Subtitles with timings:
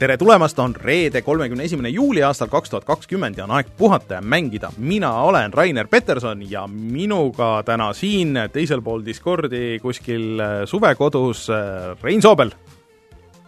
[0.00, 4.16] tere tulemast, on reede, kolmekümne esimene juuli aastal kaks tuhat kakskümmend ja on aeg puhata
[4.16, 4.70] ja mängida.
[4.78, 12.02] mina olen Rainer Peterson ja minuga täna siin teisel pool Discordi kuskil äh, suvekodus äh,
[12.02, 12.50] Rein Soobel.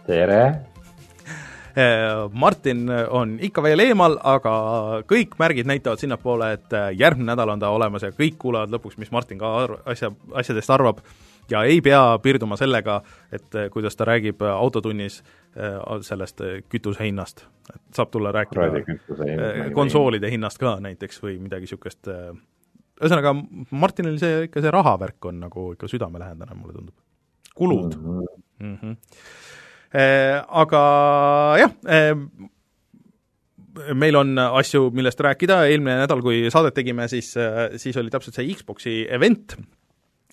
[0.07, 0.43] tere!
[0.45, 4.53] Äh, Martin on ikka veel eemal, aga
[5.09, 9.11] kõik märgid näitavad sinnapoole, et järgmine nädal on ta olemas ja kõik kuulevad lõpuks, mis
[9.11, 11.01] Martin ka asja, asjadest arvab
[11.51, 17.43] ja ei pea piirduma sellega, et kuidas ta räägib autotunnis Äh, sellest kütuse hinnast.
[17.69, 22.09] et saab tulla rääkida äh, konsoolide hinnast ka näiteks või midagi niisugust,
[22.97, 23.35] ühesõnaga,
[23.69, 26.95] Martinil see ikka, see rahavärk on nagu ikka südamelähedane, mulle tundub.
[27.53, 28.17] kulud mm.
[28.17, 28.41] -hmm.
[28.63, 28.97] Mm -hmm.
[30.63, 30.81] Aga
[31.61, 31.71] jah,
[33.93, 37.35] meil on asju, millest rääkida, eelmine nädal, kui saadet tegime, siis,
[37.77, 39.57] siis oli täpselt see Xboxi event,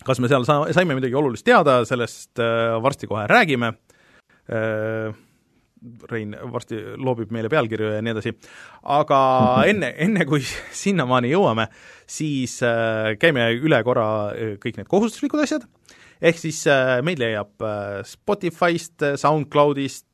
[0.05, 2.41] kas me seal sa-, saime midagi olulist teada, sellest
[2.81, 3.75] varsti kohe räägime.
[4.51, 5.11] Äh,
[6.11, 8.35] Rein varsti loobib meile pealkirju ja nii edasi,
[8.93, 9.21] aga
[9.71, 10.43] enne, enne kui
[10.83, 11.65] sinnamaani jõuame,
[12.05, 15.65] siis äh, käime üle korra äh, kõik need kohustuslikud asjad,
[16.21, 16.59] ehk siis
[17.01, 17.65] meid leiab
[18.05, 20.05] Spotify'st, SoundCloud'ist,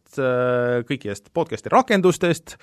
[0.87, 2.55] kõikidest podcast'i rakendustest,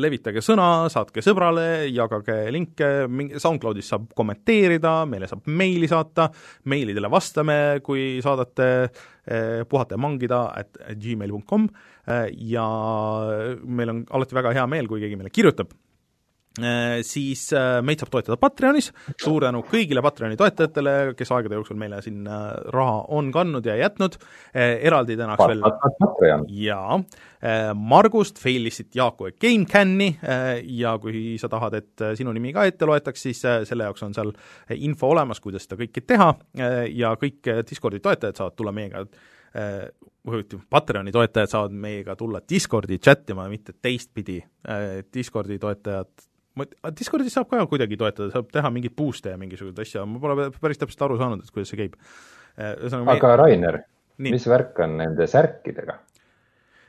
[0.00, 2.88] levitage sõna, saatke sõbrale, jagage linke,
[3.36, 6.30] SoundCloudis saab kommenteerida, meile saab meili saata,
[6.72, 8.70] meilidele vastame, kui saadate
[9.28, 11.66] Eh, puhata ja mangida at gmail.com
[12.48, 12.64] ja
[13.64, 15.74] meil on alati väga hea meel, kui keegi meile kirjutab
[17.06, 17.44] siis
[17.86, 22.26] meid saab toetada Patreonis, suur tänu kõigile Patreoni toetajatele, kes aegade jooksul meile siin
[22.74, 24.18] raha on kandnud ja jätnud,
[24.54, 25.62] eraldi tänaks veel
[26.58, 26.98] jaa,
[27.78, 30.10] Margust, Failistit, Jaaku ja GameCami
[30.80, 34.34] ja kui sa tahad, et sinu nimi ka ette loetaks, siis selle jaoks on seal
[34.74, 36.32] info olemas, kuidas seda kõike teha.
[36.94, 39.04] Ja kõik Discordi toetajad saavad tulla meiega
[40.70, 44.36] Patreoni toetajad saavad meiega tulla Discordi chat ima, mitte teistpidi,
[45.14, 46.27] Discordi toetajad
[46.98, 50.80] Discordis saab ka kuidagi toetada, saab teha mingeid boost'e ja mingisuguseid asju, ma pole päris
[50.80, 51.96] täpselt aru saanud, et kuidas see käib.
[52.58, 53.18] aga me...
[53.42, 53.82] Rainer,
[54.28, 56.00] mis värk on nende särkidega?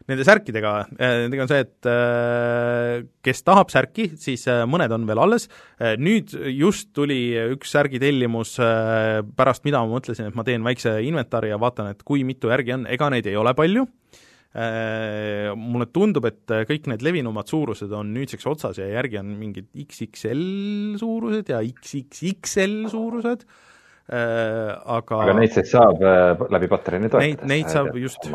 [0.10, 5.06] nende särkidega, äh, nendega on see, et äh, kes tahab särki, siis äh, mõned on
[5.10, 5.46] veel alles,
[6.02, 7.20] nüüd just tuli
[7.56, 8.56] üks särgitellimus,
[9.38, 12.76] pärast mida ma mõtlesin, et ma teen väikse inventari ja vaatan, et kui mitu järgi
[12.80, 13.86] on, ega neid ei ole palju,
[14.50, 20.98] mulle tundub, et kõik need levinumad suurused on nüüdseks otsas ja järgi on mingid XXL
[20.98, 23.46] suurused ja XXXL suurused,
[24.10, 26.02] aga aga neid siis saab
[26.50, 27.28] läbi Patreoni toetada?
[27.28, 28.26] Neid, neid saab just,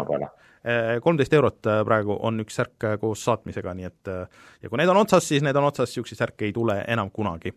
[0.65, 4.81] Äh, kolmteist eurot äh, praegu on üks särk äh, koos saatmisega, nii et ja kui
[4.81, 7.53] need on otsas, siis need on otsas, niisuguseid särke ei tule enam kunagi.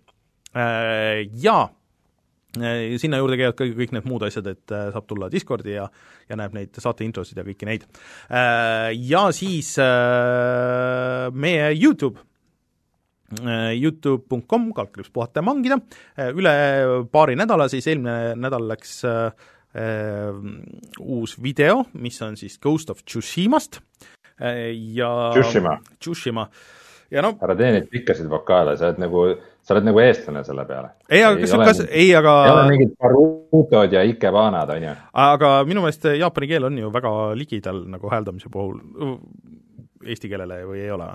[0.58, 1.62] Jaa,
[2.56, 5.90] sinna juurde käivad ka kõik need muud asjad, et saab tulla Discordi ja
[6.30, 7.84] ja näeb neid saate introsid ja kõiki neid.
[8.32, 9.76] Ja siis
[11.38, 12.24] meie YouTube
[13.76, 15.78] Youtube.com, kaldkriips puhata ja mangida,
[16.32, 16.54] üle
[17.12, 20.32] paari nädala siis, eelmine nädal läks äh, äh,
[21.04, 23.82] uus video, mis on siis Ghost of Tsushimast
[24.40, 26.48] äh, ja Tsushima, Tsushima.
[27.12, 29.26] Ja no ära tee neid pikkasid vokaale, sa oled nagu,
[29.66, 30.94] sa oled nagu eestlane selle peale.
[31.10, 34.98] ei, aga kas, kas, ei, aga ei ole mingid Barutod ja Ikebanad, on ju.
[35.28, 38.82] aga minu meelest jaapani keel on ju väga ligidal nagu hääldamise puhul
[40.06, 41.14] eesti keelele või ei ole?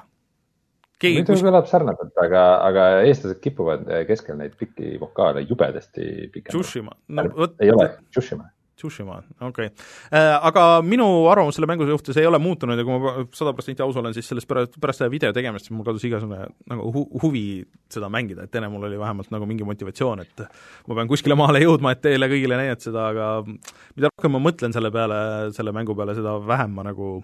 [1.02, 1.44] muidu kus...
[1.44, 6.96] kõlab sarnaselt, aga, aga eestlased kipuvad keskel neid pikki vokaale jubedasti pikendama.
[7.08, 7.56] No vot.
[7.60, 8.46] ei ole, Tsushima.
[8.76, 9.70] Tsushima, okei okay.
[10.12, 10.36] äh,.
[10.48, 13.98] Aga minu arvamus selle mängu suhtes ei ole muutunud ja kui ma sada protsenti aus
[14.00, 17.44] olen, siis sellest pärast, pärast selle video tegemist mul kadus igasugune nagu hu huvi
[17.92, 20.44] seda mängida, et enne mul oli vähemalt nagu mingi motivatsioon, et
[20.88, 24.74] ma pean kuskile maale jõudma, et teile kõigile näidata seda, aga mida rohkem ma mõtlen
[24.74, 25.20] selle peale,
[25.56, 27.18] selle mängu peale, seda vähem ma nagu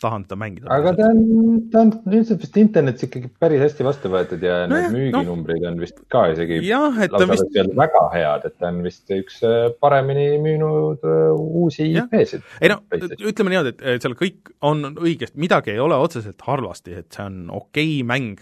[0.00, 0.68] tahan teda mängida.
[0.72, 1.20] aga ta on,
[1.72, 5.72] ta on üldiselt vist internetis ikkagi päris hästi vastu võetud ja no need müüginumbrid no.
[5.72, 9.42] on vist ka isegi jah, et ta vist väga head, et ta on vist üks
[9.46, 12.46] äh, paremini müünud uh, uusi IP-sid.
[12.62, 17.10] ei no ütleme niimoodi, et seal kõik on õigesti, midagi ei ole otseselt halvasti, et
[17.12, 18.40] see on okei okay mäng,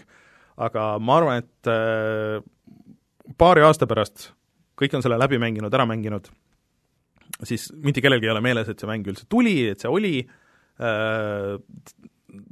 [0.61, 2.39] aga ma arvan, et uh,
[3.35, 4.31] paari aasta pärast
[4.79, 6.31] kõik on selle läbi mänginud, ära mänginud,
[7.43, 10.41] siis mitte kellelgi ei ole meeles, et see mäng üldse tuli, et see oli Äh,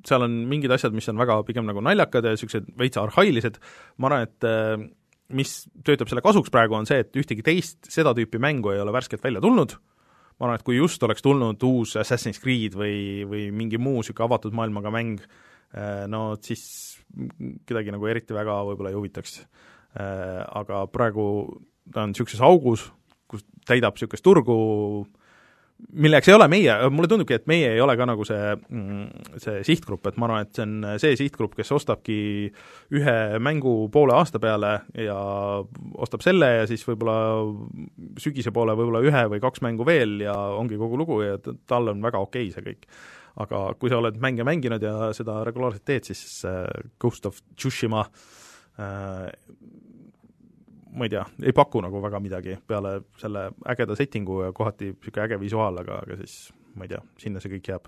[0.08, 3.60] seal on mingid asjad, mis on väga pigem nagu naljakad ja niisugused veits arhailised,
[4.00, 4.86] ma arvan, et äh,
[5.34, 5.56] mis
[5.86, 9.24] töötab selle kasuks praegu, on see, et ühtegi teist seda tüüpi mängu ei ole värskelt
[9.24, 9.76] välja tulnud,
[10.38, 12.96] ma arvan, et kui just oleks tulnud uus Assassin's Creed või,
[13.30, 15.24] või mingi muu niisugune avatud maailmaga mäng,
[15.76, 16.66] äh, no siis
[17.68, 19.44] kedagi nagu eriti väga võib-olla ei huvitaks.
[19.94, 21.24] Aga praegu
[21.94, 22.88] ta on niisuguses augus,
[23.30, 24.56] kus täidab niisugust turgu,
[25.94, 29.64] milleks ei ole meie, mulle tundubki, et meie ei ole ka nagu see, mm, see
[29.68, 32.18] sihtgrupp, et ma arvan, et see on see sihtgrupp, kes ostabki
[32.98, 35.18] ühe mängu poole aasta peale ja
[36.06, 37.18] ostab selle ja siis võib-olla
[38.22, 42.02] sügise poole võib-olla ühe või kaks mängu veel ja ongi kogu lugu ja tal on
[42.06, 42.88] väga okei okay see kõik.
[43.44, 46.44] aga kui sa oled mänge mänginud ja seda regulaarselt teed, siis
[47.02, 48.06] Ghost of Tsushima
[48.78, 49.30] äh,
[50.94, 55.26] ma ei tea, ei paku nagu väga midagi peale selle ägeda settingu ja kohati niisugune
[55.26, 57.88] äge visuaal, aga, aga siis ma ei tea, sinna see kõik jääb.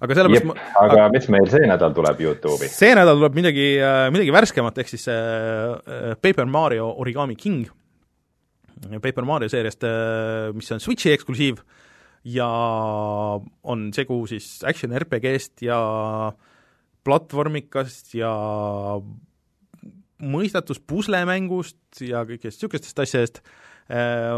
[0.00, 2.70] aga sellepärast ma aga, aga mis meil see nädal tuleb Youtube'i?
[2.72, 7.66] see nädal tuleb midagi, äh, midagi värskemat, ehk siis äh, Paper Mario Origami King,
[9.02, 11.62] Paper Mario seeriast, äh, mis on Switchi eksklusiiv
[12.26, 12.48] ja
[13.62, 15.78] on segu siis action RPG-st ja
[17.06, 18.32] platvormikast ja
[20.22, 23.42] mõistatus puslemängust ja kõigest niisugustest asjadest,
[23.92, 24.32] äh,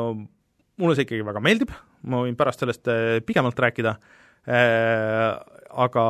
[0.78, 1.75] mulle see ikkagi väga meeldib,
[2.08, 3.94] ma võin pärast sellest äh, pikemalt rääkida,
[4.48, 5.28] äh,
[5.69, 6.04] aga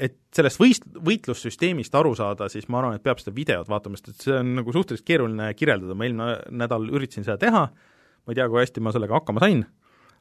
[0.00, 4.14] et sellest võist-, võitlussüsteemist aru saada, siis ma arvan, et peab seda videot vaatama, sest
[4.14, 6.30] et see on nagu suhteliselt keeruline kirjeldada, ma eelmine
[6.64, 9.62] nädal üritasin seda teha, ma ei tea, kui hästi ma sellega hakkama sain,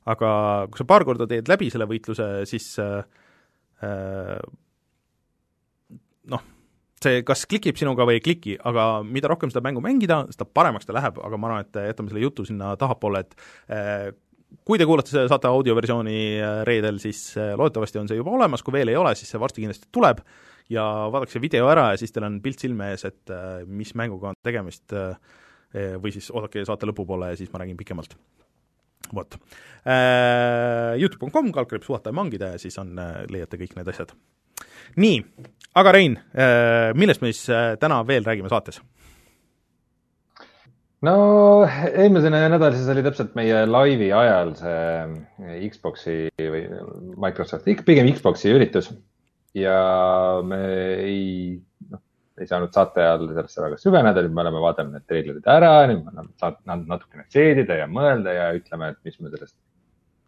[0.08, 0.30] aga
[0.72, 3.02] kui sa paar korda teed läbi selle võitluse, siis äh,
[6.28, 6.46] noh,
[7.08, 10.88] see kas klikib sinuga või ei kliki, aga mida rohkem seda mängu mängida, seda paremaks
[10.88, 13.38] ta läheb, aga ma arvan, et jätame selle jutu sinna tahapoole, et
[13.74, 14.10] eh,
[14.68, 18.76] kui te kuulate, saate audioversiooni eh, reedel, siis eh, loodetavasti on see juba olemas, kui
[18.76, 20.24] veel ei ole, siis see varsti kindlasti tuleb
[20.74, 23.32] ja vaadake see video ära ja siis teil on pilt silme ees, et
[23.72, 24.92] mis mänguga on tegemist
[26.04, 28.18] või siis oodake saate lõpupoole ja siis ma räägin pikemalt.
[29.16, 29.38] vot.
[31.00, 33.00] Youtube.com, kaldkriips puhata ja mangida ja siis on,
[33.32, 34.12] leiate kõik need asjad
[34.96, 35.18] nii,
[35.78, 38.82] aga Rein, äh, millest me siis äh, täna veel räägime saates?
[41.06, 41.14] no
[41.68, 46.64] eelmisel nädalal siis oli täpselt meie laivi ajal see Xbox'i või
[47.22, 48.90] Microsofti, pigem Xbox'i üritus
[49.58, 49.78] ja
[50.46, 50.62] me
[51.04, 51.60] ei,
[51.92, 52.02] noh,
[52.42, 56.02] ei saanud saate ajal sellesse väga süveneda, nüüd me oleme vaadanud need treilerid ära, nüüd
[56.06, 59.58] me saanud natukene seedida ja mõelda ja ütleme, et mis me sellest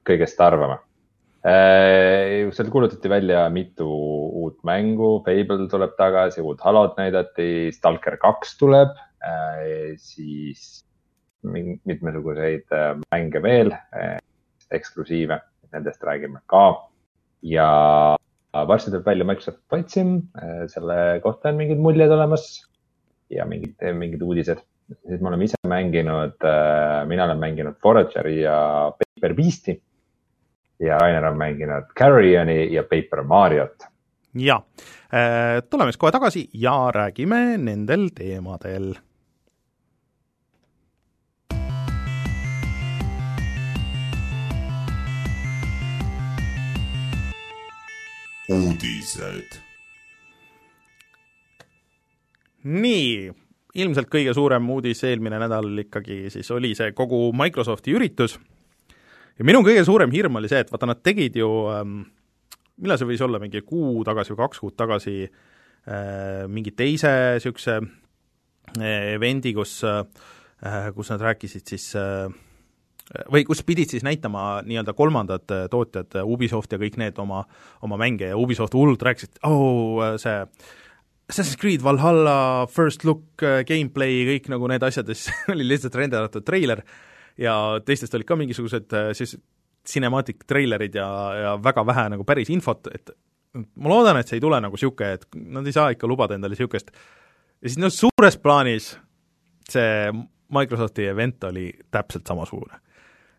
[0.05, 0.79] kõigest arvame
[1.43, 8.95] seal kuulutati välja mitu uut mängu, Fable tuleb tagasi, uut Halot näidati, Stalker kaks tuleb,
[9.23, 10.83] äh, siis
[11.43, 13.71] mitmesuguseid äh, mänge veel,
[14.71, 15.39] eksklusiive,
[15.73, 16.85] nendest räägime ka.
[17.41, 18.17] ja
[18.51, 20.17] varsti tuleb välja Microsoft Flight Sim,
[20.67, 22.65] selle kohta on mingid muljed olemas
[23.31, 24.59] ja mingid, mingid uudised.
[25.07, 26.35] siis me oleme ise mänginud,
[27.07, 29.77] mina olen mänginud Forageri ja Paper Beast'i
[30.79, 33.75] ja Rainer on mänginud Carrioni ja Paper Mariot.
[34.35, 34.63] jaa,
[35.13, 38.95] äh, tuleme siis kohe tagasi ja räägime nendel teemadel.
[48.49, 49.59] uudised.
[52.63, 53.31] nii,
[53.75, 58.39] ilmselt kõige suurem uudis eelmine nädal ikkagi siis oli see kogu Microsofti üritus
[59.39, 62.01] ja minu kõige suurem hirm oli see, et vaata, nad tegid ju ähm,
[62.79, 67.79] millal see võis olla, mingi kuu tagasi või kaks kuud tagasi äh, mingi teise niisuguse
[67.79, 70.03] äh, event'i, kus äh,,
[70.95, 72.27] kus nad rääkisid siis äh,
[73.31, 77.43] või kus pidid siis näitama nii-öelda kolmandad äh, tootjad, Ubisoft ja kõik need oma,
[77.85, 79.63] oma mänge ja Ubisoft hullult rääkisid, oo
[79.97, 80.43] oh, see
[81.29, 85.97] Assassin's Creed Valhalla, First Look, äh, gameplay, kõik nagu need asjad ja siis oli lihtsalt
[85.99, 86.83] renderdatud treiler
[87.39, 87.55] ja
[87.85, 89.37] teistest olid ka mingisugused äh, siis
[89.87, 91.07] cinematic treilerid ja,
[91.39, 93.13] ja väga vähe nagu päris infot, et
[93.55, 96.53] ma loodan, et see ei tule nagu niisugune, et nad ei saa ikka lubada endale
[96.53, 96.91] niisugust,
[97.59, 98.91] ja siis noh, suures plaanis
[99.69, 100.11] see
[100.53, 102.81] Microsofti event oli täpselt samasugune.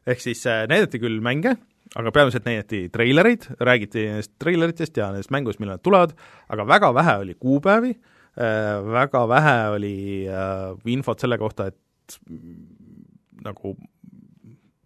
[0.07, 1.57] ehk siis äh, näidati küll mänge,
[1.99, 6.17] aga peamiselt näidati treilereid, räägiti nendest treileritest ja nendest mängudest, millal nad tulevad,
[6.49, 9.95] aga väga vähe oli kuupäevi äh,, väga vähe oli
[10.95, 11.79] infot selle kohta, et
[13.45, 13.77] nagu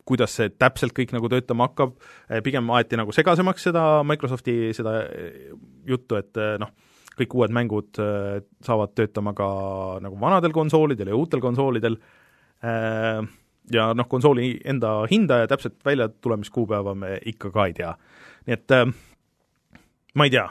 [0.09, 1.95] kuidas see täpselt kõik nagu töötama hakkab,
[2.29, 5.55] eh, pigem aeti nagu segasemaks seda Microsofti seda eh,
[5.89, 6.75] juttu, et eh, noh,
[7.15, 8.01] kõik uued mängud
[8.67, 9.47] saavad töötama ka
[10.03, 11.95] nagu vanadel konsoolidel ja uutel konsoolidel,
[13.71, 17.93] ja noh, konsooli enda hinda ja täpselt väljatulemiskuupäeva me ikka ka ei tea.
[18.49, 18.75] nii et
[20.19, 20.49] ma ei tea,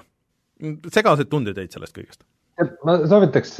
[0.88, 2.24] segased tunded jäid sellest kõigest
[2.88, 3.56] ma soovitaks,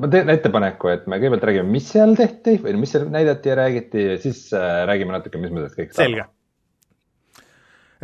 [0.00, 3.58] ma teen ettepaneku, et me kõigepealt räägime, mis seal tehti või mis seal näidati ja
[3.60, 6.04] räägiti ja siis äh, räägime natuke, mis me sellest kõik saame.
[6.04, 6.26] selge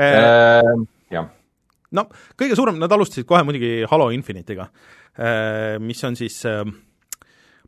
[0.01, 0.87] äh,.
[1.15, 1.31] jah.
[1.97, 2.07] no
[2.41, 6.65] kõige suurem, nad alustasid kohe muidugi Halo Infinite'iga äh,, mis on siis äh,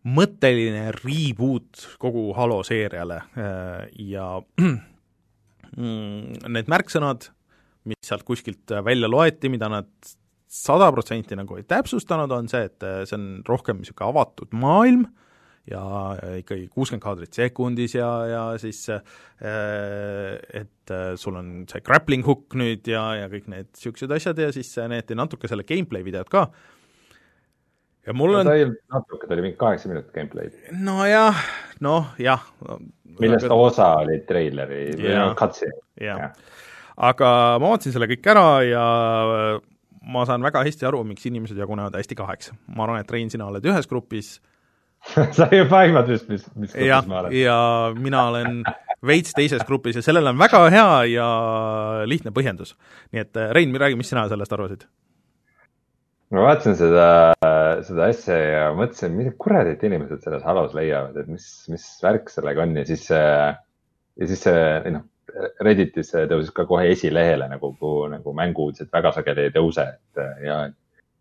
[0.03, 4.27] mõtteline reboot kogu Halo seeriale äh, ja
[5.77, 7.31] mm, need märksõnad,
[7.91, 9.91] mis sealt kuskilt välja loeti, mida nad
[10.53, 15.07] sada protsenti nagu ei täpsustanud, on see, et see on rohkem niisugune avatud maailm
[15.71, 15.81] ja
[16.41, 18.83] ikkagi kuuskümmend kaadrit sekundis ja, ja siis
[20.59, 24.75] et sul on see grappling hook nüüd ja, ja kõik need niisugused asjad ja siis
[24.83, 26.49] näidati natuke selle gameplay videot ka,
[28.07, 30.59] ja mul on no, ta ei olnud natuke, ta oli mingi kaheksa minutit gameplay'd.
[30.83, 31.43] nojah,
[31.85, 32.81] noh jah no,.
[33.21, 33.59] millest aga...
[33.69, 35.79] osa oli treileri või noh, cutscene.
[36.03, 36.33] jah,
[37.11, 38.87] aga ma vaatasin selle kõik ära ja
[40.03, 42.53] ma saan väga hästi aru, miks inimesed jagunevad hästi kaheks.
[42.75, 44.35] ma arvan, et Rein, sina oled ühes grupis
[45.37, 47.37] sa juba aimad vist, mis, mis grupis ja, ma olen.
[47.37, 47.59] ja
[47.99, 48.63] mina olen
[49.07, 51.29] veits teises grupis ja sellel on väga hea ja
[52.07, 52.77] lihtne põhjendus.
[53.13, 54.87] nii et Rein, räägi, mis sina sellest arvasid?
[56.33, 57.07] ma vaatasin seda,
[57.85, 62.65] seda asja ja mõtlesin, mida kuradit inimesed selles halos leiavad, et mis, mis värk sellega
[62.65, 64.63] on ja siis, ja siis see,
[64.95, 65.05] noh,
[65.63, 67.73] Redditis tõusis ka kohe esilehele nagu,
[68.11, 70.57] nagu mänguuudised väga sageli ei tõuse, et ja,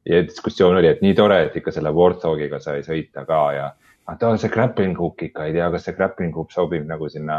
[0.10, 4.18] ja diskussioon oli, et nii tore, et ikka selle Warthogiga sai sõita ka ja ah,
[4.18, 7.38] ta on see grappling hook ikka, ei tea, kas see grappling hook sobib nagu sinna,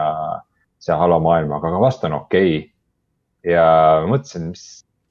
[0.82, 2.56] siia halo maailma, aga vast on okei.
[2.60, 3.52] Okay..
[3.52, 3.66] ja
[4.06, 4.64] mõtlesin, mis,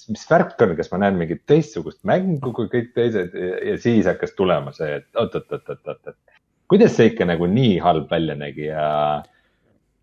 [0.08, 4.34] mis värk on, kas ma näen mingit teistsugust mängu kui kõik teised ja siis hakkas
[4.38, 6.40] tulema see, et oot-oot-oot-oot-oot, et
[6.72, 8.88] kuidas see ikka nagu nii halb välja nägi ja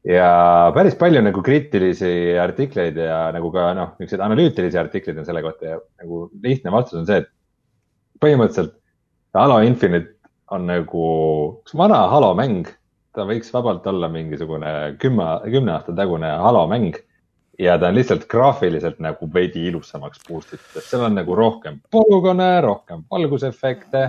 [0.09, 0.29] ja
[0.75, 2.11] päris palju nagu kriitilisi
[2.41, 7.03] artikleid ja nagu ka noh, niisuguseid analüütilisi artikleid on selle kohta ja nagu lihtne vastus
[7.03, 7.29] on see, et
[8.23, 8.77] põhimõtteliselt
[9.37, 10.17] Halo Infinite
[10.55, 11.09] on nagu
[11.61, 12.71] üks vana Halo mäng.
[13.13, 16.97] ta võiks vabalt olla mingisugune kümme, kümne aasta tagune Halo mäng
[17.59, 21.81] ja ta on lihtsalt graafiliselt nagu veidi ilusamaks boost itud, et seal on nagu rohkem
[21.91, 24.05] polügoone, rohkem valgusefekte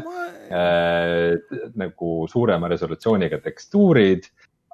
[0.54, 4.30] äh,, nagu suurema resolutsiooniga tekstuurid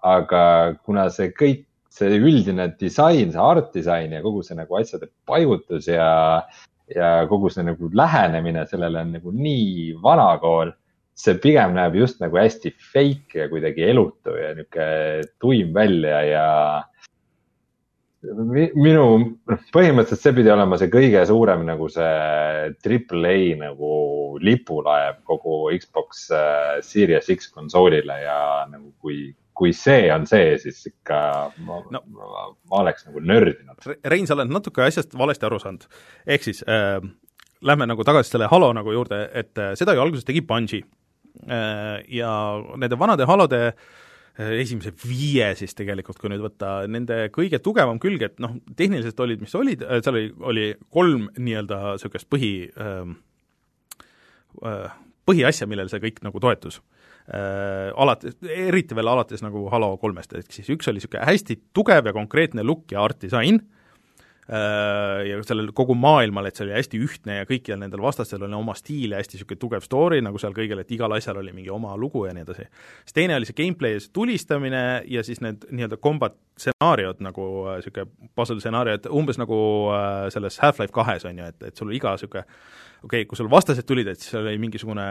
[0.05, 0.43] aga
[0.85, 5.88] kuna see kõik, see üldine disain, see art disain ja kogu see nagu asjade paigutus
[5.89, 6.07] ja,
[6.93, 10.74] ja kogu see nagu lähenemine sellele on nagu nii vanakool,
[11.15, 16.50] see pigem näeb just nagu hästi fake ja kuidagi elutu ja niisugune tuim välja ja
[18.75, 19.03] minu,
[19.47, 23.91] noh, põhimõtteliselt see pidi olema see kõige suurem nagu see triple A nagu
[24.43, 28.39] lipulaev kogu Xbox äh, Series X konsoolile ja
[28.71, 31.17] nagu kui kui see on see, siis ikka
[31.65, 33.88] ma no., ma, ma oleks nagu nördinud.
[34.12, 35.88] Rein, sa oled natuke asjast valesti aru saanud.
[36.27, 37.00] ehk siis äh,
[37.65, 40.83] lähme nagu tagasi selle Halo nagu juurde, et äh, seda ju alguses tegi Bungi
[41.47, 42.03] äh,.
[42.12, 42.31] Ja
[42.75, 48.27] nende vanade Halode äh, esimese viie siis tegelikult, kui nüüd võtta, nende kõige tugevam külg,
[48.27, 53.15] et noh, tehniliselt olid, mis olid, äh, seal oli, oli kolm nii-öelda niisugust põhi äh,
[54.67, 56.95] äh, põhiasja, millel see kõik nagu toetus äh,
[57.25, 62.13] alates, eriti veel alates nagu Halo kolmest, ehk siis üks oli niisugune hästi tugev ja
[62.13, 63.58] konkreetne look ja art disain
[64.50, 68.58] äh,, ja sellel kogu maailmal, et see oli hästi ühtne ja kõikidel nendel vastastel oli
[68.58, 71.72] oma stiil ja hästi niisugune tugev story nagu seal kõigil, et igal asjal oli mingi
[71.74, 72.67] oma lugu ja nii edasi.
[73.08, 77.48] siis teine oli see gameplay ja see tulistamine ja siis need nii-öelda combat stsenaariod nagu
[77.72, 79.58] niisugune äh, puzzle stsenaarium, et umbes nagu
[79.96, 83.50] äh, selles Half-Life kahes on ju, et, et sul iga niisugune okei okay,, kui sul
[83.50, 85.10] vastased tulid, et siis oli mingisugune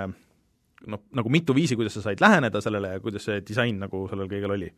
[0.90, 4.30] noh, nagu mitu viisi, kuidas sa said läheneda sellele ja kuidas see disain nagu sellel
[4.30, 4.70] kõigel oli.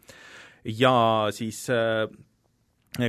[0.77, 0.95] ja
[1.35, 2.07] siis äh,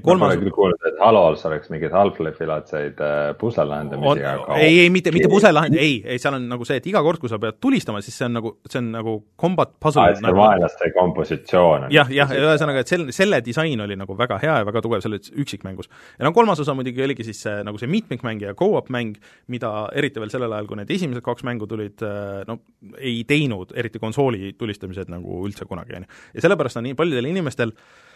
[0.04, 4.92] kolmas küll kuulnud, et Halos oleks mingeid Half-Life'i laadseid äh, pusle lahendamisi, aga ei, ei
[4.94, 7.40] mitte, mitte pusle lahend-, ei, ei seal on nagu see, et iga kord, kui sa
[7.42, 10.16] pead tulistama, siis see on nagu, see on nagu combat puzzle ah,.
[10.18, 11.88] see nagu, vaenlaste kompositsioon.
[11.94, 15.32] jah, jah, ühesõnaga, et sel-, selle disain oli nagu väga hea ja väga tugev selles
[15.34, 15.92] üksikmängus.
[16.18, 19.16] ja no kolmas osa muidugi oligi siis see, nagu see mitmikmäng ja go-up mäng,
[19.54, 22.60] mida eriti veel sellel ajal, kui need esimesed kaks mängu tulid, äh, no
[22.98, 26.20] ei teinud, eriti konsooli tulistamised nagu üldse kunagi, on ju.
[26.38, 28.07] ja sellepärast on nii paljudel inimestel äh,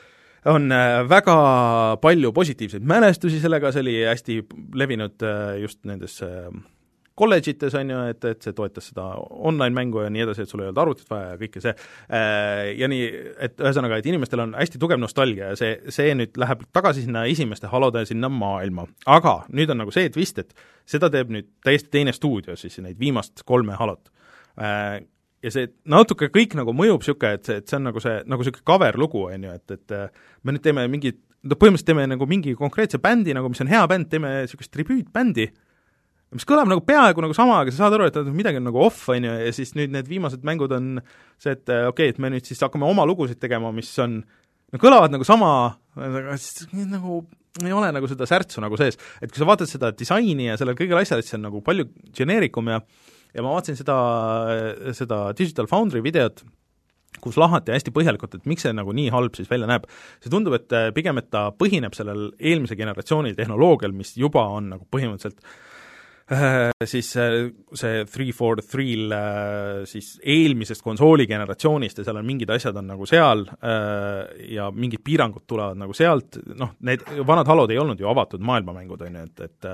[0.45, 1.37] on äh, väga
[2.01, 4.37] palju positiivseid mälestusi sellega, see oli hästi
[4.77, 6.49] levinud äh, just nendes äh,
[7.21, 10.69] kolledžites, on ju, et, et see toetas seda online-mängu ja nii edasi, et sul ei
[10.71, 11.73] olnud arvutit vaja ja kõike see,
[12.79, 13.09] ja nii,
[13.45, 17.27] et ühesõnaga, et inimestel on hästi tugev nostalgia ja see, see nüüd läheb tagasi sinna
[17.29, 18.87] esimeste halode sinna maailma.
[19.05, 20.55] aga nüüd on nagu see twist, et
[20.89, 24.09] seda teeb nüüd täiesti teine stuudio siis, neid viimast kolme halot
[25.41, 28.43] ja see natuke kõik nagu mõjub niisugune, et see, et see on nagu see, nagu
[28.43, 29.95] niisugune cover lugu, on ju, et, et
[30.45, 33.81] me nüüd teeme mingi, no põhimõtteliselt teeme nagu mingi konkreetse bändi nagu, mis on hea
[33.89, 35.49] bänd, teeme niisugust tribüütbändi,
[36.37, 39.03] mis kõlab nagu peaaegu nagu sama, aga sa saad aru, et midagi on nagu off,
[39.11, 40.93] on ju, ja siis nüüd need viimased mängud on
[41.41, 44.21] see, et äh, okei okay,, et me nüüd siis hakkame oma lugusid tegema, mis on,
[44.71, 45.51] no kõlavad nagu sama,
[45.97, 47.23] aga siis nagu
[47.59, 48.95] ei ole nagu seda särtsu nagu sees.
[49.19, 51.89] et kui sa vaatad seda disaini ja sellel kõigel asjal, et see on nagu palju
[52.15, 52.79] geneerikum ja
[53.35, 53.97] ja ma vaatasin seda,
[54.97, 56.43] seda Digital Foundry videot,
[57.21, 59.87] kus lahati hästi põhjalikult, et miks see nagu nii halb siis välja näeb.
[60.23, 64.87] see tundub, et pigem, et ta põhineb sellel eelmise generatsiooni tehnoloogial, mis juba on nagu
[64.91, 65.70] põhimõtteliselt Äh,
[66.91, 72.51] siis äh, see three for three'l äh, siis eelmisest konsooli generatsioonist ja seal on mingid
[72.53, 73.43] asjad on nagu seal
[74.51, 79.03] ja mingid piirangud tulevad nagu sealt, noh, need vanad Halod ei olnud ju avatud maailmamängud,
[79.03, 79.69] on ju, et, et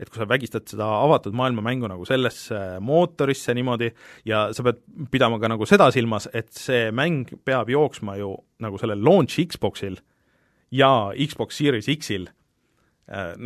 [0.00, 3.90] et kui sa vägistad seda avatud maailmamängu nagu sellesse mootorisse niimoodi
[4.28, 8.80] ja sa pead pidama ka nagu seda silmas, et see mäng peab jooksma ju nagu
[8.80, 10.00] sellel launch Xboxil
[10.70, 12.28] ja Xbox Series X-il.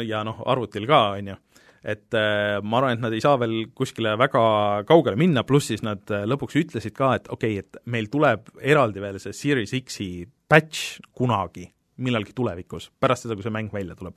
[0.05, 1.37] Ja noh, arvutil ka, on ju
[1.85, 4.43] et äh, ma arvan, et nad ei saa veel kuskile väga
[4.89, 8.49] kaugele minna, pluss siis nad äh, lõpuks ütlesid ka, et okei okay,, et meil tuleb
[8.73, 11.67] eraldi veel see Series X-i patch kunagi,
[12.05, 14.17] millalgi tulevikus, pärast seda, kui see mäng välja tuleb.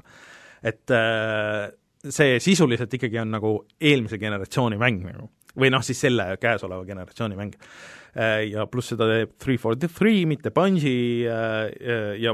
[0.63, 1.67] et äh,
[2.07, 5.27] see sisuliselt ikkagi on nagu eelmise generatsiooni mäng nagu,
[5.59, 7.57] või noh, siis selle käesoleva generatsiooni mäng
[8.47, 12.33] ja pluss seda teeb Three for the Three, mitte Bungi ja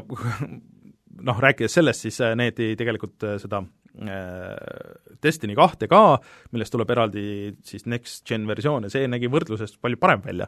[1.27, 3.63] noh, rääkides sellest, siis need tegelikult seda
[3.93, 6.17] Destiny kahte ka,
[6.53, 10.47] millest tuleb eraldi siis next gen versioon ja see nägi võrdluses palju parem välja.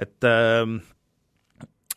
[0.00, 0.64] et äh,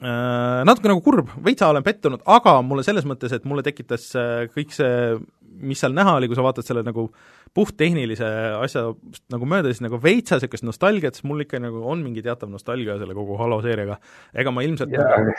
[0.02, 4.44] äh, natuke nagu kurb, veitsa olen pettunud, aga mulle selles mõttes, et mulle tekitas äh,
[4.52, 5.16] kõik see,
[5.64, 7.08] mis seal näha oli, kui sa vaatad selle nagu
[7.56, 8.28] puhttehnilise
[8.60, 8.90] asja
[9.32, 12.98] nagu mööda, siis nagu veitsa niisugust nostalgiat, sest mul ikka nagu on mingi teatav nostalgia
[13.00, 14.00] selle kogu Halo seeriaga.
[14.34, 15.32] ega ma ilmselt yeah,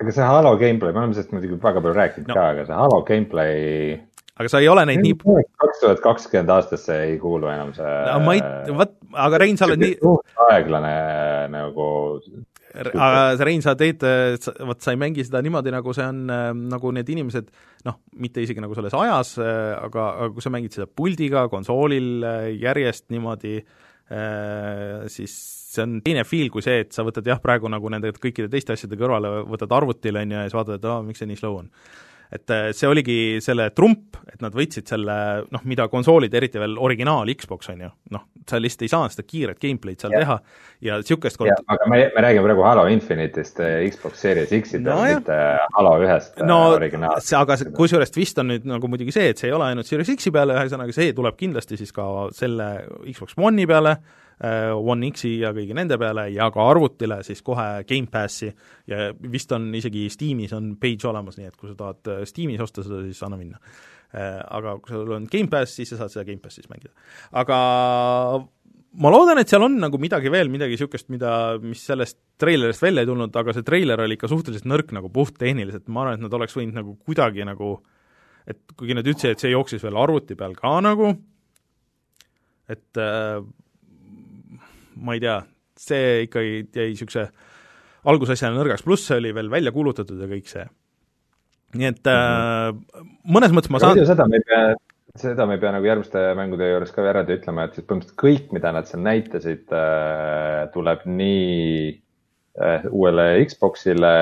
[0.00, 2.38] aga see Halo gameplay, me oleme sellest muidugi väga palju rääkinud no.
[2.38, 3.58] ka, aga see Halo gameplay
[4.38, 8.20] aga sa ei ole neid nii kaks tuhat kakskümmend aastasse ei kuulu enam see no,
[8.26, 8.44] ma ei,
[8.78, 8.94] vot,
[9.26, 10.14] aga Rein, sa oled nii
[10.48, 10.94] aeglane
[11.54, 11.88] nagu
[12.78, 14.04] aga Rein, sa teed,
[14.68, 16.24] vot sa ei mängi seda niimoodi, nagu see on,
[16.70, 17.50] nagu need inimesed
[17.88, 22.26] noh, mitte isegi nagu selles ajas, aga, aga kui sa mängid seda puldiga, konsoolil
[22.60, 23.56] järjest niimoodi,
[25.12, 28.50] siis see on teine feel kui see, et sa võtad jah, praegu nagu nende kõikide
[28.52, 31.40] teiste asjade kõrvale, võtad arvutile, on ju, ja siis vaatad, et aa, miks see nii
[31.40, 31.72] slow on
[32.32, 35.14] et äh, see oligi selle trump, et nad võtsid selle
[35.48, 39.24] noh, mida konsoolid, eriti veel originaal Xbox on ju, noh, sa lihtsalt ei saanud seda
[39.28, 40.20] kiiret gameplay'd seal ja.
[40.24, 40.36] teha
[40.88, 41.64] ja niisugust kont-.
[41.72, 45.40] aga me, me räägime praegu Halo Infinite'ist äh, Xbox Series X-i peal no,, mitte
[45.78, 47.34] Halo ühest äh, no, originaalsest.
[47.40, 50.34] aga kusjuures twist on nüüd nagu muidugi see, et see ei ole ainult Series X-i
[50.34, 52.72] peale, ühesõnaga see tuleb kindlasti siis ka selle
[53.08, 57.82] Xbox One'i peale, Äh, One X-i ja kõigi nende peale ja ka arvutile siis kohe
[57.88, 58.50] Gamepassi
[58.86, 62.62] ja vist on isegi Steamis on page olemas, nii et kui sa tahad äh, Steamis
[62.62, 63.58] osta seda, siis anna minna.
[64.14, 66.94] Äh, aga kui sul on Gamepass, siis sa saad seda Gamepassis mängida.
[67.42, 67.58] aga
[68.98, 73.02] ma loodan, et seal on nagu midagi veel, midagi niisugust, mida, mis sellest treilerist välja
[73.04, 76.38] ei tulnud, aga see treiler oli ikka suhteliselt nõrk nagu puhttehniliselt, ma arvan, et nad
[76.38, 77.76] oleks võinud nagu kuidagi nagu
[78.48, 81.12] et kuigi nad ütlesid, et see jooksis veel arvuti peal ka nagu,
[82.72, 83.42] et äh,
[85.04, 85.38] ma ei tea,
[85.78, 87.28] see ikkagi jäi niisuguse
[88.08, 90.66] algusasjana nõrgaks, pluss see oli veel välja kuulutatud ja kõik see.
[91.78, 92.70] nii et äh,
[93.28, 94.62] mõnes mõttes ma saan seda me ei pea,
[95.20, 98.48] seda me ei pea nagu järgmiste mängude juures ka eraldi ütlema, et siis põhimõtteliselt kõik,
[98.56, 101.92] mida nad seal näitasid äh,, tuleb nii
[102.62, 104.16] äh, uuele Xbox'ile,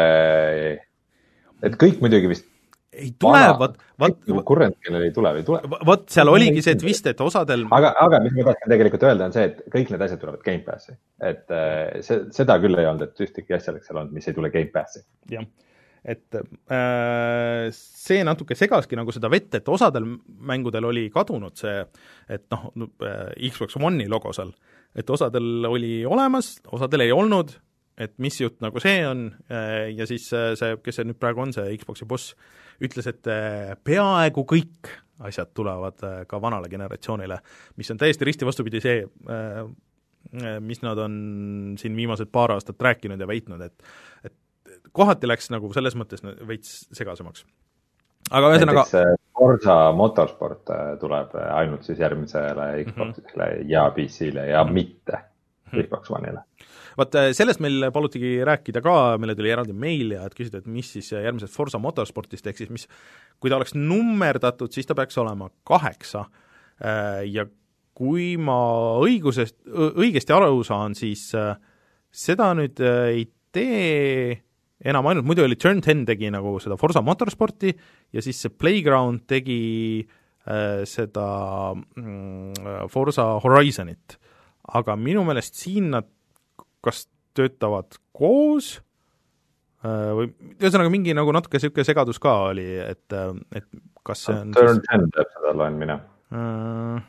[1.67, 2.51] et kõik muidugi vist
[2.97, 4.17] ei tule, vot, vot
[4.49, 5.61] Current, kellel ei tule või ei tule.
[5.89, 9.37] vot seal oligi see twist, et osadel aga, aga mis ma tahtsin tegelikult öelda, on
[9.37, 10.97] see, et kõik need asjad tulevad Gamepassi.
[11.31, 14.37] et äh, see, seda küll ei olnud, et ühtegi asja oleks seal olnud, mis ei
[14.37, 15.05] tule Gamepassi.
[15.33, 15.47] jah,
[16.07, 20.09] et äh, see natuke segaski nagu seda vett, et osadel
[20.53, 21.83] mängudel oli kadunud see,
[22.33, 22.71] et noh,
[23.05, 24.55] äh, Xbox One'i logo seal,
[24.97, 27.53] et osadel oli olemas, osadel ei olnud,
[27.97, 31.43] et mis jutt nagu see on äh, ja siis äh, see, kes see nüüd praegu
[31.45, 32.35] on, see Xbox'i boss,
[32.85, 34.91] ütles, et äh, peaaegu kõik
[35.27, 37.39] asjad tulevad ka vanale generatsioonile,
[37.81, 38.99] mis on täiesti risti vastupidi see,
[40.61, 41.15] mis nad on
[41.81, 46.83] siin viimased paar aastat rääkinud ja väitnud, et et kohati läks nagu selles mõttes veits
[46.93, 47.47] segasemaks.
[48.29, 48.85] aga ühesõnaga
[49.39, 50.69] Forza Motorsport
[51.01, 53.73] tuleb ainult siis järgmisele Xbox'ile mm -hmm.
[53.73, 54.75] ja PC-le ja mm -hmm.
[54.75, 55.23] mitte
[55.81, 56.45] Xbox One'ile
[56.99, 60.71] vaat äh, sellest meil palutigi rääkida ka, meile tuli eraldi meil ja et küsida, et
[60.71, 62.89] mis siis järgmisest Forsa Motorsportist, ehk siis mis,
[63.41, 67.47] kui ta oleks nummerdatud, siis ta peaks olema kaheksa äh, ja
[67.97, 68.59] kui ma
[69.01, 71.55] õigusest, õigesti aru saan, siis äh,
[72.13, 73.25] seda nüüd ei
[73.57, 74.43] tee
[74.85, 77.73] enam ainult, muidu oli Turn Ten tegi nagu seda Forsa Motorsporti
[78.13, 79.61] ja siis see Playground tegi
[80.03, 81.29] äh, seda
[81.75, 84.19] mm, Forsa Horizonit.
[84.67, 86.09] aga minu meelest siin nad
[86.87, 88.77] kas töötavad koos
[89.85, 93.69] äh, või ühesõnaga, mingi nagu natuke niisugune segadus ka oli, et, äh, et
[94.07, 96.01] kas see on Turn ten teeb seda, loen mina
[96.33, 97.05] äh,.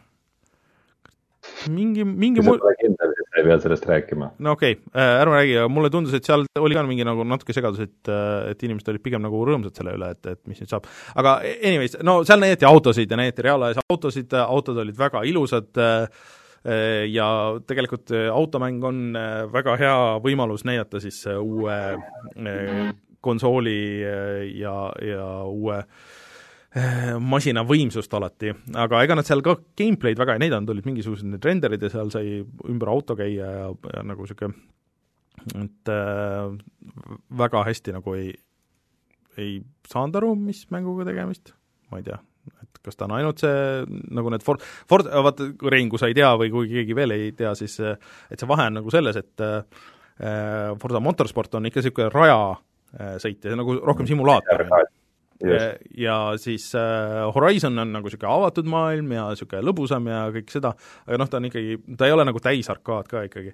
[1.71, 4.31] mingi, mingi mul pole kindel, siis ei pea sellest rääkima.
[4.43, 7.55] no okei okay,, ärme räägi, aga mulle tundus, et seal oli ka mingi nagu natuke
[7.55, 8.11] segadus, et
[8.51, 10.89] et inimesed olid pigem nagu rõõmsad selle üle, et, et mis nüüd saab.
[11.15, 15.71] aga anyways, no seal näidati autosid ja näidati reaalajas autosid, autod olid väga ilusad
[16.65, 17.27] ja
[17.69, 19.01] tegelikult automäng on
[19.53, 21.77] väga hea võimalus näidata siis uue
[23.23, 24.01] konsooli
[24.57, 26.07] ja, ja uue äh,
[27.19, 31.45] masina võimsust alati, aga ega nad seal ka gameplay'd väga ei näidanud, olid mingisugused need
[31.45, 34.55] renderid ja seal sai ümber auto käia ja, ja nagu niisugune
[35.55, 36.55] et äh,
[37.39, 38.31] väga hästi nagu ei,
[39.39, 41.53] ei saanud aru, mis mänguga tegemist,
[41.91, 42.17] ma ei tea,
[42.63, 46.17] et kas ta on ainult see, nagu need Ford, Ford, vaata, Rein, kui sa ei
[46.17, 49.45] tea või kui keegi veel ei tea, siis et see vahe on nagu selles, et
[49.45, 49.81] äh,
[50.81, 54.65] Forza Motorsport on ikka niisugune rajasõit ja nagu rohkem simulaator
[55.37, 55.83] Just.
[55.97, 60.71] ja siis äh, Horizon on nagu niisugune avatud maailm ja niisugune lõbusam ja kõik seda,
[61.05, 63.53] aga noh, ta on ikkagi, ta ei ole nagu täisarkaad ka ikkagi.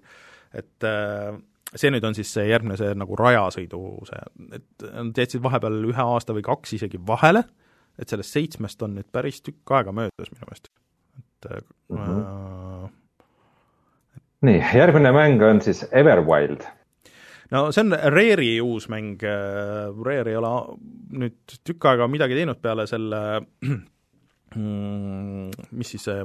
[0.55, 1.33] et äh,
[1.75, 4.23] see nüüd on siis see järgmine, see nagu rajasõidu see,
[4.59, 7.43] et nad jätsid vahepeal ühe aasta või kaks isegi vahele,
[7.99, 10.65] et sellest seitsmest on nüüd päris tükk aega möödas minu meelest,
[11.19, 11.43] et
[11.89, 12.21] mm -hmm.
[12.85, 12.89] äh,
[14.41, 16.61] nii, järgmine mäng on siis Everwild.
[17.51, 19.21] No see on Rare'i uus mäng,
[20.05, 20.77] Rare ei ole
[21.11, 23.41] nüüd tükk aega midagi teinud peale selle
[25.77, 26.23] mis siis see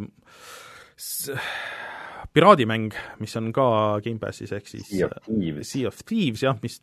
[2.35, 3.67] piraadimäng, mis on ka
[4.05, 6.79] Gamepassis, ehk siis Sea of Thieves, sea of Thieves jah, mis,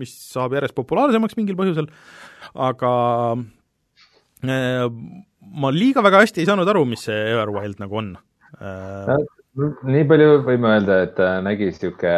[0.00, 1.88] mis saab järjest populaarsemaks mingil põhjusel,
[2.66, 2.92] aga
[4.44, 8.14] ma liiga väga hästi ei saanud aru, mis see Everwild nagu on
[9.54, 12.14] nii palju võime öelda, et ta nägi sihuke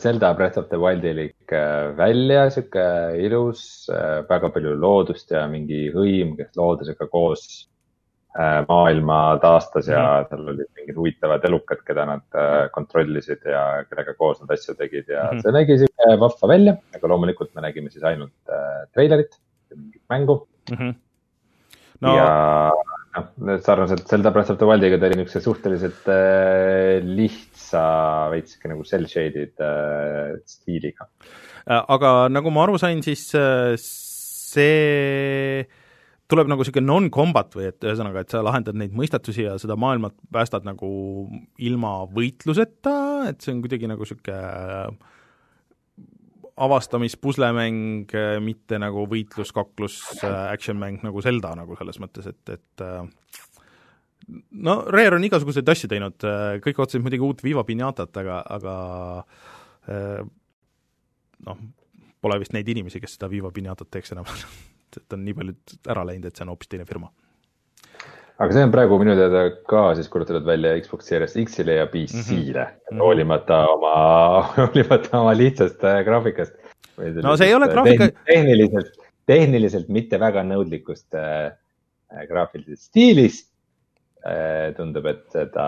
[0.00, 2.84] Zelda Breath of the Wildilik äh, välja, sihuke
[3.20, 7.44] ilus, äh, väga palju loodust ja mingi hõim, kes loodusega koos
[8.38, 10.30] äh, maailma taastas ja -hmm.
[10.30, 12.40] seal olid mingid huvitavad elukad, keda nad
[12.72, 15.42] kontrollisid ja kellega koos nad asju tegid ja mm -hmm.
[15.42, 18.54] see nägi sihuke vahva välja, aga loomulikult me nägime siis ainult
[18.94, 19.36] treilerit,
[19.76, 20.76] mingit mängu mm.
[20.76, 20.94] -hmm.
[22.02, 22.14] No...
[22.16, 22.30] ja
[23.12, 27.84] noh, sarnaselt Zelda Breath of the Wildiga ta oli niisuguse suhteliselt äh, lihtsa,
[28.32, 31.08] veits sihuke nagu cell shaded äh, stiiliga.
[31.66, 35.62] Äh, aga nagu ma aru sain, siis äh, see
[36.32, 40.12] tuleb nagu niisugune non-combat või et ühesõnaga, et sa lahendad neid mõistatusi ja seda maailma
[40.32, 40.88] päästad nagu
[41.60, 42.96] ilma võitluseta,
[43.28, 44.96] et see on kuidagi nagu niisugune
[46.56, 53.06] avastamispuslemäng, äh, mitte nagu võitlus-kaklus äh, action-mäng nagu Zelda nagu selles mõttes, et, et äh,
[54.52, 56.26] no Rare on igasuguseid asju teinud,
[56.64, 58.74] kõik ootasid muidugi uut Viva Pinatat, aga, aga
[61.48, 61.64] noh,
[62.22, 64.28] pole vist neid inimesi, kes seda Viva Pinatat teeks enam.
[64.96, 65.56] Et on nii palju
[65.88, 67.08] ära läinud, et see on hoopis teine firma
[68.42, 72.64] aga see on praegu minu teada ka siis kuulutatud välja Xbox Series X-ile ja PC-le
[72.64, 73.02] mm, -hmm.
[73.04, 73.94] hoolimata oma,
[74.56, 76.54] hoolimata oma lihtsast äh, graafikast.
[77.22, 78.10] no see ei ole graafika.
[78.26, 78.92] tehniliselt,
[79.26, 81.52] tehniliselt mitte väga nõudlikust äh,
[82.12, 83.51] äh graafilisest stiilist
[84.76, 85.64] tundub, et seda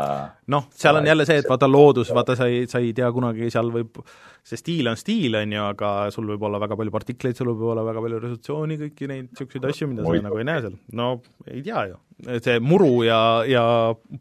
[0.53, 3.49] noh, seal on jälle see, et vaata loodus, vaata sa ei, sa ei tea kunagi,
[3.51, 3.99] seal võib,
[4.47, 7.73] see stiil on stiil, on ju, aga sul võib olla väga palju partikleid, sul võib
[7.73, 10.23] olla väga palju resolutsiooni, kõiki neid niisuguseid asju, mida Muid.
[10.23, 10.77] sa nagu ei näe seal.
[11.01, 11.09] no
[11.49, 11.99] ei tea ju.
[12.47, 13.19] see muru ja,
[13.51, 13.65] ja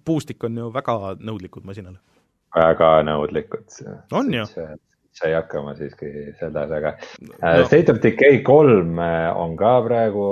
[0.06, 2.02] puustik on ju väga nõudlikud masinale.
[2.58, 3.70] väga nõudlikud.
[4.18, 4.48] on ju
[5.14, 7.66] sai hakkama siiski selles, aga no.
[7.68, 10.26] State of Decay kolm on ka praegu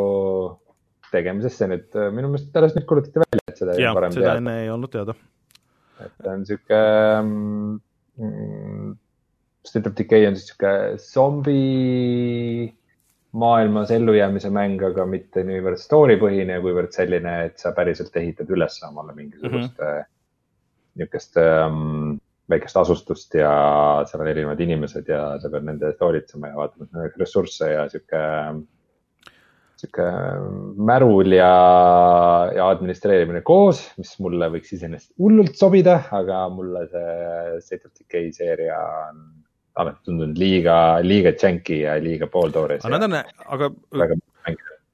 [1.13, 4.25] tegemises, see nüüd minu meelest alles nüüd kuulutati välja, et seda ei olnud varem teada.
[4.25, 5.15] seda enne ei olnud teada.
[6.05, 6.81] et ta on sihuke
[7.21, 8.93] mm,,
[9.67, 12.73] State of Decay on siis sihuke zombi
[13.31, 18.81] maailmas ellujäämise mäng, aga mitte niivõrd story põhine, kuivõrd selline, et sa päriselt ehitad üles
[18.87, 20.09] omale mingisugust mm -hmm.
[20.99, 22.17] niisugust um,
[22.51, 23.51] väikest asustust ja
[24.09, 28.21] seal on erinevad inimesed ja sa pead nende eest hoolitsema ja vaatama ressursse ja sihuke
[29.81, 30.07] sihuke
[30.89, 31.51] märul ja,
[32.55, 38.31] ja administreerimine koos, mis mulle võiks iseenesest hullult sobida, aga mulle see State of Decay
[38.35, 39.23] seeria on
[39.81, 42.83] alati tundunud liiga, liiga janky ja liiga pooltoores.
[42.85, 43.17] aga nad on,
[43.55, 43.71] aga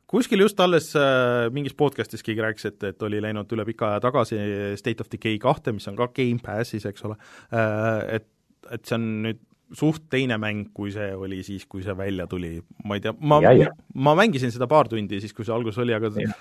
[0.08, 4.06] kuskil just alles äh, mingis podcast'is keegi rääkis, et, et oli läinud üle pika aja
[4.08, 4.40] tagasi
[4.80, 7.18] State of Decay kahte, mis on ka Gamepassis, eks ole
[7.52, 8.30] äh,, et,
[8.72, 9.44] et see on nüüd
[9.76, 13.42] suht teine mäng, kui see oli siis, kui see välja tuli, ma ei tea, ma,
[14.08, 16.36] ma mängisin seda paar tundi siis, kui see alguses oli, aga ja.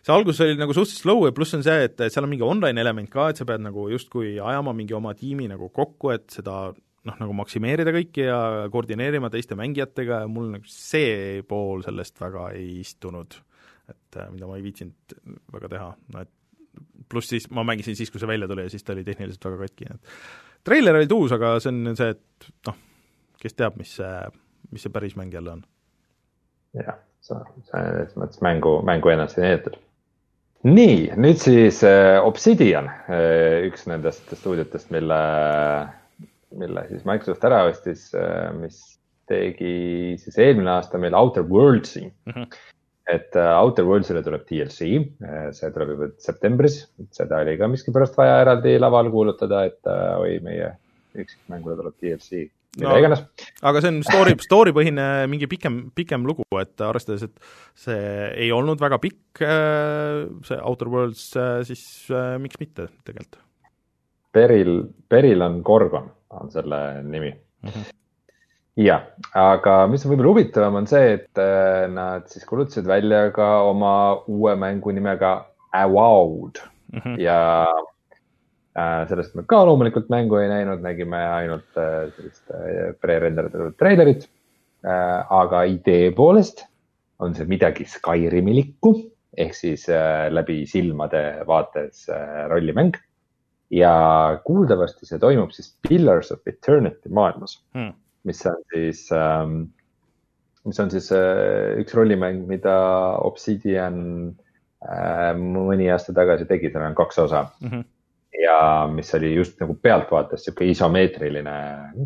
[0.00, 2.80] see algus oli nagu suhteliselt slow ja pluss on see, et seal on mingi online
[2.80, 6.70] element ka, et sa pead nagu justkui ajama mingi oma tiimi nagu kokku, et seda
[7.08, 8.40] noh, nagu maksimeerida kõiki ja
[8.72, 13.40] koordineerima teiste mängijatega ja mul nagu see pool sellest väga ei istunud.
[13.90, 15.16] et äh, mida ma ei viitsinud
[15.50, 16.30] väga teha, no et
[17.10, 19.66] pluss siis ma mängisin siis, kui see välja tuli ja siis ta oli tehniliselt väga
[19.66, 20.12] katki, et
[20.66, 22.78] treiler oli tuus, aga see on see, et noh,
[23.40, 24.16] kes teab, mis see,
[24.70, 25.62] mis see päris mäng jälle on.
[26.78, 29.78] jah, sa, sa selles mõttes mängu, mängu ennast ei näidatud.
[30.68, 35.20] nii, nüüd siis äh, Obsidian, äh, üks nendest stuudiotest, mille,
[36.60, 38.82] mille siis Microsoft ära ostis, äh, mis
[39.30, 42.34] tegi siis eelmine aasta meil Outer Worlds'i mm.
[42.34, 42.60] -hmm
[43.10, 44.92] et äh, Outer Worldsile tuleb DLC,
[45.24, 46.80] äh, see tuleb juba septembris,
[47.14, 50.72] seda oli ka miskipärast vaja eraldi laval kuulutada, et äh, oi, meie
[51.18, 52.46] üksikmängule tuleb DLC.
[52.80, 53.24] no, iganes.
[53.66, 58.00] aga see on story, story põhine mingi pikem, pikem lugu, et arvestades, et see
[58.46, 59.42] ei olnud väga pikk,
[60.46, 61.30] see Outer Worlds,
[61.66, 61.84] siis
[62.42, 63.42] miks mitte tegelikult?
[64.30, 66.06] Peril, Peril on Gorgon,
[66.38, 67.72] on selle nimi mm.
[67.72, 67.96] -hmm
[68.78, 69.06] jah,
[69.36, 73.92] aga mis on võib-olla huvitavam, on see, et äh, nad siis kuulutasid välja ka oma
[74.30, 75.32] uue mängu nimega
[75.76, 76.60] Avowed
[76.92, 77.20] mm -hmm.
[77.20, 77.66] ja
[78.78, 84.28] äh, sellest me ka loomulikult mängu ei näinud, nägime ainult äh, sellist äh, pre-renderdatud treilerit
[84.84, 85.26] äh,.
[85.30, 86.66] aga idee poolest
[87.18, 88.94] on see midagi Skyrimilikku
[89.36, 92.96] ehk siis äh, läbi silmade vaates äh, rollimäng
[93.70, 97.92] ja kuuldavasti see toimub siis Pillars of Eternity maailmas hmm
[98.28, 99.62] mis on siis ähm,,
[100.66, 102.74] mis on siis äh, üks rollimäng, mida
[103.24, 104.00] Obsidian
[104.84, 107.70] äh, mõni aasta tagasi tegi, seal on kaks osa mm.
[107.70, 107.86] -hmm.
[108.42, 108.58] ja
[108.92, 111.56] mis oli just nagu pealtvaates sihuke isomeetriline,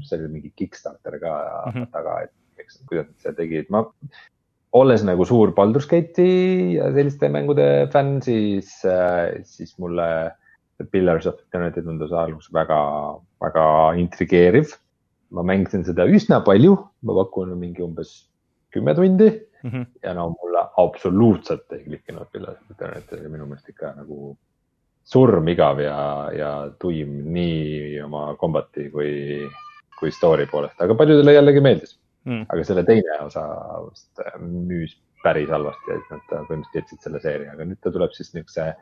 [0.03, 1.35] see oli mingi Kickstarter ka
[1.67, 1.91] mm -hmm.
[1.93, 3.85] taga, et eks, kuidas nad seda tegid, ma
[4.75, 10.33] olles nagu suur Baldur's Gate'i ja selliste mängude fänn, siis äh,, siis mulle
[10.91, 12.79] Pillars of Eternity tundus alguses väga,
[13.43, 13.67] väga
[13.99, 14.75] intrigeeriv
[15.31, 18.15] ma mängisin seda üsna palju, ma pakun mingi umbes
[18.75, 19.29] kümme tundi
[19.63, 19.87] mm -hmm.
[20.03, 24.37] ja no mulle absoluutselt ei klikkinud Pillars of Eternity, oli minu meelest ikka nagu
[25.05, 29.49] surmigav ja, ja tuim nii oma kombati kui,
[29.99, 32.47] kui story poolest, aga paljudele jällegi meeldis mm..
[32.49, 33.45] aga selle teine osa
[34.41, 38.75] müüs päris halvasti siis nad põhimõtteliselt jätsid selle seeria, aga nüüd ta tuleb siis niisuguse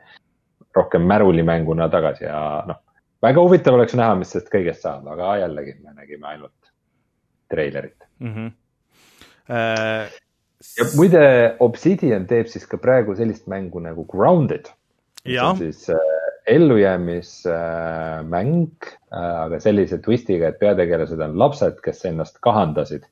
[0.75, 2.81] rohkem märulimänguna tagasi ja noh
[3.23, 6.59] väga huvitav oleks näha, mis sellest kõigest saab, aga jällegi me nägime ainult
[7.51, 8.33] treilerit mm.
[8.33, 8.49] -hmm.
[9.51, 10.05] Äh,
[10.77, 11.23] ja muide,
[11.59, 14.65] Obsidian teeb siis ka praegu sellist mängu nagu Grounded.
[15.25, 15.95] mis on siis äh,
[16.47, 18.71] ellujäämismäng
[19.13, 23.03] äh,, aga sellise twistiga, et peategelased on lapsed, kes ennast kahandasid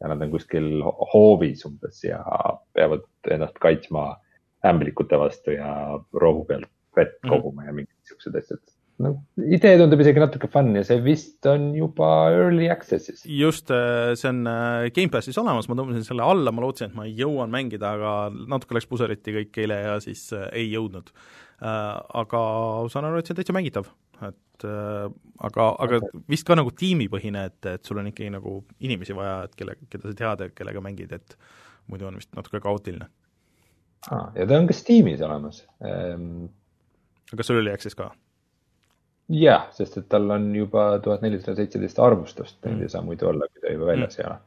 [0.00, 2.24] ja nad on kuskil hoovis umbes ja
[2.72, 4.20] peavad ennast kaitsma
[4.66, 7.34] ämblikute vastu ja rohu pealt vett mhm.
[7.34, 11.46] koguma mm ja mingid siuksed asjad no idee tundub isegi natuke fun ja see vist
[11.48, 13.22] on juba early access'is.
[13.24, 17.06] just, äh, see on äh, Gamepassis olemas, ma tõmbasin selle alla, ma lootsin, et ma
[17.08, 18.14] jõuan mängida, aga
[18.50, 21.12] natuke läks puseriti kõik eile ja siis äh, ei jõudnud.
[21.60, 22.38] Aga
[22.88, 23.90] saan aru, et see on täitsa mängitav,
[24.24, 25.98] et aga, aga
[26.32, 30.08] vist ka nagu tiimipõhine, et, et sul on ikkagi nagu inimesi vaja, et kelle, keda
[30.08, 31.36] sa tead ja kellega mängid, et
[31.92, 33.10] muidu on vist natuke kaootiline
[34.08, 34.30] ah,.
[34.36, 36.48] ja ta on ka Steamis olemas ehm....
[37.34, 38.08] kas sul oli Access ka?
[39.30, 43.48] Jah, sest et tal on juba tuhat nelisada seitseteist arvustust mm., ei saa muidu olla,
[43.50, 44.22] kui ta juba väljas mm.
[44.22, 44.38] ei ole.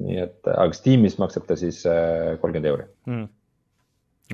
[0.00, 3.26] nii et, aga Steamis maksab ta siis äh, kolmkümmend euri mm..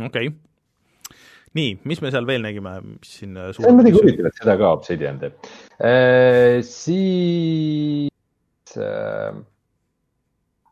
[0.08, 1.16] okei okay.
[1.58, 4.58] nii, mis me seal veel nägime, mis siin äh, see on muidugi huvitav, et seda
[4.60, 6.58] ka Obsidian teeb äh,.
[6.66, 8.10] siis
[8.78, 9.32] äh,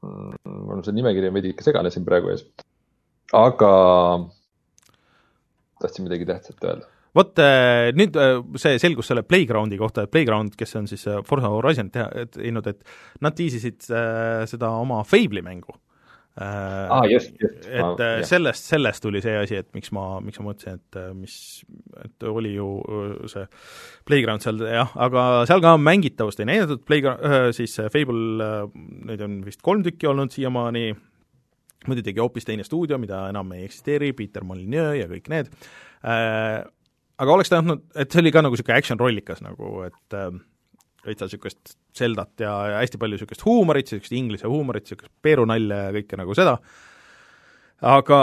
[0.03, 2.43] mul on see nimekiri on veidi ikka segane siin praegu ees,
[3.35, 3.71] aga
[5.83, 10.59] tahtsin midagi tähtsat öelda vot äh, nüüd äh, see selgus selle Playgroundi kohta, et Playground,
[10.59, 12.85] kes on siis äh, Forza Horizonit teha, teinud, et
[13.25, 15.77] nad tiisisid seda oma Fable'i mängu.
[16.35, 17.69] Ah, just, just.
[17.71, 21.37] et ah, sellest, sellest tuli see asi, et miks ma, miks ma mõtlesin, et mis,
[22.03, 22.67] et oli ju
[23.31, 23.45] see
[24.11, 28.51] Playground seal jah, aga seal ka mängitavust ei näidatud, Playground, siis Fable,
[29.07, 30.89] neid on vist kolm tükki olnud siiamaani,
[31.87, 35.55] muidu tegi hoopis teine stuudio, mida enam ei eksisteeri, Peter Molyneux ja kõik need,
[37.23, 40.33] aga oleks tahtnud, et see oli ka nagu niisugune action-rollikas nagu, et äh,
[41.07, 45.93] veitsa niisugust Zeldat ja, ja hästi palju niisugust huumorit, niisugust inglise huumorit, niisugust peerunalja ja
[45.95, 46.57] kõike nagu seda,
[47.95, 48.19] aga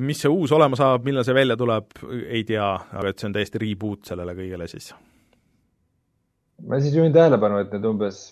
[0.00, 1.94] mis see uus olema saab, millal see välja tuleb,
[2.26, 4.90] ei tea, aga et see on täiesti reboot sellele kõigele siis.
[6.66, 8.24] ma siis juhin tähelepanu, et need umbes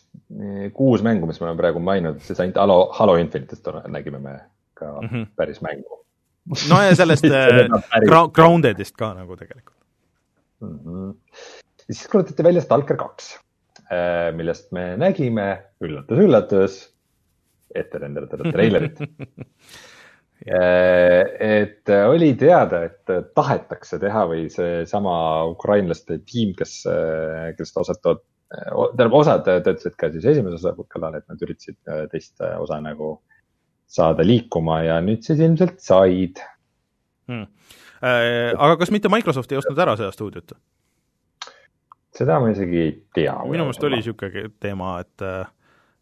[0.76, 4.40] kuus mängu, mis me oleme praegu maininud, siis ainult Halo, Halo Infinite'ist nägime me
[4.74, 5.30] ka mm -hmm.
[5.36, 5.98] päris mängu
[6.46, 7.68] no ja sellest äh,
[8.34, 9.76] Groundedist ka nagu tegelikult
[10.60, 10.78] mm.
[10.84, 11.12] -hmm.
[11.88, 13.34] ja siis kuulutati välja Stalker kaks,
[13.92, 15.48] äh, millest me nägime,
[15.84, 16.80] üllatus-üllatus,
[17.74, 19.00] ette renderdatud treilerit
[20.54, 26.82] äh, et oli teada, et tahetakse teha või seesama ukrainlaste tiim, kes,
[27.58, 31.76] kes osalt tähendab, osad töötasid ka siis esimese osa kallal, et nad üritasid
[32.12, 33.18] teist osa nagu
[33.88, 36.40] saada liikuma ja nüüd siis ilmselt said
[37.28, 37.46] hmm..
[38.04, 40.52] aga kas mitte Microsoft ei ostnud ära seda stuudiot?
[42.18, 43.36] seda ma isegi ei tea.
[43.48, 45.24] minu meelest oli niisugune teema, et,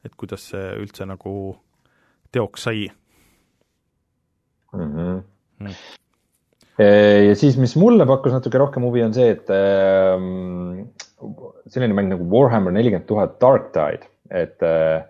[0.06, 1.34] et kuidas see üldse nagu
[2.34, 2.88] teoks sai
[4.74, 4.90] mm.
[4.96, 5.22] -hmm.
[5.66, 5.76] Mm.
[7.28, 10.88] ja siis, mis mulle pakkus natuke rohkem huvi, on see, et ähm,
[11.70, 15.06] selline mäng nagu Warhammer nelikümmend tuhat Dark Tide, et äh,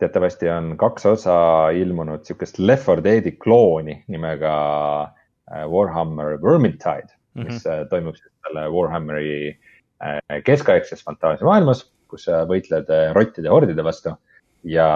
[0.00, 1.36] teatavasti on kaks osa
[1.76, 4.54] ilmunud sihukest Left 4 Dead'i klooni nimega
[5.02, 7.44] äh, Warhammer Vermintide mm, -hmm.
[7.44, 9.58] mis äh, toimub siis selle Warhammeri
[10.02, 14.16] äh, keskaegses fantaasiamaailmas, kus sa võitled rottide hordide vastu
[14.64, 14.88] ja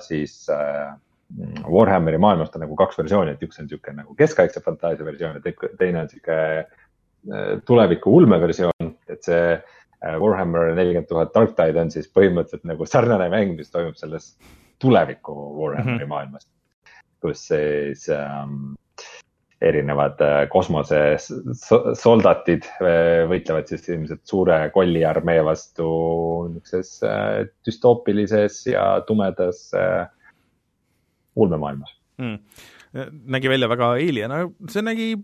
[0.00, 0.46] siis
[1.70, 5.68] Warhammeri maailmast on nagu kaks versiooni, et üks on niisugune nagu keskaegse fantaasia versioon ja
[5.78, 9.58] teine on niisugune tuleviku ulmeversioon, et see
[10.00, 14.32] Warhammer nelikümmend tuhat Dark Tide on siis põhimõtteliselt nagu sarnane mäng, mis toimub selles
[14.80, 16.08] tuleviku Warhammeri mm -hmm.
[16.08, 16.48] maailmas.
[17.20, 18.72] kus siis ähm,
[19.60, 25.84] erinevad äh, kosmosesoldatid äh, võitlevad siis ilmselt suure kolliarmee vastu
[26.48, 30.08] niisuguses äh, düstoopilises ja tumedas äh,
[31.36, 32.38] ulmemaailmas mm..
[33.36, 35.16] nägi välja väga alien, aga see nägi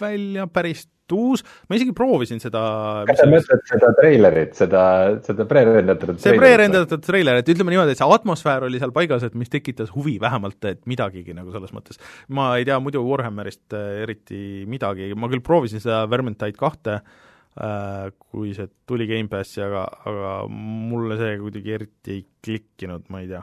[0.00, 2.62] välja päris uus, ma isegi proovisin seda
[3.08, 4.84] kas sa mõtled seda treilerit, seda,
[5.26, 9.36] seda pre-rendatud see pre-rendatud treiler, et ütleme niimoodi, et see atmosfäär oli seal paigas, et
[9.38, 12.00] mis tekitas huvi vähemalt, et midagigi nagu selles mõttes.
[12.28, 18.12] ma ei tea muidu Warhammerist äh, eriti midagi, ma küll proovisin seda Vermintide kahte äh,,
[18.32, 23.42] kui see tuli Gamepassi, aga, aga mulle see kuidagi eriti ei klikkinud, ma ei tea.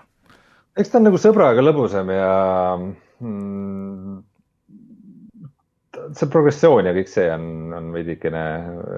[0.79, 2.31] eks ta on nagu sõbraga lõbusam ja
[2.79, 3.98] mm,
[6.17, 7.45] see progressioon ja kõik see on,
[7.75, 8.43] on veidikene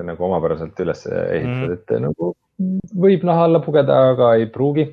[0.07, 2.33] nagu omapäraselt üles ehitatud mm., et nagu
[3.01, 4.85] võib naha alla pugeda, aga ei pruugi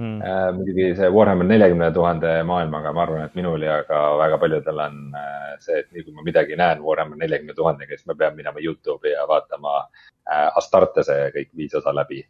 [0.00, 0.22] mm..
[0.22, 4.82] Äh, muidugi see Warhammer neljakümne tuhande maailmaga, ma arvan, et minul ja ka väga paljudel
[4.86, 8.36] on äh, see, et nii kui ma midagi näen Warhammer neljakümne tuhandega, siis ma pean
[8.38, 12.24] minema Youtube'i ja vaatama äh, Astartese kõik viis osa läbi.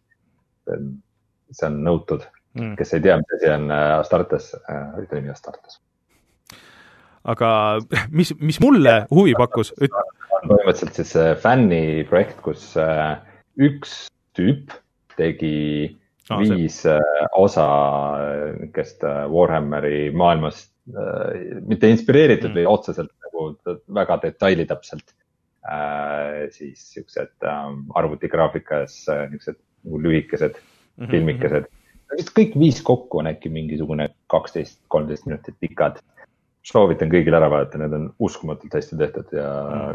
[1.52, 2.22] see on nõutud
[2.55, 5.81] mm., kes ei tea, mis asi on äh, Astartes äh,, ütle nimi Astartes
[7.28, 7.50] aga
[8.11, 9.94] mis, mis mulle huvi pakkus üt....
[10.42, 13.14] põhimõtteliselt siis fänniprojekt, kus äh,
[13.62, 14.06] üks
[14.37, 14.72] tüüp
[15.18, 15.56] tegi
[16.32, 16.96] ah, viis see.
[16.96, 17.66] Äh, osa
[18.58, 20.70] niisugust äh, Warhammeri maailmast,
[21.62, 22.58] mitte inspireeritud mm.
[22.58, 23.52] või otseselt nagu
[23.94, 25.12] väga detailitäpselt
[26.50, 28.96] siis siuksed ähm, arvutigraafikas
[29.30, 31.11] niisugused nagu lühikesed mm -hmm.
[31.12, 31.68] filmikesed.
[32.16, 36.02] vist kõik viis kokku on äkki mingisugune kaksteist, kolmteist minutit pikad
[36.66, 39.48] soovitan kõigil ära vaadata, need on uskumatult hästi tehtud ja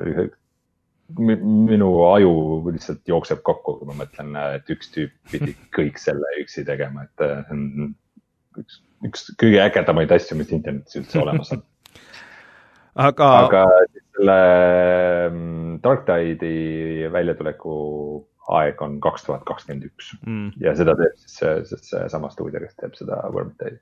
[0.03, 1.45] mm.
[1.69, 2.34] minu aju
[2.71, 7.23] lihtsalt jookseb kokku, kui ma mõtlen, et üks tüüp pidi kõik selle üksi tegema, et
[7.23, 7.93] see on
[8.63, 11.63] üks, üks kõige ägedamaid asju, mis internetis üldse olemas on
[13.08, 13.65] aga, aga
[14.17, 14.39] selle
[15.30, 17.75] mm, Dark Tide'i väljatuleku
[18.58, 20.56] aeg on kaks tuhat kakskümmend üks mm.
[20.63, 23.80] ja seda teeb siis see, seesama stuudio, kes teeb seda Wormtaili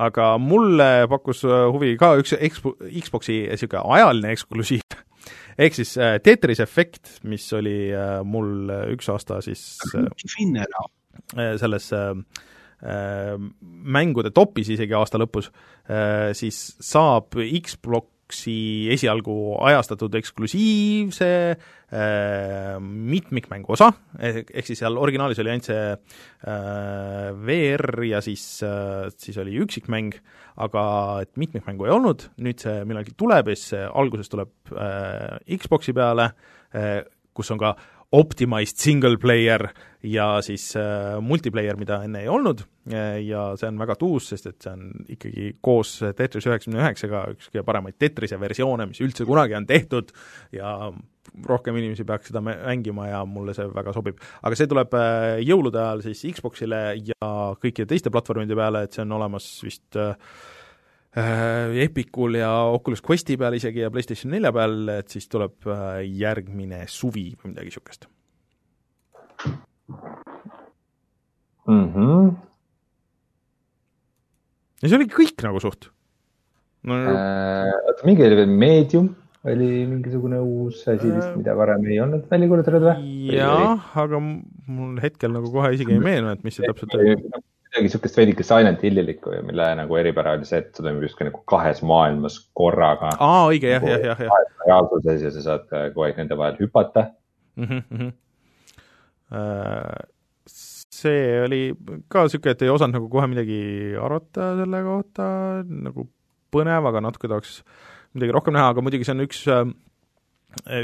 [0.00, 4.96] aga mulle pakkus äh, huvi ka üks Expo, Xbox'i niisugune ajaline eksklusiiv,
[5.64, 9.66] ehk siis äh, Tetris Effect, mis oli äh, mul üks aasta siis
[11.60, 11.90] selles
[13.60, 15.50] mängude topis isegi aasta lõpus,
[16.38, 25.50] siis saab Xbox Xboxi esialgu ajastatud eksklusiivse äh, mitmikmängu osa, ehk siis seal originaalis oli
[25.50, 30.14] ainult see äh, VR ja siis äh,, siis oli üksikmäng,
[30.62, 30.84] aga
[31.24, 36.30] et mitmikmängu ei olnud, nüüd see millalgi tuleb ja siis alguses tuleb äh, Xboxi peale
[36.70, 37.02] äh,,
[37.34, 37.74] kus on ka
[38.12, 39.68] optimized single player
[40.02, 44.64] ja siis äh, multiplayer, mida enne ei olnud ja see on väga tuus, sest et
[44.64, 49.54] see on ikkagi koos Tetris üheksakümne üheksaga üks kõige paremaid Tetrise versioone, mis üldse kunagi
[49.54, 50.10] on tehtud
[50.56, 50.72] ja
[51.46, 54.18] rohkem inimesi peaks seda mängima ja mulle see väga sobib.
[54.42, 59.04] aga see tuleb äh, jõulude ajal siis Xboxile ja kõikide teiste platvormide peale, et see
[59.04, 60.49] on olemas vist äh, äh
[61.10, 66.84] Epicul ja Oculus Questi peal isegi ja PlayStation nelja peal, et siis tuleb äh, järgmine
[66.86, 68.06] suvi või midagi niisugust
[71.66, 71.88] mm.
[71.94, 72.30] -hmm
[74.80, 75.90] ja see oligi kõik nagu suht
[76.86, 77.72] no, äh,.
[77.90, 79.10] oota, mingi oli veel Medium
[79.50, 83.12] oli mingisugune uus asi vist, mida varem ei olnud välja kuulutatud või?
[83.34, 87.16] jah, aga mul hetkel nagu kohe isegi ei meenu, et mis see täpselt oli.
[87.70, 91.28] midagi niisugust veidike Silent Hillilikku ja mille nagu eripära oli see, et see toimub justkui
[91.28, 93.12] nagu kahes maailmas korraga.
[93.22, 94.48] aa, õige, jah, jah, jah, jah.
[94.66, 97.06] reaalsuses ja sa saad kogu aeg nende vahel hüpata
[97.56, 97.64] mm.
[97.66, 98.12] -hmm, mm -hmm.
[101.00, 101.60] see oli
[102.08, 103.60] ka niisugune, et ei osanud nagu kohe midagi
[104.02, 105.28] arvata selle kohta,
[105.68, 106.08] nagu
[106.50, 107.62] põnev, aga natuke tahaks
[108.14, 109.46] midagi rohkem näha, aga muidugi see on üks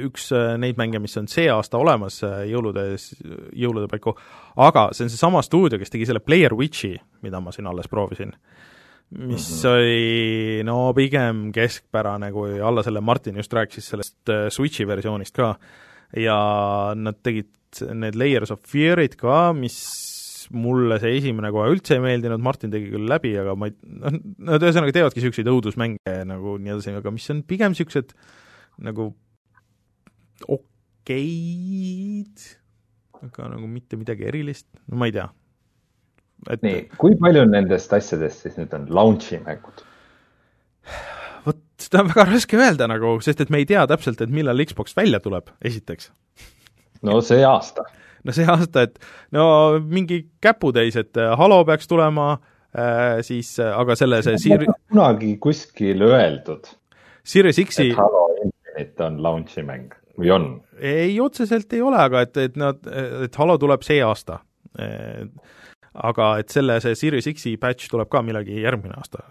[0.07, 2.89] üks neid mänge, mis on see aasta olemas jõulude,
[3.57, 4.15] jõulude paiku,
[4.63, 6.95] aga see on seesama stuudio, kes tegi selle Player Witchi,
[7.27, 8.33] mida ma siin alles proovisin.
[9.17, 9.69] Mis mm -hmm.
[9.71, 15.55] oli no pigem keskpärane, kui alla selle, Martin just rääkis sellest Switchi versioonist ka,
[16.17, 16.39] ja
[16.95, 17.51] nad tegid
[17.95, 19.79] need Layers of Fear'id ka, mis
[20.55, 24.19] mulle see esimene kohe üldse ei meeldinud, Martin tegi küll läbi, aga ma ei, noh,
[24.51, 28.15] nad ühesõnaga teevadki niisuguseid õudusmänge nagu nii edasi, aga mis on pigem niisugused
[28.87, 29.11] nagu
[30.45, 32.47] okeid,
[33.23, 35.27] aga nagu mitte midagi erilist, no ma ei tea.
[36.53, 39.85] et nii, kui palju nendest asjadest siis nüüd on launch'i mängud?
[41.47, 44.65] vot seda on väga raske öelda nagu, sest et me ei tea täpselt, et millal
[44.69, 46.13] Xbox välja tuleb, esiteks.
[47.07, 47.87] no see aasta
[48.27, 48.99] no see aasta, et
[49.35, 49.47] no
[49.81, 52.33] mingi käputäis, et äh, Halo peaks tulema
[52.77, 54.69] äh,, siis äh, aga selle see Siri...
[54.91, 56.67] kunagi kuskil öeldud.
[57.27, 60.47] Series X-i et Halo Infinite on launch'i mäng või on?
[60.79, 62.81] ei, otseselt ei ole, aga et, et nad,
[63.27, 64.41] et Halo tuleb see aasta.
[65.97, 69.25] aga et selle, see Series X-i patch tuleb ka millalgi järgmine aasta.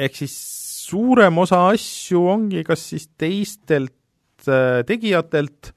[0.00, 0.36] Ehk siis
[0.86, 3.96] suurem osa asju ongi kas siis teistelt
[4.86, 5.74] tegijatelt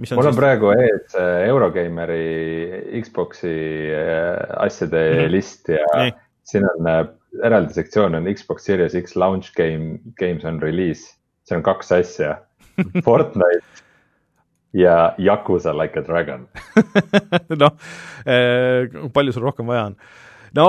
[0.00, 0.40] mis on mul on siis...
[0.40, 3.54] praegu ees äh, Eurogeimeri Xbox'i
[3.92, 6.12] äh, asjade mm list ja Nii.
[6.48, 7.02] siin on äh,
[7.46, 11.16] eraldi sektsioon on Xbox Series X launch game, games on release.
[11.50, 12.38] Seal on kaks asja
[13.04, 13.84] Fortnite
[14.76, 16.46] ja Yakuza Like a Dragon
[17.62, 17.92] noh,
[19.14, 19.96] palju sul rohkem vaja on
[20.56, 20.66] no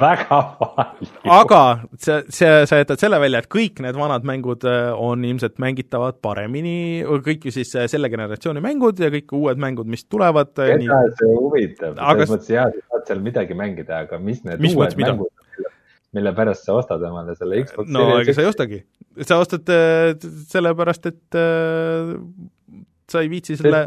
[0.00, 1.08] väga palju.
[1.36, 1.60] aga
[1.98, 6.20] see, see, sa jätad selle välja, et kõik need vanad mängud äh, on ilmselt mängitavad
[6.24, 10.52] paremini, kõik ju siis äh, selle generatsiooni mängud ja kõik uued mängud, mis tulevad.
[10.56, 11.14] Keda nii...
[11.20, 14.76] see huvitab aga..., selles mõttes jaa, sa saad seal midagi mängida, aga mis need mis
[14.78, 15.73] uued mängud mida?
[16.16, 18.80] Mille pärast sa ostad omale selle Xbox no ega sa ei ostagi,
[19.22, 20.14] sa ostad äh,
[20.52, 22.14] sellepärast, et äh,
[23.10, 23.84] sa ei viitsi selle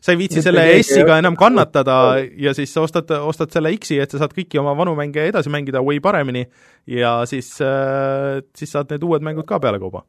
[0.00, 1.96] sa ei viitsi selle S-iga enam kannatada
[2.40, 5.52] ja siis sa ostad, ostad selle X-i, et sa saad kõiki oma vanu mänge edasi
[5.52, 6.46] mängida way paremini
[6.88, 10.06] ja siis, äh, siis saad need uued mängud ka pealekauba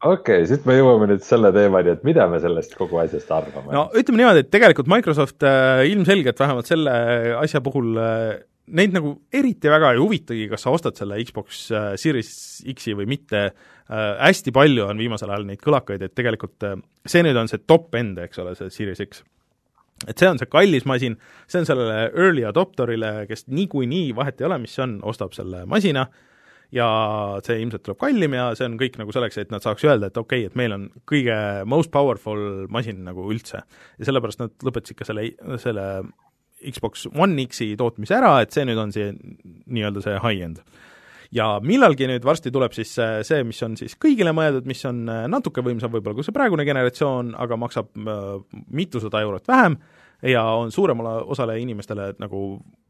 [0.00, 3.72] okei okay,, siit me jõuame nüüd selle teemani, et mida me sellest kogu asjast arvame.
[3.76, 6.94] no ütleme niimoodi, et tegelikult Microsoft äh, ilmselgelt vähemalt selle
[7.42, 8.38] asja puhul äh,
[8.76, 12.30] neid nagu eriti väga ei huvitagi, kas sa ostad selle Xbox äh, Series
[12.74, 13.52] X-i või mitte äh,,
[14.20, 18.20] hästi palju on viimasel ajal neid kõlakaid, et tegelikult äh, see nüüd on see top-end,
[18.26, 19.22] eks ole, see Series X.
[20.06, 21.18] et see on see kallis masin,
[21.50, 25.66] see on sellele early adopterile, kes niikuinii, vahet ei ole, mis see on, ostab selle
[25.68, 26.06] masina
[26.74, 26.86] ja
[27.44, 30.18] see ilmselt tuleb kallim ja see on kõik nagu selleks, et nad saaks öelda, et
[30.20, 31.36] okei okay,, et meil on kõige
[31.68, 33.64] most powerful masin nagu üldse.
[33.98, 35.30] ja sellepärast nad lõpetasid ka selle,
[35.62, 35.86] selle
[36.60, 40.62] Xbox One X-i tootmise ära, et see nüüd on see nii-öelda see high-end
[41.34, 45.24] ja millalgi nüüd varsti tuleb siis see, mis on siis kõigile mõeldud, mis on äh,
[45.30, 48.28] natuke võimsam võib-olla kui see praegune generatsioon, aga maksab äh,
[48.74, 49.78] mitusada eurot vähem
[50.26, 52.42] ja on suuremale osale inimestele nagu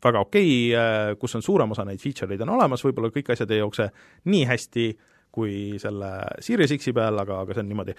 [0.05, 3.33] väga okei okay,, äh, kus on suurem osa neid feature eid on olemas, võib-olla kõik
[3.35, 3.91] asjad ei jookse
[4.33, 4.89] nii hästi
[5.31, 6.11] kui selle
[6.43, 7.95] Series X-i peal, aga, aga see on niimoodi.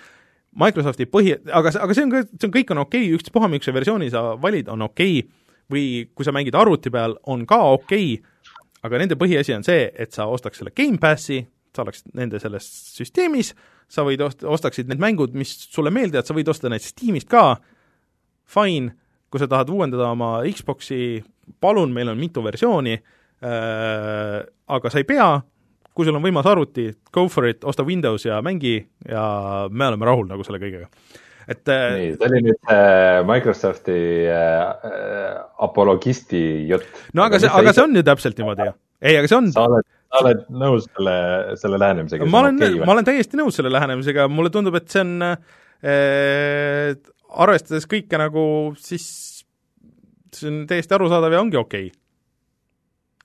[0.60, 4.10] Microsofti põhi, aga, aga see on see on, kõik on okei okay,, ükspuha, millise versiooni
[4.12, 5.41] sa valid, on okei okay,,
[5.72, 8.32] või kui sa mängid arvuti peal, on ka okei okay,,
[8.86, 11.42] aga nende põhiasi on see, et sa ostaks selle Gamepassi,
[11.76, 12.68] sa oleks nende selles
[12.98, 13.54] süsteemis,
[13.92, 17.56] sa võid ost-, ostaksid need mängud, mis sulle meeldivad, sa võid osta neid Steamist ka,
[18.52, 18.96] fine,
[19.32, 21.22] kui sa tahad uuendada oma Xboxi,
[21.64, 24.38] palun, meil on mitu versiooni äh,,
[24.72, 25.30] aga sa ei pea,
[25.92, 29.24] kui sul on võimas arvuti, go for it, osta Windows ja mängi ja
[29.70, 30.88] me oleme rahul nagu selle kõigega
[31.50, 33.98] et äh, nii, see oli nüüd äh, Microsofti
[34.30, 37.02] äh, apologisti jutt.
[37.18, 38.76] no aga see, aga see on ju täpselt niimoodi ju.
[39.02, 41.16] ei, aga see on sa oled, sa oled nõus selle,
[41.62, 42.30] selle lähenemisega?
[42.30, 46.94] ma olen okay,, ma olen täiesti nõus selle lähenemisega, mulle tundub, et see on äh,
[47.46, 48.44] arvestades kõike nagu
[48.82, 49.08] siis
[50.32, 51.98] see on täiesti arusaadav ja ongi okei okay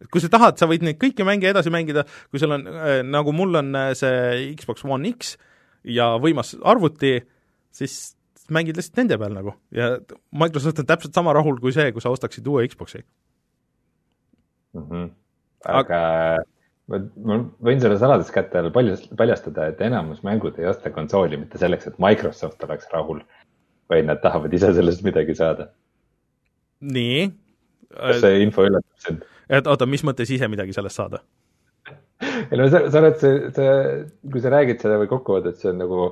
[0.03, 3.01] et kui sa tahad, sa võid neid kõiki mänge edasi mängida, kui sul on äh,,
[3.07, 5.37] nagu mul on äh, see Xbox One X
[5.87, 7.19] ja võimas arvuti,
[7.77, 8.17] siis
[8.53, 9.97] mängid lihtsalt nende peal nagu ja
[10.33, 13.03] Microsoft on täpselt sama rahul kui see, kui sa ostaksid uue Xbox'i
[14.75, 14.85] mm.
[14.91, 15.09] -hmm.
[15.81, 16.01] aga
[16.91, 21.41] ma, ma võin sulle saladust kätte all paljast, paljastada, et enamus mängud ei osta konsooli
[21.41, 23.23] mitte selleks, et Microsoft oleks rahul,
[23.91, 25.71] vaid nad tahavad ise sellest midagi saada.
[26.81, 27.33] nii?
[27.97, 29.27] kas see info üllatab sind?
[29.49, 31.23] et oota, mis mõttes ise midagi sellest saada?
[32.51, 33.77] ei no sa, sa oled see, see,
[34.33, 36.09] kui sa räägid seda või kokkuvõtet, see on nagu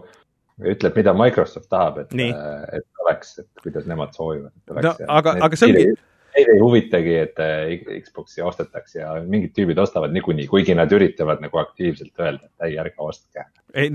[0.63, 5.07] ütleb, mida Microsoft tahab, et, et oleks, et kuidas nemad soovivad, et no oleks.
[5.09, 5.87] aga, aga see ongi.
[6.35, 11.39] Neid ei huvitagi, et äh, Xbox'i ostetakse ja mingid tüübid ostavad niikuinii, kuigi nad üritavad
[11.45, 13.45] nagu aktiivselt öelda, et ei, ärge ostke.
[13.75, 13.93] ei,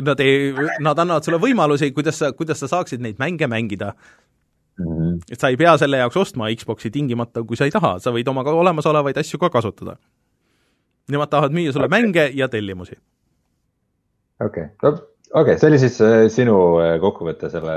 [0.00, 4.86] nad ei, nad annavad sulle võimalusi, kuidas sa, kuidas sa saaksid neid mänge mängida mm.
[4.86, 5.18] -hmm.
[5.32, 8.28] et sa ei pea selle jaoks ostma Xbox'i tingimata, kui sa ei taha, sa võid
[8.28, 9.96] oma olemasolevaid asju ka kasutada.
[11.12, 12.00] Nemad tahavad müüa sulle okay.
[12.00, 12.96] mänge ja tellimusi.
[14.40, 14.96] okei okay., no
[15.30, 17.76] okei okay,, see oli siis äh, sinu äh, kokkuvõte selle,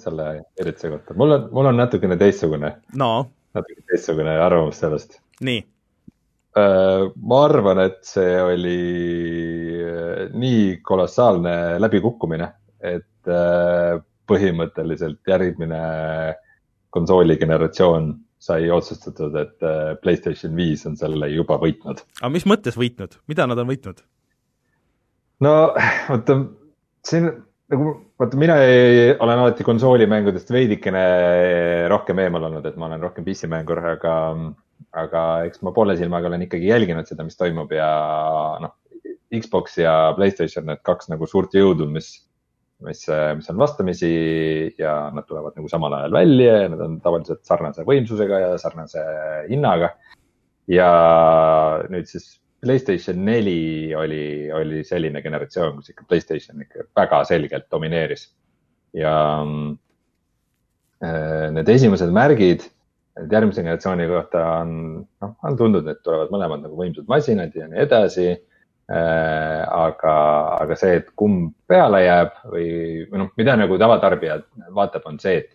[0.00, 0.28] selle
[0.60, 1.16] ürituse kohta.
[1.18, 3.10] mul on, mul on natukene teistsugune no..
[3.56, 5.18] natuke teistsugune arvamus sellest.
[5.44, 7.10] nii uh,?
[7.20, 8.78] ma arvan, et see oli
[10.34, 12.46] nii kolossaalne läbikukkumine,
[12.78, 13.32] et
[14.30, 15.80] põhimõtteliselt järgmine
[16.94, 18.12] konsooli generatsioon
[18.44, 19.66] sai otsustatud, et
[20.02, 22.04] Playstation viis on selle juba võitnud.
[22.20, 24.04] aga mis mõttes võitnud, mida nad on võitnud?
[25.42, 26.38] no vaata
[27.08, 27.30] siin
[27.72, 27.90] nagu
[28.20, 31.04] vaata, mina ei, olen alati konsoolimängudest veidikene
[31.92, 34.14] rohkem eemal olnud, et ma olen rohkem PC mängur, aga,
[35.00, 37.88] aga eks ma poole silmaga olen ikkagi jälginud seda, mis toimub ja
[38.62, 38.76] noh,
[39.34, 42.12] Xbox ja Playstation, need kaks nagu suurt jõudu, mis,
[42.84, 44.12] mis, mis on vastamisi
[44.78, 49.02] ja nad tulevad nagu samal ajal välja ja nad on tavaliselt sarnase võimsusega ja sarnase
[49.48, 49.94] hinnaga.
[50.70, 50.88] ja
[51.92, 58.30] nüüd siis Playstation neli oli, oli selline generatsioon, kus ikka Playstation ikka väga selgelt domineeris.
[58.94, 59.12] ja
[61.02, 62.62] äh, need esimesed märgid
[63.30, 64.74] järgmise generatsiooni kohta on,
[65.22, 69.64] noh, on tundnud, et tulevad mõlemad nagu võimsad masinad ja nii edasi äh,.
[69.66, 70.14] aga,
[70.60, 72.68] aga see, et kumb peale jääb või,
[73.10, 74.38] või noh, mida nagu tavatarbija
[74.76, 75.50] vaatab, on see, et,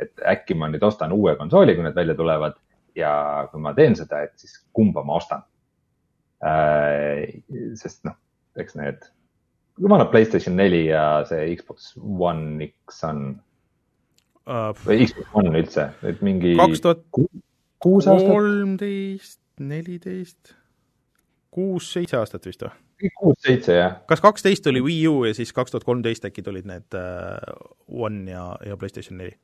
[0.00, 2.56] et äkki ma nüüd ostan uue konsooli, kui need välja tulevad
[2.96, 3.12] ja
[3.52, 5.44] kui ma teen seda, et siis kumba ma ostan
[6.38, 8.14] sest noh,
[8.58, 9.06] eks need,
[9.80, 13.22] jumala Playstation neli ja see Xbox One X on
[14.46, 14.70] uh,.
[14.84, 16.54] või Xbox One üldse, et mingi.
[16.58, 17.02] kaks tuhat
[17.82, 20.54] kolmteist, neliteist,
[21.54, 22.74] kuus-seitse aastat vist või?
[23.18, 24.00] kuus-seitse jah.
[24.10, 27.38] kas kaksteist oli Wii U ja siis kaks tuhat kolmteist äkki tulid need uh,
[27.86, 29.36] One ja, ja Playstation neli?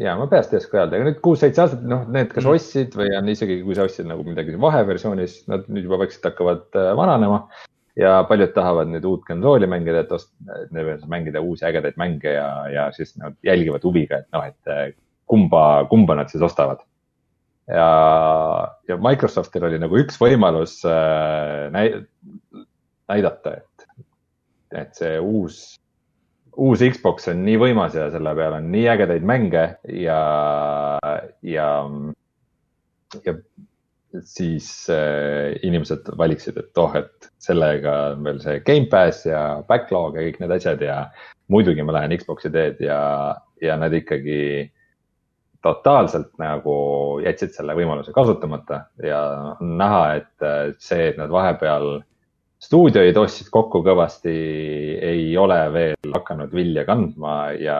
[0.00, 2.56] Ja ma peast ei oska öelda, aga nüüd kuus-seitse aastat, noh, need kas mm.
[2.56, 6.66] ostsid või on isegi, kui sa ostsid nagu midagi vaheversioonis, nad nüüd juba vaikselt hakkavad
[6.80, 7.44] äh, vananema.
[7.94, 10.32] ja paljud tahavad nüüd uut konsooli mängida, et ost-,
[11.06, 14.88] mängida uusi ägedaid mänge ja, ja siis nad jälgivad huviga, et noh, et äh,
[15.30, 16.82] kumba, kumba nad siis ostavad.
[17.70, 17.86] ja,
[18.88, 22.02] ja Microsoftil oli nagu üks võimalus äh, näi,
[23.08, 24.04] näidata, et,
[24.74, 25.62] et see uus
[26.56, 30.20] uus Xbox on nii võimas ja selle peal on nii ägedaid mänge ja,
[31.42, 31.68] ja,
[33.24, 33.34] ja
[34.22, 40.28] siis äh, inimesed valiksid, et oh, et sellega on veel see Gamepass ja backlog ja
[40.28, 40.98] kõik need asjad ja
[41.52, 43.00] muidugi ma lähen Xbox'i teed ja,
[43.62, 44.70] ja nad ikkagi
[45.64, 46.76] totaalselt nagu
[47.24, 49.20] jätsid selle võimaluse kasutamata ja
[49.56, 52.02] on näha, et äh, see, et nad vahepeal
[52.64, 54.34] stuudioid ostsid kokku kõvasti,
[55.04, 57.78] ei ole veel hakanud vilja kandma ja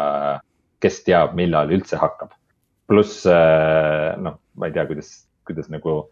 [0.85, 2.35] kes teab, millal üldse hakkab.
[2.85, 5.13] pluss äh, noh, ma ei tea, kuidas,
[5.49, 6.03] kuidas nagu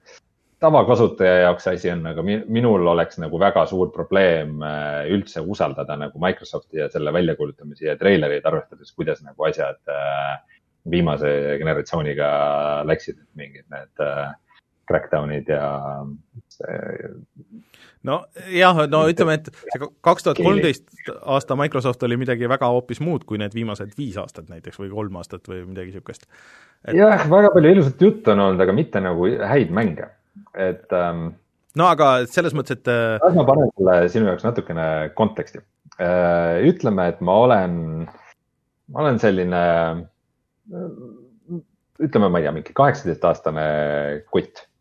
[0.62, 6.22] tavakasutaja jaoks asi on, aga minul oleks nagu väga suur probleem äh, üldse usaldada nagu
[6.22, 10.38] Microsofti ja selle väljakuulutamisi ja treilereid, arvestades, kuidas nagu asjad äh,
[10.88, 12.30] viimase generatsiooniga
[12.88, 14.00] läksid, mingid need
[14.88, 15.66] crackdown'id ja
[18.02, 23.02] see nojah, no ütleme, et see kaks tuhat kolmteist aasta Microsoft oli midagi väga hoopis
[23.04, 26.96] muud kui need viimased viis aastat näiteks või kolm aastat või midagi niisugust et....
[26.98, 30.10] jah, väga palju ilusat juttu on olnud, aga mitte nagu häid mänge,
[30.54, 31.30] et ähm,
[31.78, 34.88] no aga selles mõttes, et äh, las ma panen sulle sinu jaoks natukene
[35.18, 35.62] konteksti?
[36.00, 36.62] Äh,.
[36.70, 37.74] ütleme, et ma olen,
[38.90, 39.62] ma olen selline
[42.02, 43.64] ütleme, ma ei tea, mingi kaheksateistaastane
[44.32, 44.64] kutt.
[44.64, 44.71] Äh,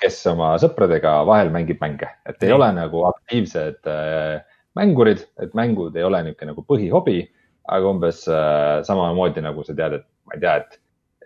[0.00, 2.56] kes oma sõpradega vahel mängib mänge, et ei Nii.
[2.56, 4.42] ole nagu aktiivsed äh,
[4.78, 7.18] mängurid, et mängud ei ole niisugune nagu põhihobi,
[7.72, 10.78] aga umbes äh, samamoodi nagu sa tead, et ma ei tea, et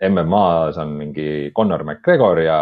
[0.09, 2.57] MM-as on mingi Conor McGregor ja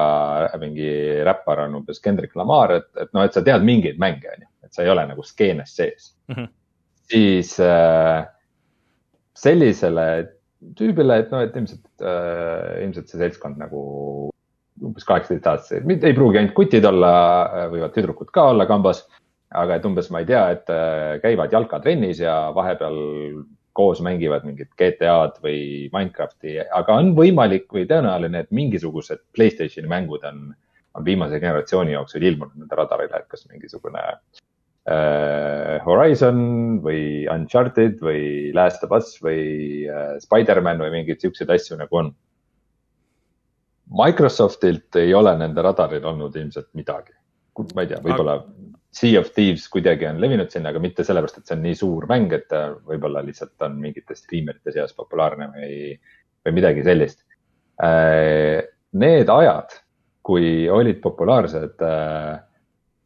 [0.61, 4.47] mingi räppar on umbes Kendrick Lamar, et, et noh, et sa tead mingeid mänge, onju,
[4.63, 6.35] et sa ei ole nagu skeenes sees mm.
[6.35, 6.47] -hmm.
[7.11, 8.23] siis äh,
[9.35, 10.07] sellisele
[10.79, 14.29] tüübile, et noh, et ilmselt äh,, ilmselt see seltskond nagu
[14.83, 17.11] umbes kaheksateist aastased, mitte ei pruugi ainult kutid olla,
[17.71, 19.05] võivad tüdrukud ka olla kambas.
[19.55, 22.97] aga et umbes, ma ei tea, et äh, käivad jalkatrennis ja vahepeal
[23.75, 25.59] koos mängivad mingit GTA-d või
[25.93, 30.49] Minecrafti, aga on võimalik või tõenäoline, et mingisugused Playstationi mängud on,
[30.95, 36.39] on viimase generatsiooni jooksul ilmunud nende radarile, et kas mingisugune äh, Horizon
[36.85, 42.13] või Uncharted või Last of Us või äh, Spider-man või mingeid siukseid asju nagu on.
[43.95, 47.13] Microsoftilt ei ole nende radaril olnud ilmselt midagi.
[47.75, 48.39] ma ei tea, võib-olla
[48.95, 52.05] Sea of Thieves kuidagi on levinud sinna, aga mitte sellepärast, et see on nii suur
[52.07, 55.73] mäng, et ta võib-olla lihtsalt on mingite striimerite seas populaarne või,
[56.45, 57.19] või midagi sellist.
[57.83, 58.63] Äh,
[58.95, 59.75] need ajad,
[60.23, 62.37] kui olid populaarsed äh,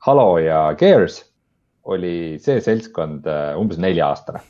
[0.06, 1.24] Halo ja Gears,
[1.90, 4.46] oli see seltskond äh, umbes nelja-aastane.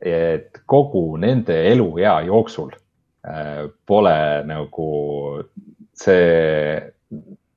[0.00, 2.70] et kogu nende eluea jooksul
[3.86, 4.16] pole
[4.48, 4.90] nagu
[6.00, 6.80] see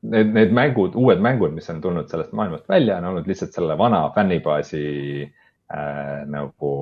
[0.03, 3.77] need, need mängud, uued mängud, mis on tulnud sellest maailmast välja, on olnud lihtsalt selle
[3.79, 4.83] vana fännibaasi
[5.23, 6.73] äh, nagu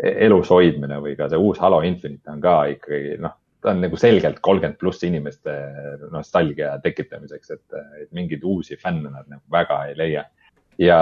[0.00, 3.98] elus hoidmine või ka see uus Halo Infinite on ka ikkagi noh, ta on nagu
[4.00, 5.52] selgelt kolmkümmend pluss inimeste
[6.12, 10.24] nostalgia tekitamiseks, et, et mingeid uusi fänne nad nagu väga ei leia.
[10.80, 10.98] ja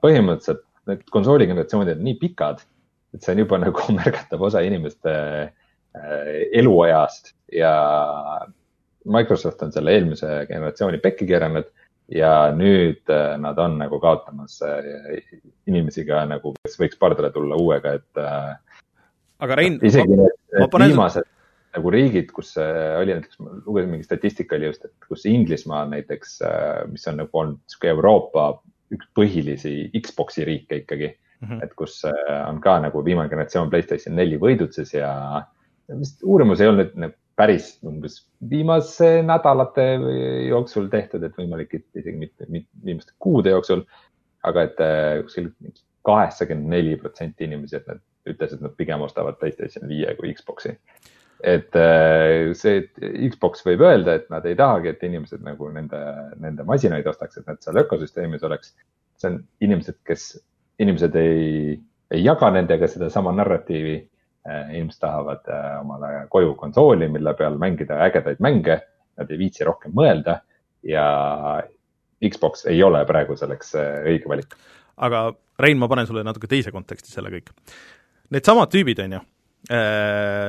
[0.00, 2.62] põhimõtteliselt need konsooligeneratsioonid on nii pikad,
[3.12, 5.57] et see on juba nagu märgatav osa inimeste äh,
[6.52, 7.72] eluajast ja
[9.08, 11.68] Microsoft on selle eelmise generatsiooni pekki keeranud
[12.12, 15.18] ja nüüd äh, nad on nagu kaotamas äh,
[15.68, 18.20] inimesi ka nagu, kes võiks pardale tulla uuega, et.
[18.20, 19.02] Äh,
[19.44, 19.78] aga Rein.
[19.84, 20.94] isegi need panen...
[20.94, 21.28] viimased
[21.76, 26.38] nagu riigid, kus oli näiteks, ma lugesin mingi statistika oli just, et kus Inglismaal näiteks,
[26.90, 28.46] mis on nagu olnud sihuke Euroopa
[28.96, 31.60] üks põhilisi Xbox'i riike ikkagi mm, -hmm.
[31.62, 35.12] et kus on ka nagu viimane generatsioon Playstation neli võidutses ja
[35.96, 38.18] vist uurimus ei olnud nagu päris umbes
[38.50, 39.84] viimase nädalate
[40.48, 43.84] jooksul tehtud, et võimalik, et isegi mitte, mitte viimaste kuude jooksul.
[44.46, 45.48] aga et äh, kuskil
[46.06, 47.98] kaheksakümmend neli protsenti inimesi, et nad
[48.30, 50.76] ütles, et nad pigem ostavad Playstation viie kui Xbox'i.
[51.42, 53.02] et äh, see, et
[53.34, 56.00] Xbox võib öelda, et nad ei tahagi, et inimesed nagu nende,
[56.42, 58.74] nende masinaid ostaks, et nad seal ökosüsteemis oleks.
[59.18, 60.30] see on inimesed, kes,
[60.78, 61.78] inimesed ei,
[62.10, 63.98] ei jaga nendega sedasama narratiivi
[64.72, 68.78] inimesed tahavad äh, omale koju konsooli, mille peal mängida ägedaid mänge,
[69.18, 70.38] nad ei viitsi rohkem mõelda
[70.86, 71.06] ja
[72.22, 74.56] Xbox ei ole praegu selleks äh, õige valik.
[74.96, 77.50] aga Rein, ma panen sulle natuke teise konteksti selle kõik.
[78.30, 79.20] Needsamad tüübid, on ju,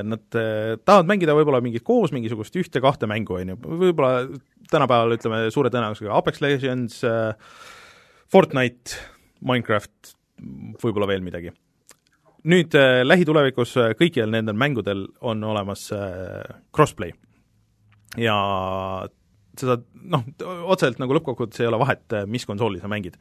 [0.06, 4.28] nad tahavad mängida võib-olla mingit koos mingisugust ühte-kahte mängu, on ju, võib-olla
[4.70, 7.00] tänapäeval ütleme suure tõenäosusega Apex Legends,
[8.30, 9.00] Fortnite,
[9.41, 10.14] Minecraft,
[10.84, 11.56] võib-olla veel midagi
[12.44, 16.44] nüüd äh, lähitulevikus äh, kõikidel nendel mängudel on olemas äh,
[16.76, 17.12] crossplay.
[18.18, 18.36] ja
[19.68, 20.24] saad, noh,
[20.72, 23.18] otseselt nagu lõppkokkuvõttes ei ole vahet, äh, mis konsooli sa mängid.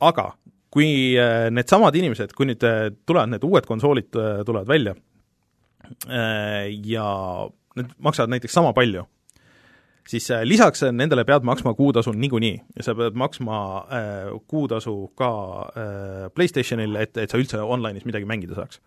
[0.00, 0.32] aga
[0.72, 4.10] kui äh, needsamad inimesed, kui nüüd äh, tulevad need uued konsoolid,
[4.46, 4.94] tulevad välja
[6.86, 7.06] ja
[7.76, 9.02] need maksavad näiteks sama palju
[10.10, 12.56] siis äh, lisaks nendele pead maksma kuutasu niikuinii.
[12.78, 15.30] Ja sa pead maksma äh, kuutasu ka
[15.70, 18.80] äh, PlayStationil, et, et sa üldse online'is midagi mängida saaks.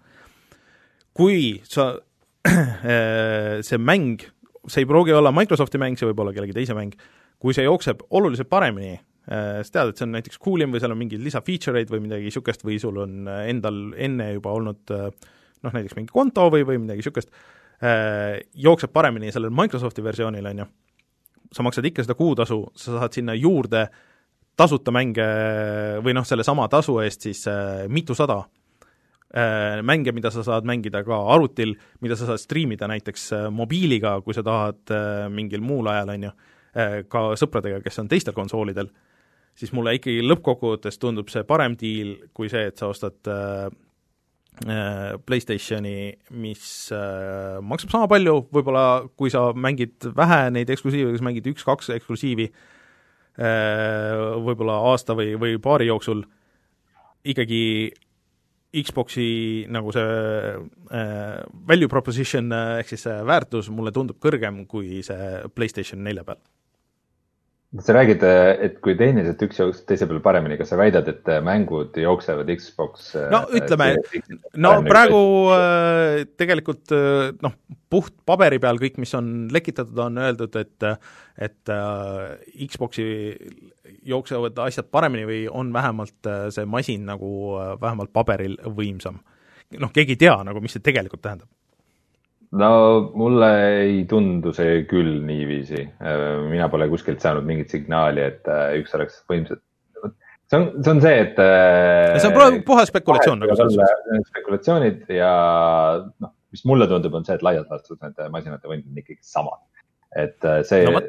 [1.13, 1.93] kui sa
[2.49, 4.24] äh,, see mäng,
[4.67, 6.95] see ei pruugi olla Microsofti mäng, see võib olla kellegi teise mäng,
[7.39, 10.95] kui see jookseb oluliselt paremini äh,, sa tead, et see on näiteks coolim või seal
[10.95, 14.95] on mingeid lisa-feature eid või midagi niisugust või sul on äh, endal enne juba olnud
[14.95, 15.11] äh,
[15.63, 17.32] noh, näiteks mingi konto või, või midagi niisugust,
[18.63, 20.65] jookseb paremini sellel Microsofti versioonil, on ju
[21.53, 23.85] sa maksad ikka seda kuutasu, sa saad sinna juurde
[24.57, 25.25] tasuta mänge
[26.05, 28.43] või noh, sellesama tasu eest siis äh, mitusada
[29.33, 34.19] äh, mänge, mida sa saad mängida ka arvutil, mida sa saad striimida näiteks äh, mobiiliga,
[34.25, 38.37] kui sa tahad äh, mingil muul ajal, on ju äh,, ka sõpradega, kes on teistel
[38.37, 38.91] konsoolidel,
[39.57, 43.67] siis mulle ikkagi lõppkokkuvõttes tundub see parem diil kui see, et sa ostad äh,
[44.61, 48.85] PlayStationi, mis äh, maksab sama palju, võib-olla
[49.17, 54.13] kui sa mängid vähe neid eksklusiive, kas mängid üks-kaks eksklusiivi äh,
[54.45, 56.21] võib-olla aasta või, või paari jooksul,
[57.25, 57.63] ikkagi
[58.73, 65.43] Xboxi nagu see äh, value proposition ehk siis see väärtus mulle tundub kõrgem kui see
[65.53, 66.41] PlayStation nelja peal
[67.82, 68.21] sa räägid,
[68.61, 73.07] et kui tehniliselt üks jookseb teise peal paremini, kas sa väidad, et mängud jooksevad Xbox?
[73.34, 73.88] no ütleme,
[74.61, 75.21] no praegu
[75.55, 77.55] äh, tegelikult äh, noh,
[77.89, 80.88] puht paberi peal kõik, mis on lekitatud, on öeldud, et
[81.41, 83.07] et äh, Xboxi
[84.05, 89.17] jooksevad asjad paremini või on vähemalt see masin nagu vähemalt paberil võimsam.
[89.80, 91.49] noh, keegi ei tea nagu, mis see tegelikult tähendab
[92.59, 92.71] no
[93.17, 93.49] mulle
[93.81, 95.85] ei tundu see küll niiviisi.
[96.49, 99.63] mina pole kuskilt saanud mingit signaali, et äh, üks oleks võimsalt.
[100.51, 101.41] see on, see on see, et.
[101.41, 103.57] Äh, see on puhas spekulatsioon nagu
[104.29, 105.33] spekulatsioonid ja
[106.13, 109.61] noh, mis mulle tundub, on see, et laias laastus nende masinate võimed on ikkagi samad.
[110.15, 111.01] et äh, see no,,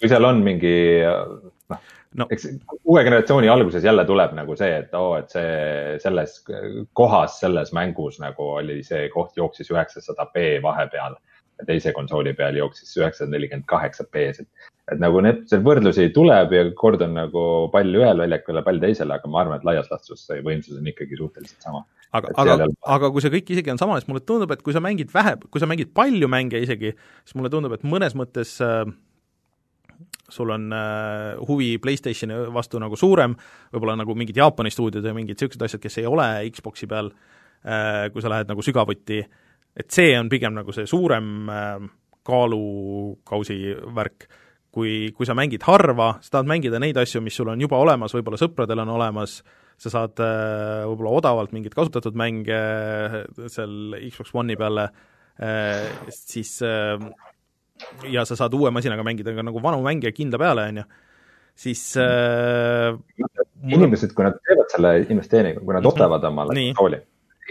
[0.00, 0.76] kui seal on mingi
[1.70, 1.88] noh
[2.18, 2.26] no.
[2.30, 2.48] eks
[2.84, 6.40] uue generatsiooni alguses jälle tuleb nagu see, et oo oh,, et see selles
[6.96, 11.18] kohas, selles mängus nagu oli see koht jooksis üheksasada B vahepeal.
[11.68, 16.54] teise konsooli peal jooksis üheksasada nelikümmend kaheksa B-s, et, et nagu need, see võrdlusi tuleb
[16.56, 17.42] ja kord on nagu
[17.74, 20.88] pall ühel väljakul ja pall teisel, aga ma arvan, et laias laastus see võimsus on
[20.88, 21.82] ikkagi suhteliselt sama.
[22.16, 24.80] aga, aga, aga kui see kõik isegi on sama, siis mulle tundub, et kui sa
[24.80, 26.94] mängid vähe, kui sa mängid palju mänge isegi,
[27.26, 28.88] siis mulle tundub, et mõnes mõttes äh,
[30.32, 33.36] sul on äh, huvi PlayStationi vastu nagu suurem,
[33.72, 38.08] võib-olla nagu mingid Jaapani stuudiod ja mingid niisugused asjad, kes ei ole Xboxi peal äh,,
[38.12, 39.22] kui sa lähed nagu sügavuti,
[39.76, 41.88] et see on pigem nagu see suurem äh,
[42.26, 43.58] kaalukausi
[43.96, 44.28] värk,
[44.70, 48.14] kui, kui sa mängid harva, sa tahad mängida neid asju, mis sul on juba olemas,
[48.14, 49.40] võib-olla sõpradel on olemas,
[49.80, 54.90] sa saad äh, võib-olla odavalt mingeid kasutatud mänge äh, seal Xbox One'i peale
[55.40, 57.00] äh,, siis äh,
[58.10, 60.86] ja sa saad uue masinaga mängida ka nagu vanu mänge kindla peale, on ju,
[61.64, 62.96] siis äh,
[63.68, 65.92] inimesed, kui nad teevad selle investeeringu, kui nad mhm.
[65.92, 67.00] ostavad omale konsooli,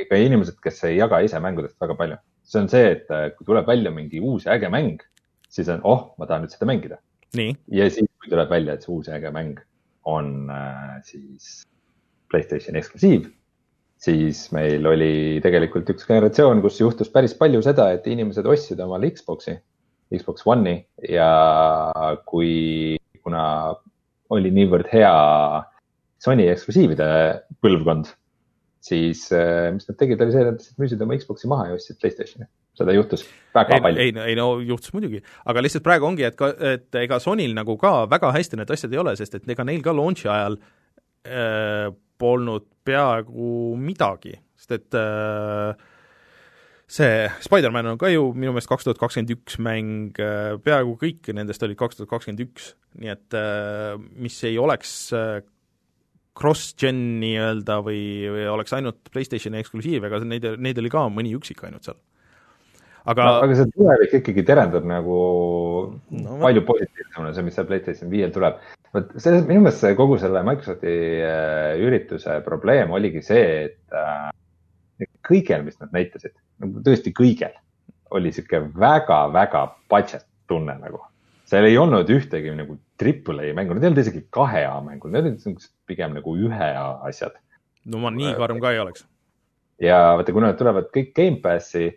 [0.06, 2.20] ega inimesed, kes ei jaga ise mängudest väga palju,
[2.50, 5.02] see on see, et äh, kui tuleb välja mingi uus äge mäng,
[5.50, 7.02] siis on, oh, ma tahan nüüd seda mängida.
[7.38, 9.60] ja siis, kui tuleb välja, et see uus äge mäng
[10.10, 11.66] on äh, siis
[12.30, 13.24] Playstationi eksklusiiv,
[14.00, 19.10] siis meil oli tegelikult üks generatsioon, kus juhtus päris palju seda, et inimesed ostsid omale
[19.16, 19.58] Xbox'i
[20.14, 20.80] Xbox One'i
[21.10, 21.30] ja
[22.30, 23.44] kui, kuna
[24.34, 25.12] oli niivõrd hea
[26.20, 27.10] Sony eksklusiivide
[27.64, 28.10] põlvkond,
[28.84, 31.78] siis äh, mis nad tegid, oli see, et nad lihtsalt müüsid oma Xbox'i maha ja
[31.78, 32.50] ostsid Playstationi.
[32.80, 34.02] seda juhtus väga ei, palju.
[34.02, 37.76] ei, ei no juhtus muidugi, aga lihtsalt praegu ongi, et ka, et ega Sonyl nagu
[37.80, 40.60] ka väga hästi need asjad ei ole, sest et ega neil ka launch'i ajal
[41.28, 41.90] äh,
[42.20, 45.89] polnud peaaegu midagi, sest et äh,
[46.90, 51.30] see Spider-man on ka ju minu meelest kaks tuhat kakskümmend üks mäng, äh, peaaegu kõik
[51.38, 55.40] nendest olid kaks tuhat kakskümmend üks, nii et äh, mis ei oleks äh,
[56.40, 58.02] cross-gen nii-öelda või,
[58.34, 62.00] või oleks ainult PlayStationi eksklusiiv, ega neid, neid oli ka mõni üksik ainult seal.
[63.06, 65.20] aga no, aga see tulevik ikkagi terendab nagu
[65.94, 68.58] no, palju positiivsemana, see, mis seal PlayStation viiel tuleb.
[68.96, 70.98] vot selles, minu meelest see kogu selle Microsofti
[71.86, 74.00] ürituse probleem oligi see, et
[75.30, 76.34] kõigel, mis nad näitasid,
[76.86, 77.54] tõesti kõigel,
[78.16, 81.04] oli sihuke väga-väga budget tunne nagu.
[81.50, 85.14] seal ei olnud ühtegi nagu triple A mängu, need ei olnud isegi kahe A mängud,
[85.14, 87.38] need olid pigem nagu ühe A asjad.
[87.86, 89.06] no ma nii karm ka ei oleks.
[89.82, 91.92] ja vaata, kuna nad tulevad kõik Gamepassi,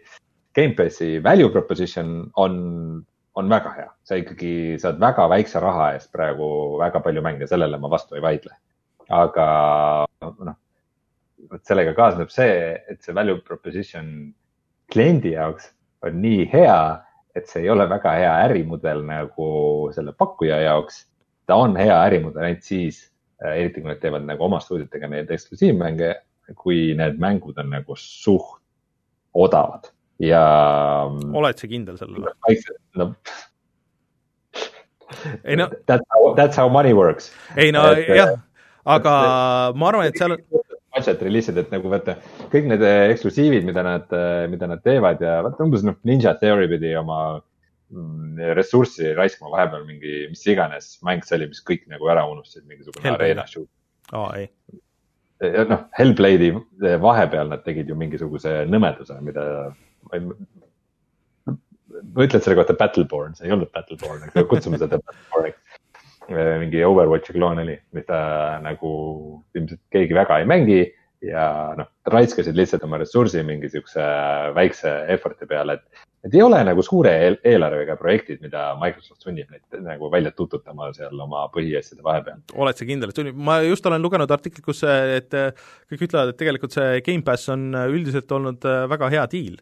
[0.55, 3.05] Gamepassi value proposition on,
[3.35, 7.81] on väga hea, sa ikkagi saad väga väikse raha eest praegu väga palju mänge, sellele
[7.81, 8.57] ma vastu ei vaidle.
[9.13, 9.47] aga
[10.23, 10.57] noh,
[11.51, 14.11] vot sellega kaasneb see, et see value proposition
[14.93, 15.71] kliendi jaoks
[16.07, 16.79] on nii hea,
[17.39, 19.49] et see ei ole väga hea ärimudel nagu
[19.95, 21.07] selle pakkuja jaoks.
[21.47, 23.01] ta on hea ärimudel ainult siis,
[23.43, 26.15] äh, eriti kui nad teevad nagu oma stuudiotega neid eksklusiivmänge,
[26.59, 28.61] kui need mängud on nagu suht
[29.35, 29.89] odavad
[30.23, 30.43] ja.
[31.33, 32.35] oled sa kindel sellele?
[32.95, 33.15] no
[35.45, 35.69] ei no.
[35.87, 37.33] That's how, that's how money works.
[37.57, 38.37] ei no et, jah,
[38.85, 39.15] aga
[39.77, 40.45] ma arvan, et seal on
[40.93, 42.17] budget release'id, et nagu vaata
[42.53, 46.35] kõik need äh, eksklusiivid, mida nad, äh, mida nad teevad ja vaata umbes noh, Ninja
[46.41, 51.87] Theory pidi oma mm, ressurssi raiskama vahepeal mingi, mis iganes mäng see oli, mis kõik
[51.93, 53.71] nagu ära unustasid, mingisugune arena shoot.
[54.39, 54.51] ei.
[55.71, 56.53] noh, Hellblade'i
[57.03, 59.47] vahepeal nad tegid ju mingisuguse nõmeduse, mida
[60.09, 60.27] ma ei,
[62.13, 65.72] ma ütlen selle kohta Battleborn, see ei olnud Battleborn, aga kutsume seda Battleborniks
[66.31, 68.19] mingi Overwatchi kloon oli, mida
[68.63, 68.91] nagu
[69.57, 70.83] ilmselt keegi väga ei mängi
[71.23, 71.47] ja
[71.79, 74.03] noh, raiskasid lihtsalt oma ressursi mingi siukse
[74.57, 79.51] väikse effort'i peale, et, et ei ole nagu suure eel eelarvega projektid, mida Microsoft sunnib
[79.53, 82.43] neid nagu välja tututama seal oma põhiasjade vahepeal.
[82.55, 86.41] oled sa kindel, et sunnib, ma just olen lugenud artiklit, kus, et kõik ütlevad, et
[86.43, 89.61] tegelikult see Gamepass on üldiselt olnud väga hea diil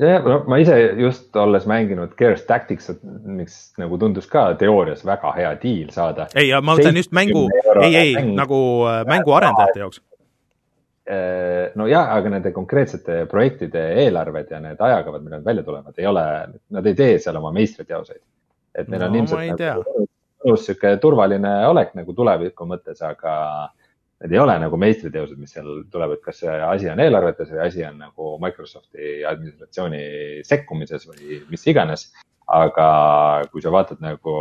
[0.00, 2.90] jah, no ma ise just olles mänginud Gears Tactics,
[3.26, 6.26] mis nagu tundus ka teoorias väga hea diil saada.
[6.34, 7.46] ei, ma mõtlen just mängu,
[7.82, 8.58] ei, ei mäng, nagu
[8.90, 10.02] äh, mänguarendajate jaoks.
[11.04, 15.98] Äh, no jah, aga nende konkreetsete projektide eelarved ja need ajakavad, millal nad välja tulevad,
[16.00, 16.26] ei ole,
[16.72, 18.22] nad ei tee seal oma meistriteoseid.
[18.74, 20.06] et neil no, on ilmselt nagu,
[20.58, 23.34] sihuke turvaline olek nagu tuleviku mõttes, aga
[24.24, 27.82] need ei ole nagu meistriteosed, mis seal tulevad, kas see asi on eelarvetes või asi
[27.84, 30.04] on nagu Microsofti administratsiooni
[30.48, 32.12] sekkumises või mis iganes.
[32.44, 32.86] aga
[33.52, 34.32] kui sa vaatad nagu,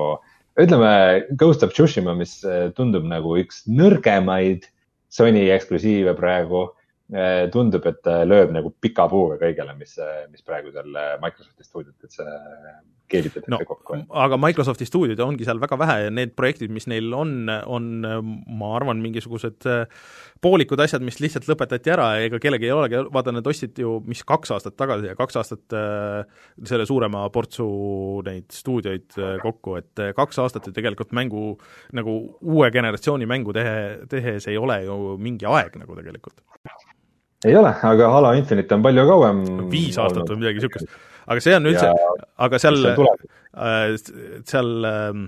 [0.59, 4.67] ütleme Ghost of Tsushima, mis eh, tundub nagu üks nõrgemaid
[5.07, 6.65] Sony eksklusiive praegu
[7.15, 9.95] eh, tundub, et lööb nagu pika puuga kõigele, mis,
[10.31, 10.91] mis praegu seal
[11.23, 12.19] Microsofti stuudiotes
[13.13, 14.01] keevitatakse no kokku.
[14.25, 18.75] aga Microsofti stuudiod ongi seal väga vähe ja need projektid, mis neil on, on ma
[18.77, 19.85] arvan, mingisugused äh,
[20.43, 23.97] poolikud asjad, mis lihtsalt lõpetati ära ja ega kellelgi ei olegi, vaata nad ostsid ju
[24.07, 26.23] mis kaks aastat tagasi ja kaks aastat äh,
[26.67, 27.67] selle suurema portsu
[28.27, 31.53] neid stuudioid äh, kokku, et äh, kaks aastat ju tegelikult mängu,
[31.95, 33.77] nagu uue generatsiooni mängu tehe,
[34.11, 36.43] tehes ei ole ju mingi aeg nagu tegelikult.
[37.45, 41.01] ei ole, aga Halo Infinite on palju kauem viis aastat või midagi niisugust.
[41.27, 41.91] Aga see on üldse,
[42.45, 43.93] aga seal, äh,
[44.49, 45.27] seal ähm,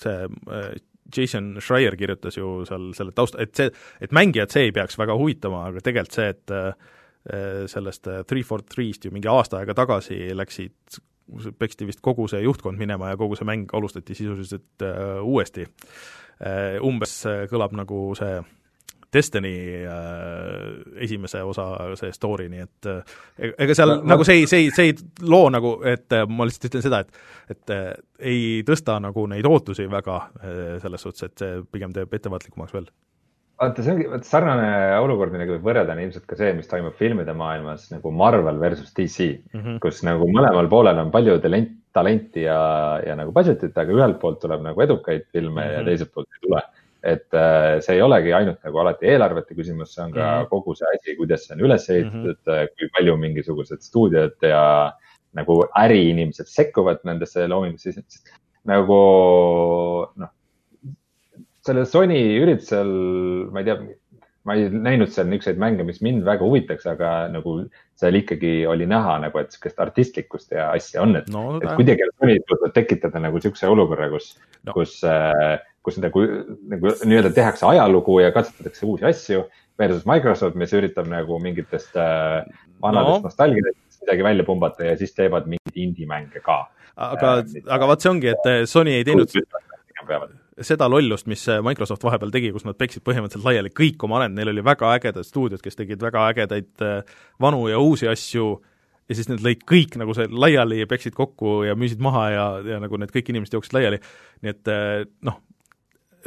[0.00, 0.28] see
[1.16, 3.70] Jason Schreier kirjutas ju seal selle tausta, et see,
[4.02, 6.70] et mängijad see ei peaks väga huvitama, aga tegelikult see, et äh,
[7.70, 11.00] sellest äh, Three for Three'st ju mingi aasta aega tagasi läksid,
[11.58, 14.84] peksti vist kogu see juhtkond minema ja kogu see mäng alustati sisuliselt
[15.26, 15.64] uuesti.
[16.86, 17.14] Umbes
[17.50, 18.36] kõlab nagu see
[19.16, 19.54] Destiny
[19.88, 23.16] äh, esimese osa see story, nii et äh,
[23.64, 26.46] ega seal no, nagu see ei, see ei, see ei loo nagu, et äh, ma
[26.48, 31.28] lihtsalt ütlen seda, et et äh, ei tõsta nagu neid ootusi väga äh, selles suhtes,
[31.28, 32.88] et see pigem teeb ettevaatlikumaks veel
[33.60, 34.68] vaata, see ongi, vot sarnane
[35.00, 38.92] olukord, millega võib võrrelda, on ilmselt ka see, mis toimub filmide maailmas nagu Marvel versus
[38.96, 39.78] DC mm, -hmm.
[39.84, 42.58] kus nagu mõlemal poolel on palju talent, talenti ja,
[43.06, 45.72] ja nagu budget'it, aga ühelt poolt tuleb nagu edukaid filme mm -hmm.
[45.72, 45.88] ja mhm.
[45.88, 46.62] teiselt poolt ei tule
[47.06, 50.48] et äh, see ei olegi ainult nagu alati eelarvete küsimus, see on ka mm -hmm.
[50.50, 52.72] kogu see asi, kuidas see on üles ehitatud mm, -hmm.
[52.78, 54.64] kui palju mingisugused stuudiod ja
[55.36, 58.32] nagu äriinimesed sekkuvad nendesse loomingutesse, sest
[58.66, 58.98] nagu
[60.16, 60.32] noh,
[61.66, 62.90] sellel Sony üritusel,
[63.52, 63.76] ma ei tea,
[64.46, 67.58] ma ei näinud seal niisuguseid mänge, mis mind väga huvitaks, aga nagu
[67.98, 72.06] seal ikkagi oli näha nagu, et sihukest artistlikkust ja asja on, et no,, et kuidagi
[72.06, 76.22] on suutnud tekitada nagu sihukese olukorra, kus no., kus äh, kus nagu,
[76.72, 79.44] nagu nii-öelda tehakse ajalugu ja katsetatakse uusi asju
[79.78, 82.40] versus Microsoft, mis üritab nagu mingitest äh,
[82.82, 83.28] vanadest no.
[83.30, 86.64] nostalgiatest midagi välja pumbata ja siis teevad mingeid indie-mänge ka.
[86.96, 89.30] aga äh,, aga vot see ongi, et äh, Sony ei teinud
[90.66, 94.40] seda lollust, mis äh, Microsoft vahepeal tegi, kus nad peksid põhimõtteliselt laiali kõik oma arendajad,
[94.40, 98.54] neil oli väga ägedad stuudiod, kes tegid väga ägedaid äh, vanu ja uusi asju
[99.06, 102.46] ja siis need lõid kõik nagu see laiali ja peksid kokku ja müüsid maha ja,
[102.74, 104.00] ja nagu need kõik inimesed jooksid laiali.
[104.42, 104.70] nii et
[105.28, 105.36] noh,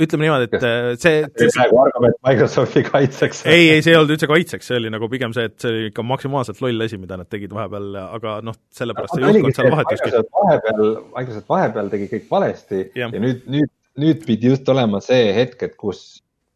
[0.03, 3.43] ütleme niimoodi, et äh, see see praegu argument Microsofti kaitseks.
[3.49, 5.89] ei, ei, see ei olnud üldse kaitseks, see oli nagu pigem see, et see oli
[5.91, 10.13] ikka maksimaalselt loll asi, mida nad tegid vahepeal, aga noh, sellepärast see juhtkond seal vahetuski.
[10.39, 10.87] vahepeal,
[11.17, 15.67] Microsoft vahepeal tegi kõik valesti ja, ja nüüd, nüüd, nüüd pidi just olema see hetk,
[15.67, 16.03] et kus,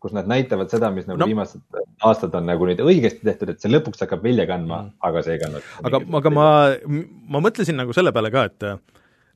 [0.03, 1.29] kus nad näitavad seda, mis nagu no.
[1.29, 1.63] viimased
[2.03, 5.37] aastad on nagu nüüd õigesti tehtud, et see lõpuks hakkab vilja kandma mm., aga see
[5.37, 5.71] ei kandnud.
[5.89, 6.49] aga, aga ma,
[7.35, 8.69] ma mõtlesin nagu selle peale ka, et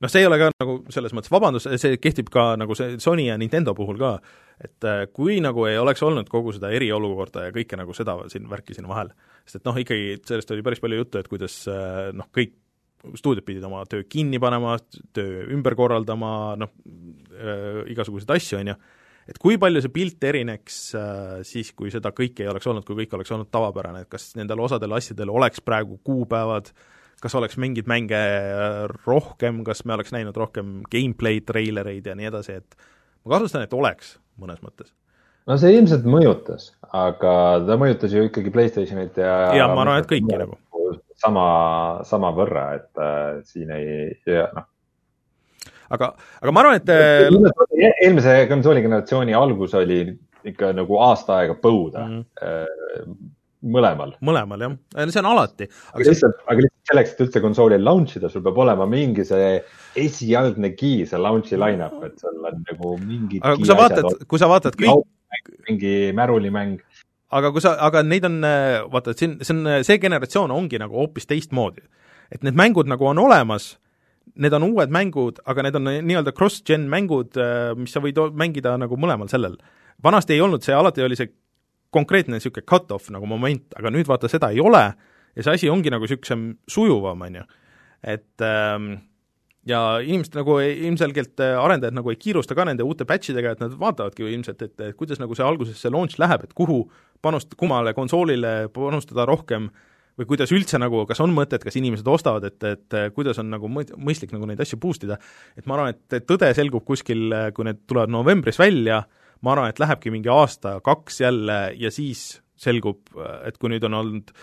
[0.04, 3.28] noh, see ei ole ka nagu selles mõttes vabandus, see kehtib ka nagu see Sony
[3.30, 4.14] ja Nintendo puhul ka,
[4.64, 8.48] et äh, kui nagu ei oleks olnud kogu seda eriolukorda ja kõike nagu seda siin
[8.52, 9.12] värki siin vahel,
[9.46, 12.56] sest et noh, ikkagi sellest oli päris palju juttu, et kuidas äh, noh, kõik
[13.18, 14.76] stuudiod pidid oma töö kinni panema,
[15.16, 16.72] töö ümber korraldama, noh
[17.38, 18.76] äh,, igasuguseid asju, on ju,
[19.32, 22.98] et kui palju see pilt erineks äh, siis, kui seda kõike ei oleks olnud, kui
[23.02, 27.58] kõik oleks olnud tavapärane, et kas nendel osadel asjadel oleks praegu kuupäevad äh, kas oleks
[27.62, 32.78] mingeid mänge äh, rohkem, kas me oleks näinud rohkem gameplay treilereid ja nii edasi, et
[33.24, 34.94] ma kahtlustan, et oleks mõnes mõttes.
[35.50, 37.34] no see ilmselt mõjutas, aga
[37.66, 40.60] ta mõjutas ju ikkagi Playstationit ja ja ma arvan, et kõiki nagu.
[41.18, 41.46] sama,
[42.06, 44.12] samavõrra, et äh, siin ei,
[44.54, 44.68] noh.
[45.90, 50.04] aga, aga ma arvan, et äh, eelmise konsooli generatsiooni algus oli
[50.48, 52.22] ikka nagu aasta aega põuda mm.
[52.38, 53.34] -hmm
[53.66, 54.14] mõlemal.
[54.22, 54.76] mõlemal jah,
[55.10, 55.68] see on alati.
[55.94, 59.50] aga lihtsalt, aga lihtsalt selleks, et üldse konsooli launch ida, sul peab olema mingi see
[59.98, 64.42] esialgne key, see launch'i line-up, et sul on nagu mingid aga kui sa vaatad, kui
[64.42, 66.78] sa vaatad kõik mingi märulimäng.
[67.32, 68.40] aga kui sa, aga neid on,
[68.94, 71.84] vaata, et siin, see on, see generatsioon ongi nagu hoopis teistmoodi.
[72.32, 73.76] et need mängud nagu on olemas,
[74.36, 77.40] need on uued mängud, aga need on nii-öelda cross-gen mängud,
[77.80, 79.58] mis sa võid mängida nagu mõlemal sellel.
[80.04, 81.32] vanasti ei olnud see, alati oli see
[81.94, 84.84] konkreetne niisugune cut-off nagu moment, aga nüüd vaata, seda ei ole
[85.38, 87.46] ja see asi ongi nagu niisugusem sujuvam, on ju.
[88.04, 88.92] et ähm,
[89.68, 93.64] ja inimesed nagu ilmselgelt äh, arendajad nagu ei kiirusta ka nende uute patch idega, et
[93.64, 96.86] nad vaatavadki ilmselt, et, et kuidas nagu see alguses see launch läheb, et kuhu
[97.26, 99.70] panust-, kummale konsoolile panustada rohkem
[100.18, 103.70] või kuidas üldse nagu, kas on mõtet, kas inimesed ostavad, et, et kuidas on nagu
[103.70, 105.20] mõistlik nagu neid asju boost ida,
[105.60, 109.04] et ma arvan, et tõde selgub kuskil, kui need tulevad novembris välja,
[109.42, 113.12] ma arvan, et lähebki mingi aasta-kaks jälle ja siis selgub,
[113.46, 114.34] et kui nüüd on olnud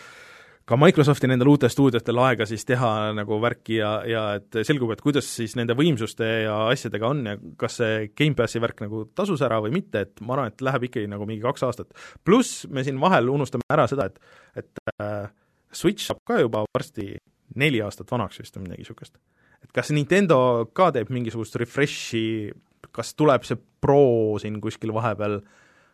[0.65, 5.03] ka Microsofti nendel uutel stuudiotel aega siis teha nagu värki ja, ja et selgub, et
[5.05, 9.61] kuidas siis nende võimsuste ja asjadega on ja kas see Gamepassi värk nagu tasus ära
[9.65, 11.93] või mitte, et ma arvan, et läheb ikkagi nagu mingi kaks aastat.
[12.25, 14.19] pluss me siin vahel unustame ära seda, et,
[14.63, 15.29] et äh,
[15.75, 17.13] Switch saab ka juba varsti
[17.61, 19.19] neli aastat vanaks vist või midagi niisugust.
[19.61, 20.39] et kas Nintendo
[20.73, 22.55] ka teeb mingisugust refresh'i,
[22.95, 25.41] kas tuleb see Pro siin kuskil vahepeal,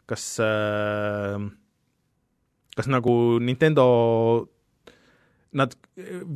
[0.06, 1.48] kas äh,
[2.76, 3.86] kas nagu Nintendo
[5.58, 5.74] nad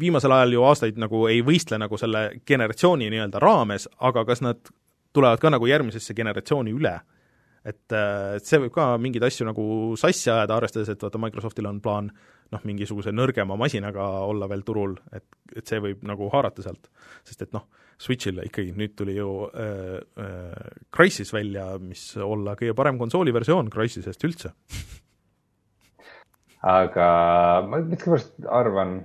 [0.00, 4.58] viimasel ajal ju aastaid nagu ei võistle nagu selle generatsiooni nii-öelda raames, aga kas nad
[5.14, 6.98] tulevad ka nagu järgmisesse generatsiooni üle?
[7.64, 9.64] et, et see võib ka mingeid asju nagu
[9.96, 12.10] sassi ajada, arvestades, et vaata, Microsoftil on plaan
[12.52, 15.24] noh, mingisuguse nõrgema masinaga olla veel turul, et,
[15.56, 16.90] et see võib nagu haarata sealt.
[17.24, 17.68] sest et noh,
[18.00, 23.70] Switch'ile ikkagi nüüd tuli ju äh, äh, Crysis välja, mis olla kõige parem konsooli versioon
[23.72, 24.52] Crysisest üldse
[26.64, 27.08] aga
[27.68, 28.96] ma miskipärast arvan,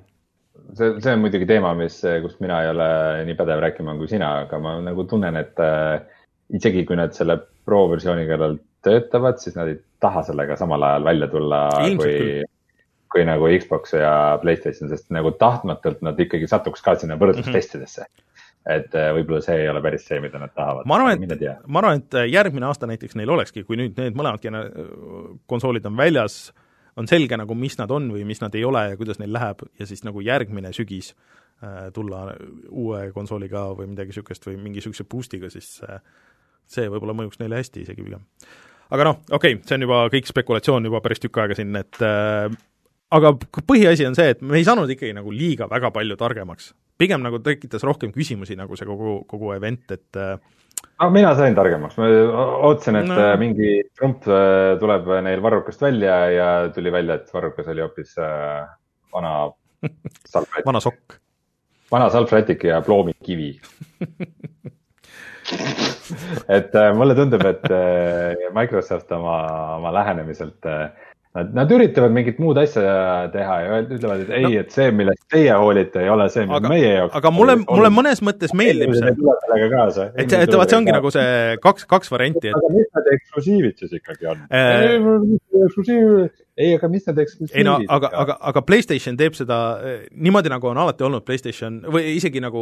[0.77, 2.89] see, see on muidugi teema, mis, kust mina ei ole
[3.27, 5.99] nii pädev rääkima kui sina, aga ma nagu tunnen, et äh,
[6.55, 11.05] isegi kui nad selle Pro versiooni kallal töötavad, siis nad ei taha sellega samal ajal
[11.05, 12.45] välja tulla Ilmselt kui,
[13.09, 18.09] kui nagu Xbox ja Playstation, sest nagu tahtmatult nad ikkagi satuks ka sinna võrdlustestidesse mm.
[18.09, 18.25] -hmm
[18.69, 20.85] et äh, võib-olla see ei ole päris see, mida nad tahavad.
[20.85, 24.43] ma arvan, et, ma arvan, et järgmine aasta näiteks neil olekski, kui nüüd need mõlemad
[25.47, 26.65] konsoolid on väljas äh,
[26.99, 29.63] on selge nagu, mis nad on või mis nad ei ole ja kuidas neil läheb
[29.79, 32.25] ja siis nagu järgmine sügis äh, tulla
[32.69, 36.01] uue konsooliga või midagi niisugust või mingi niisuguse boost'iga, siis äh,
[36.69, 38.25] see võib-olla mõjuks neile hästi isegi pigem.
[38.89, 42.01] aga noh, okei okay,, see on juba kõik spekulatsioon juba päris tükk aega siin, et
[42.03, 42.49] äh,
[43.15, 46.73] aga põhiasi on see, et me ei saanud ikkagi nagu liiga väga palju targemaks.
[46.99, 50.35] pigem nagu tekitas rohkem küsimusi nagu see kogu, kogu event, et äh,
[50.99, 52.09] no mina sain targemaks, ma
[52.67, 53.15] ootasin, et no.
[53.23, 58.15] Äh, mingi Trump äh, tuleb neil varrukast välja ja tuli välja, et varrukas oli hoopis
[59.13, 59.33] vana
[60.33, 61.05] salvrätik vana sokk.
[61.91, 63.51] vana salvrätik ja ploomikivi
[66.57, 67.63] et mulle tundub, et
[68.53, 69.37] Microsoft oma,
[69.79, 70.89] oma lähenemiselt äh,
[71.37, 72.83] Nad, nad üritavad mingit muud asja
[73.29, 76.57] teha ja ütlevad, et ei no., et see, millest teie hoolite, ei ole see, mis
[76.57, 79.11] aga, meie jaoks aga mulle, mulle mõnes mõttes meeldib see.
[79.13, 83.93] et, et vaat see ongi nagu see kaks, kaks varianti, aga mis need eksklusiivid siis
[83.99, 84.97] ikkagi on äh...?
[86.59, 90.51] Ei, aga mis need eksklusiivid ei no aga, aga, aga PlayStation teeb seda eh, niimoodi,
[90.51, 92.61] nagu on alati olnud PlayStation või isegi nagu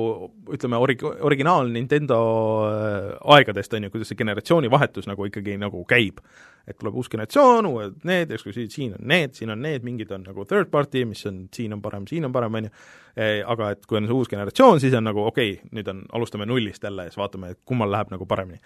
[0.54, 2.20] ütleme, orig-, originaal Nintendo
[2.68, 6.22] eh, aegadest, on ju, kuidas see generatsioonivahetus nagu ikkagi nagu käib.
[6.68, 10.26] et tuleb uus generatsioon, uued need eksklusiivid, siin on need, siin on need, mingid on
[10.28, 12.72] nagu third party, mis on, siin on parem, siin on parem, on ju,
[13.16, 16.04] eh, aga et kui on see uus generatsioon, siis on nagu okei okay,, nüüd on,
[16.20, 18.60] alustame nullist jälle ja siis vaatame, et kummal läheb nagu paremini.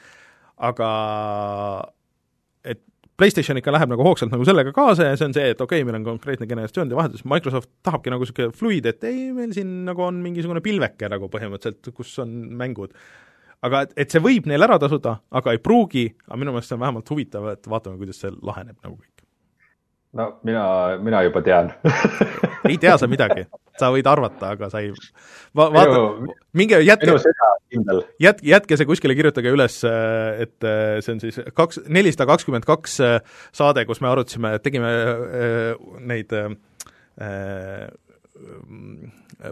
[0.58, 0.90] aga
[2.66, 2.82] et
[3.22, 5.88] PlayStation ikka läheb nagu hoogsalt nagu sellega kaasa ja see on see, et okei okay,,
[5.88, 10.08] meil on konkreetne generatsioonide vahetus, Microsoft tahabki nagu niisugune fluid, et ei, meil siin nagu
[10.08, 12.96] on mingisugune pilveke nagu põhimõtteliselt, kus on mängud.
[13.62, 16.80] aga et, et see võib neil ära tasuda, aga ei pruugi, aga minu meelest see
[16.80, 19.26] on vähemalt huvitav, et vaatame, kuidas see laheneb nagu kõik.
[20.18, 20.66] no mina,
[21.06, 21.70] mina juba tean
[22.72, 23.46] ei tea sa midagi,
[23.82, 24.92] sa võid arvata, aga sa ei
[25.58, 26.02] va-, vaata,
[26.58, 27.16] minge jätke,
[28.22, 33.00] jät-, jätke see kuskile, kirjutage üles, et äh, see on siis kaks, nelisada kakskümmend kaks
[33.06, 33.18] äh,
[33.56, 35.74] saade, kus me arutasime, tegime äh,
[36.12, 36.38] neid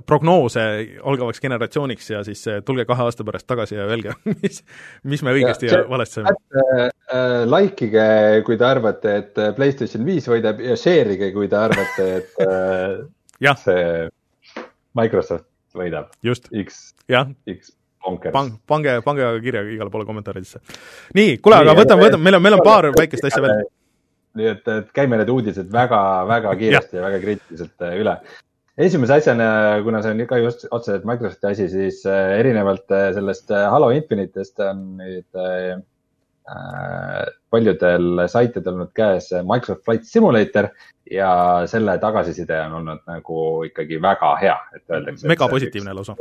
[0.09, 0.61] prognoose
[1.05, 4.63] algavaks generatsiooniks ja siis tulge kahe aasta pärast tagasi ja öelge, mis,
[5.03, 7.43] mis me õigesti ja, ja valesti saime äh,.
[7.49, 8.07] Likeige,
[8.45, 13.53] kui te arvate, et PlayStation viis võidab ja share ige, kui te arvate, et äh,
[13.65, 14.09] see
[14.99, 16.13] Microsoft võidab.
[16.25, 16.49] just.
[16.53, 16.93] X,
[17.47, 20.61] X Pang, pange, pange aga kirja igale poole kommentaaridesse.
[21.17, 23.65] nii, kuule, aga võtame, võtame, meil on, meil on paar väikest asja veel.
[24.39, 27.01] nii et, et käime need uudised väga, väga kiiresti ja.
[27.01, 28.15] ja väga kriitiliselt äh, üle.
[28.79, 29.49] esimese asjana,
[29.83, 34.63] kuna see on ka just otseselt Microsofti asi, siis äh, erinevalt äh, sellest Halo Infinite'ist
[34.63, 35.41] on nüüd
[37.49, 40.69] paljudel saitidel olnud käes Microsoft Flight Simulator
[41.11, 41.29] ja
[41.69, 45.29] selle tagasiside on olnud nagu ikkagi väga hea, et öeldakse.
[45.29, 46.17] megapositiivne lausa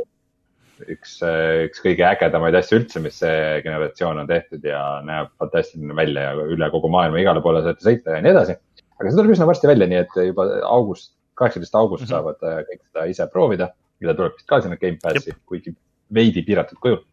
[0.87, 1.17] üks,
[1.65, 6.47] üks kõige ägedamaid asju üldse, mis see generatsioon on tehtud ja näeb fantastiline välja ja
[6.55, 8.55] üle kogu maailma igale poole saate sõita ja nii edasi.
[8.99, 12.15] aga see tuleb üsna varsti välja, nii et juba august, kaheksateist august mm -hmm.
[12.15, 13.69] saavad äh, kõik seda ise proovida,
[13.99, 15.75] mida tuleb vist ka sinna Gamepassi, kuigi
[16.13, 17.03] veidi piiratud kujul.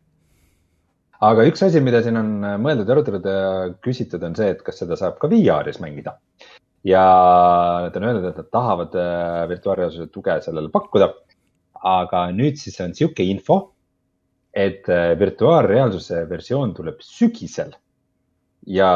[1.21, 4.65] Aga üks asi, mida siin on äh, mõeldud ja arutatud ja küsitud, on see, et
[4.67, 6.19] kas seda saab ka VR-is mängida.
[6.87, 7.03] ja
[7.83, 11.11] nad on öelnud, et nad tahavad äh, virtuaalreaalsuse tuge sellele pakkuda
[11.87, 13.59] aga nüüd siis on sihuke info,
[14.57, 17.75] et äh, virtuaalreaalsuse versioon tuleb sügisel
[18.67, 18.91] ja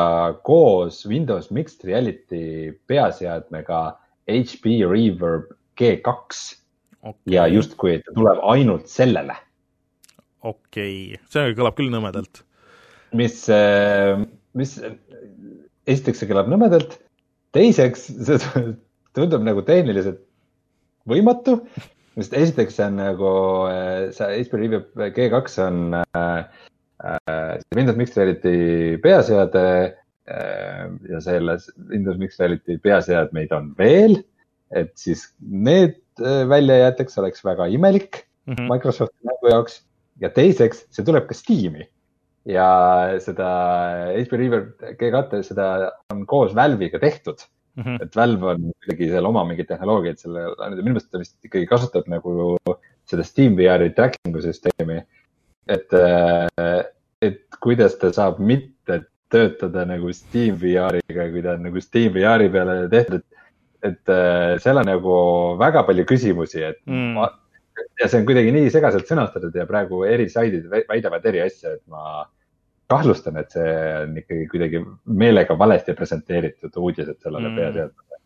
[0.47, 3.83] koos Windows Mixed Reality peaseadmega
[4.31, 6.17] HP Reverb G2
[7.03, 7.15] okay.
[7.31, 9.37] ja justkui ta tuleb ainult sellele.
[10.43, 12.43] Okei okay., see kõlab küll nõmedalt.
[13.13, 14.25] mis, äh,
[14.55, 14.77] mis,
[15.87, 16.99] esiteks see kõlab nõmedalt,
[17.57, 18.43] teiseks see
[19.17, 20.23] tundub nagu tehniliselt
[21.09, 21.61] võimatu
[22.19, 23.31] sest esiteks see on nagu,
[24.17, 24.83] see HP Review
[25.17, 26.43] G2 on äh,
[27.05, 29.67] äh, Windows Mixed Reality peaseade
[30.31, 34.23] äh, ja selles Windows Mixed Reality peaseadmeid on veel.
[34.71, 38.69] et siis need äh, välja jäetaks, oleks väga imelik mm -hmm.
[38.71, 39.81] Microsofti mängu jaoks
[40.21, 41.87] ja teiseks, see tuleb ka Steam'i
[42.49, 42.67] ja
[43.21, 43.49] seda
[44.15, 45.71] HP Reaver G2, seda
[46.13, 47.43] on koos Valve'iga tehtud
[47.77, 47.83] mm.
[47.83, 48.05] -hmm.
[48.05, 52.09] et Valve on kuidagi seal oma mingit tehnoloogiat selle, minu meelest ta vist ikkagi kasutab
[52.09, 52.57] nagu
[53.11, 55.03] seda SteamVR-i tracking'u süsteemi.
[55.71, 55.93] et,
[57.23, 63.21] et kuidas ta saab mitte töötada nagu SteamVR-iga, kui ta on nagu SteamVR-i peale tehtud,
[63.21, 65.15] et, et seal on nagu
[65.61, 67.13] väga palju küsimusi, et mm.
[67.19, 67.29] ma,
[68.01, 71.83] ja see on kuidagi nii segaselt sõnastatud ja praegu eri saidid väidavad eri asja, et
[71.91, 72.25] ma
[72.91, 74.81] kahtlustan, et see on ikkagi kuidagi
[75.23, 77.61] meelega valesti presenteeritud uudised sellele mm.
[77.61, 78.19] peaseadmele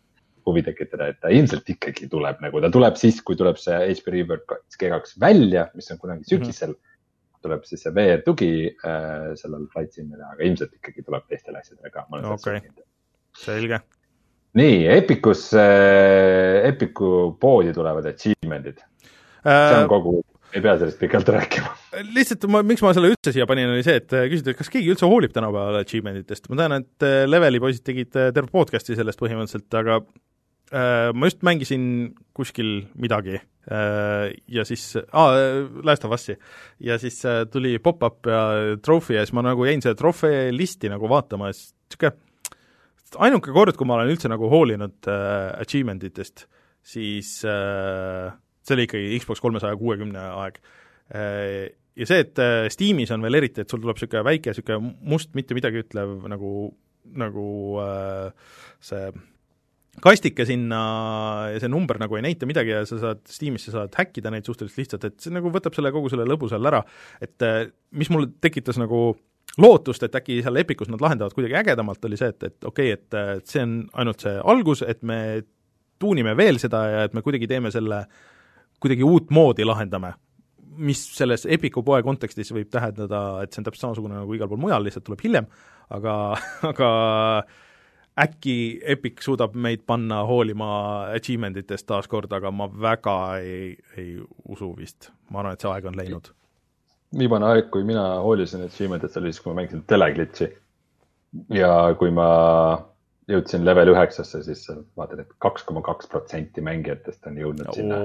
[0.45, 4.13] huvi tekitada, et ta ilmselt ikkagi tuleb nagu, ta tuleb siis, kui tuleb see HP
[4.13, 4.43] Reaver
[4.77, 6.79] G2 välja, mis on kunagi sügisel mm.
[6.79, 7.43] -hmm.
[7.47, 11.91] tuleb siis see VR tugi äh, sellel Flight Simile, aga ilmselt ikkagi tuleb teistele asjadele
[11.91, 12.07] ka.
[12.33, 12.61] okei
[13.37, 13.81] selge.
[14.55, 18.85] nii, Epicus äh,, Epicu poodi tulevad achievement'id
[19.45, 20.19] see on äh, kogu,
[20.55, 21.73] ei pea sellest pikalt rääkima.
[22.17, 24.93] lihtsalt ma, miks ma selle üldse siia panin, oli see, et äh, küsida, kas keegi
[24.95, 29.21] üldse hoolib tänapäeval achievement itest, ma tean, et äh, Leveli poisid tegid terve podcast'i sellest
[29.21, 31.87] põhimõtteliselt, aga äh, ma just mängisin
[32.37, 35.37] kuskil midagi äh, ja siis ah,,
[35.87, 36.39] Last of Us'i,
[36.85, 38.45] ja siis äh, tuli pop-up ja
[38.83, 42.17] trofee ja siis ma nagu jäin seda trofee listi nagu vaatama ja siis niisugune
[43.23, 46.47] ainuke kord, kui ma olen üldse nagu hoolinud äh, achievement itest,
[46.85, 48.33] siis äh,
[48.65, 50.59] see oli ikkagi Xbox kolmesaja kuuekümne aeg.
[51.15, 54.95] Äh, ja see, et äh, Steamis on veel eriti, et sul tuleb niisugune väike niisugune
[55.11, 56.55] must mitte midagi ütlev nagu,
[57.21, 57.47] nagu
[57.85, 59.13] äh, see
[60.03, 60.81] kastike sinna
[61.53, 64.49] ja see number nagu ei näita midagi ja sa saad, Steamis sa saad häkkida neid
[64.49, 66.81] suhteliselt lihtsalt, et see nagu võtab selle, kogu selle lõbu seal ära,
[67.23, 67.45] et
[67.95, 69.13] mis mul tekitas nagu
[69.63, 73.39] lootust, et äkki seal Epicus nad lahendavad kuidagi ägedamalt, oli see, et, et okei okay,,
[73.39, 75.21] et see on ainult see algus, et me
[76.03, 78.34] tuunime veel seda ja et me kuidagi teeme selle äh,
[78.85, 80.13] kuidagi uutmoodi lahendame,
[80.77, 84.61] mis selles Epiku poe kontekstis võib tähendada, et see on täpselt samasugune nagu igal pool
[84.61, 85.49] mujal, lihtsalt tuleb hiljem,
[85.95, 86.15] aga,
[86.71, 86.91] aga
[88.21, 88.57] äkki
[88.95, 90.71] Epic suudab meid panna hoolima
[91.17, 94.17] achievement itest taas kord, aga ma väga ei, ei
[94.49, 95.11] usu vist.
[95.31, 96.33] ma arvan, et see aeg on läinud.
[97.19, 100.51] viimane aeg, kui mina hoolisin achievement itest, oli siis, kui ma mängisin teleglitši.
[101.59, 102.29] ja kui ma
[103.31, 104.67] jõudsin level üheksasse, siis
[104.99, 107.79] vaatad, et kaks koma kaks protsenti mängijatest on jõudnud oh.
[107.79, 108.01] sinna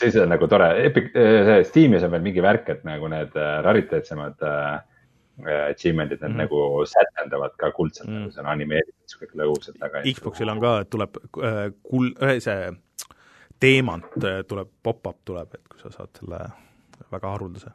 [0.00, 3.54] siis on nagu tore, Epic, see Steamis on veel mingi värk, et nagu need äh,
[3.64, 4.68] rariteetsemad äh,
[5.70, 6.42] achievement'id, need mm.
[6.42, 10.04] nagu sätendavad ka kuldselt mm., nagu see on animeeritud sihuke lõbusalt väga.
[10.18, 12.72] Xboxil on ka, et tuleb äh, kul-, see
[13.62, 14.18] teemant
[14.50, 16.42] tuleb, pop-up tuleb, et kui sa saad selle
[17.14, 17.72] väga haruldase.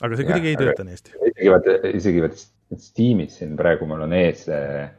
[0.00, 1.18] aga see kuidagi ei tööta nii hästi.
[1.28, 2.48] isegi vaata, isegi vaata
[2.78, 4.90] Steamis siin praegu mul on ees äh,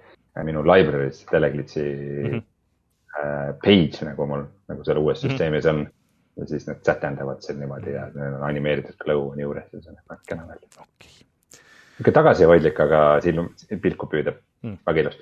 [0.43, 2.43] minu library's teleglitsi mm -hmm.
[3.19, 5.31] äh, page nagu mul, nagu seal uues mm -hmm.
[5.31, 5.87] süsteemis on.
[6.37, 9.91] ja siis need sätendavad seal niimoodi ja need on animeeritud klõu on juures ja see
[9.91, 11.11] näeb kena välja okay..
[11.97, 13.49] niisugune tagasihoidlik, aga silm,
[13.81, 15.17] pilku püüdab mm., väga ilus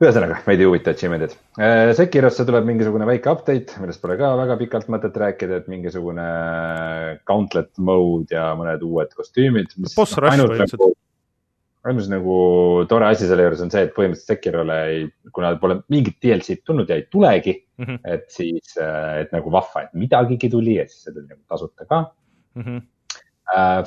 [0.00, 1.34] ühesõnaga, meid ei huvita achievement'id.
[1.60, 6.28] Äh, Sekirosse tuleb mingisugune väike update, millest pole ka väga pikalt mõtet rääkida, et mingisugune
[7.28, 9.74] gauntlet mode ja mõned uued kostüümid.
[9.96, 10.94] boss rush põhimõtteliselt nagu
[11.88, 12.34] ainus nagu
[12.90, 15.04] tore asi selle juures on see, et põhimõtteliselt Sekirole ei,
[15.36, 18.00] kuna pole mingit DLC-d tulnud ja ei tulegi mm, -hmm.
[18.04, 21.86] et siis, äh, et nagu vahva, et midagigi tuli ja siis see tuli nagu tasuta
[21.86, 22.02] ka
[22.54, 22.62] mm.
[22.64, 22.88] -hmm.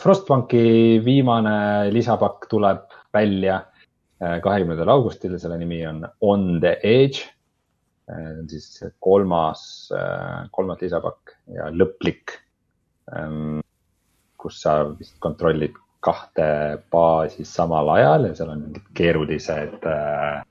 [0.01, 2.81] Frostbanki viimane lisapakk tuleb
[3.13, 3.61] välja
[4.19, 7.29] äh, kahekümnendal augustil, selle nimi on On the Edge.
[8.03, 9.89] see on siis kolmas,
[10.51, 12.33] kolmas lisapakk ja lõplik,
[13.15, 13.61] ähm,
[14.37, 16.47] kus sa vist kontrollid kahte
[16.93, 20.41] baasi samal ajal ja seal on mingid keerulised äh,,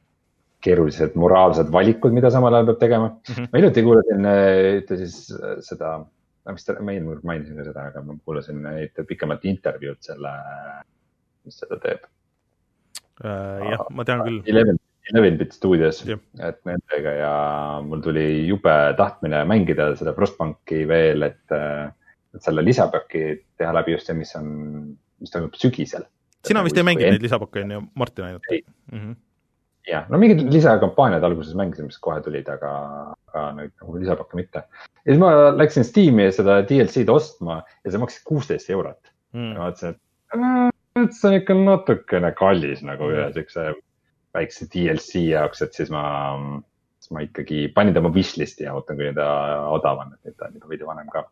[0.63, 3.35] keerulised moraalsed valikud, mida samal ajal peab tegema mm.
[3.35, 3.51] -hmm.
[3.53, 4.31] ma hiljuti kuulasin
[4.79, 5.93] ühte siis äh, seda,
[6.53, 10.33] mis ta, ma eelmine kord mainisin ka seda, aga ma kuulasin ühte pikemat intervjuud selle,
[11.47, 12.07] mis seda teeb
[13.25, 13.69] uh,.
[13.73, 14.41] jah, ma tean küll.
[14.55, 14.81] Eleven,
[15.13, 17.35] Eleven Bit Studios, et nendega ja
[17.85, 21.91] mul tuli jube tahtmine mängida seda Frostbanki veel, et, äh,
[22.33, 23.25] et selle lisapaki
[23.59, 24.53] teha läbi just see, mis on
[25.23, 26.07] mis toimub sügisel.
[26.47, 28.49] sina vist ei mänginud neid lisapakke, on ju, Martin ainult?
[28.93, 29.15] Mm -hmm.
[29.89, 32.73] jah, no mingid lisakampaaniad alguses mängisime, mis kohe tulid, aga,
[33.33, 34.65] aga nüüd nagu lisapakke mitte.
[35.05, 39.55] ja siis ma läksin Steam'i seda DLC-d ostma ja see maksis kuusteist eurot mm..
[39.55, 39.97] ma mõtlesin,
[41.03, 43.17] et see on ikka natukene kallis nagu mm.
[43.17, 43.73] ühe siukse
[44.37, 46.03] väikse DLC jaoks, et siis ma,
[47.03, 49.29] siis ma ikkagi panin ta oma wishlist'i ja ootan, kuni ta
[49.73, 51.27] odav on, et nüüd ta on juba veidi vanem ka.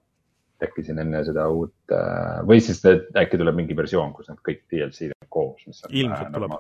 [0.61, 5.17] Tekkisin enne seda uut äh, või siis äkki tuleb mingi versioon, kus need kõik DLC-d
[5.17, 5.95] on koos, mis on.
[6.03, 6.57] ilmselt tuleb.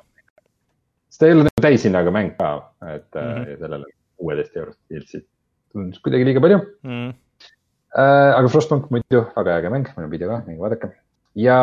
[1.10, 2.52] sest ta ei ole nagu täishinnaga mäng ka,
[2.94, 3.58] et mm -hmm.
[3.64, 5.26] sellele kuueteist eurost DLC-d
[5.72, 6.90] tundus kuidagi liiga palju mm.
[6.90, 7.14] -hmm.
[8.38, 10.92] aga Frostpunk muidu väga äge mäng, meil on video ka, minge vaadake
[11.38, 11.58] ja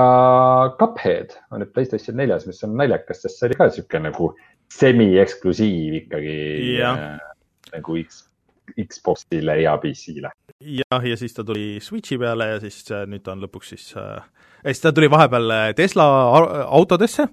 [0.80, 4.31] Cuphead on nüüd Playstation neljas, mis on naljakas, sest see oli ka sihuke nagu
[4.73, 6.38] semi-eksklusiiv ikkagi
[6.84, 7.19] äh,
[7.73, 8.27] nagu X,
[8.76, 10.31] Xbox'ile ja PC-le.
[10.60, 13.89] jah, ja siis ta tuli Switch'i peale ja siis äh, nüüd ta on lõpuks siis
[13.99, 14.23] äh,,
[14.65, 16.07] siis ta tuli vahepeal äh, Tesla
[16.65, 17.27] autodesse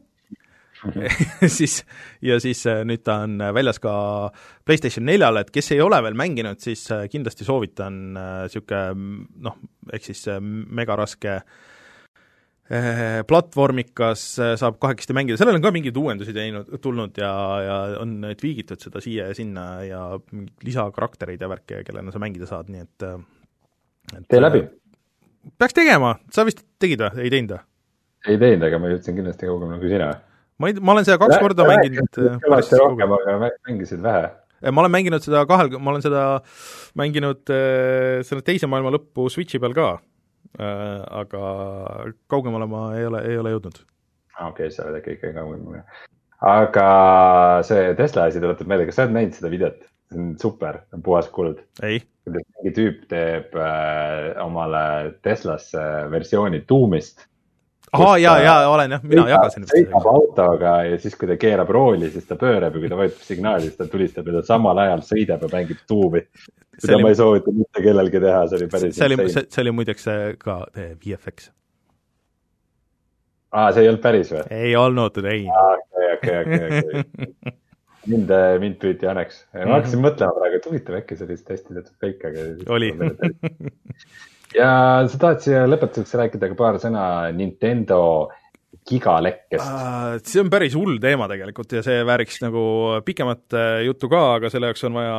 [1.59, 1.78] siis,
[2.23, 3.94] ja siis äh, nüüd ta on väljas ka
[4.65, 9.56] PlayStation neljale, et kes ei ole veel mänginud, siis kindlasti soovitan niisugune noh,
[9.93, 11.62] ehk siis megaraske äh,
[13.28, 18.15] platvormikas eh, saab kahekesti mängida, sellel on ka mingeid uuendusi teinud, tulnud ja, ja on
[18.41, 20.05] tweagitud seda siia ja sinna ja
[20.65, 23.07] lisakaraktereid ja värke, kellena sa mängida saad, nii et,
[24.16, 24.62] et tee läbi.
[25.61, 27.66] peaks tegema, sa vist tegid või, ei teinud või?
[28.32, 30.09] ei teinud, aga ma jõudsin kindlasti kaugemale kui sina.
[30.57, 32.23] ma ei, ma olen seda kaks Lä, korda mänginud.
[32.47, 33.36] kõvasti rohkem, aga
[33.69, 36.24] mängisid vähe ma olen mänginud seda kahel, ma olen seda
[36.97, 40.14] mänginud äh, selle teise maailma lõppu Switchi peal ka Äh,
[40.59, 41.43] aga
[42.31, 43.81] kaugemale ma ei ole, ei ole jõudnud.
[44.41, 45.83] okei okay,, sa oled äkki ikkagi kaugemal.
[46.51, 46.89] aga
[47.66, 49.85] see Tesla asi tuletab meelde, kas sa oled näinud seda videot?
[50.12, 51.62] see on super, puhas kuld.
[51.81, 57.27] kuidas mingi tüüp teeb äh, omale Teslasse versiooni tuumist
[57.95, 59.66] ahah, jaa, jaa, olen jah, mina jagasin.
[59.71, 63.27] sõidab autoga ja siis, kui ta keerab rooli, siis ta pöörab ja kui ta vajutab
[63.29, 66.25] signaali, siis ta tulistab ja ta samal ajal sõidab ja mängib tuumi
[66.79, 67.07] seda oli...
[67.07, 70.09] ma ei soovita mitte kellelgi teha, see oli päris see oli, see, oli muideks
[70.43, 71.51] ka VFX.
[73.55, 74.47] aa, see ei olnud päris või?
[74.59, 75.47] ei olnud, ei.
[75.47, 77.57] okei, okei, okei, okei.
[78.12, 79.43] mind, mind püüti õnneks.
[79.55, 80.07] ma hakkasin mm -hmm.
[80.11, 82.49] mõtlema praegu, et huvitav, äkki see oli tehtud fake, aga.
[82.75, 82.95] oli.
[84.55, 84.70] ja
[85.10, 87.05] sa tahad siia lõpetuseks rääkida ka paar sõna
[87.36, 88.01] Nintendo
[88.89, 90.16] gigalekkest uh,?
[90.22, 92.64] see on päris hull teema tegelikult ja see vääriks nagu
[93.06, 95.16] pikemat äh, juttu ka, aga selle jaoks on vaja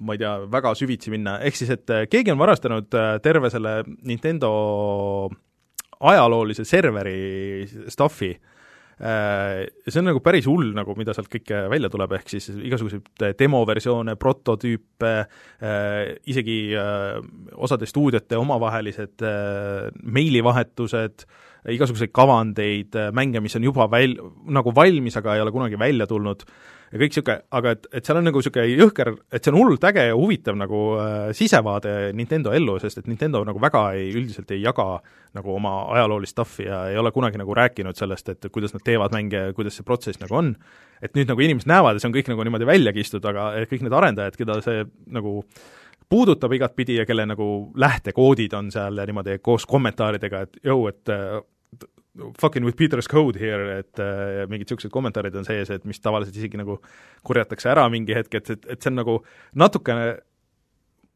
[0.00, 2.88] ma ei tea, väga süvitsi minna, ehk siis et äh, keegi on varastanud
[3.22, 4.50] terve selle Nintendo
[6.00, 8.32] ajaloolise serveri stuff'i
[9.00, 14.16] see on nagu päris hull nagu, mida sealt kõike välja tuleb, ehk siis igasuguseid demoversioone,
[14.20, 15.14] prototüüpe,
[16.28, 16.58] isegi
[17.56, 19.24] osade stuudiote omavahelised
[20.04, 21.24] meilivahetused,
[21.68, 24.18] igasuguseid kavandeid, mänge, mis on juba väl-,
[24.48, 26.44] nagu valmis, aga ei ole kunagi välja tulnud,
[26.90, 29.84] ja kõik niisugune, aga et, et seal on nagu niisugune jõhker, et see on hullult
[29.90, 34.50] äge ja huvitav nagu äh, sisevaade Nintendo ellu, sest et Nintendo nagu väga ei, üldiselt
[34.54, 34.88] ei jaga
[35.36, 39.14] nagu oma ajaloolist stuff'i ja ei ole kunagi nagu rääkinud sellest, et kuidas nad teevad
[39.14, 40.54] mänge ja kuidas see protsess nagu on.
[41.00, 43.86] et nüüd nagu inimesed näevad ja see on kõik nagu niimoodi välja kistud, aga kõik
[43.86, 44.82] need arendajad, keda see
[45.14, 45.38] nagu
[46.10, 47.46] puudutab igatpidi ja kelle nagu
[47.78, 51.12] lähtekoodid on seal niimoodi koos kommentaaridega, et jõu, et
[52.40, 56.36] fucking with Peter's code here, et äh, mingid niisugused kommentaarid on sees, et mis tavaliselt
[56.36, 56.80] isegi nagu
[57.26, 59.20] korjatakse ära mingi hetk, et, et, et see on nagu
[59.62, 60.10] natukene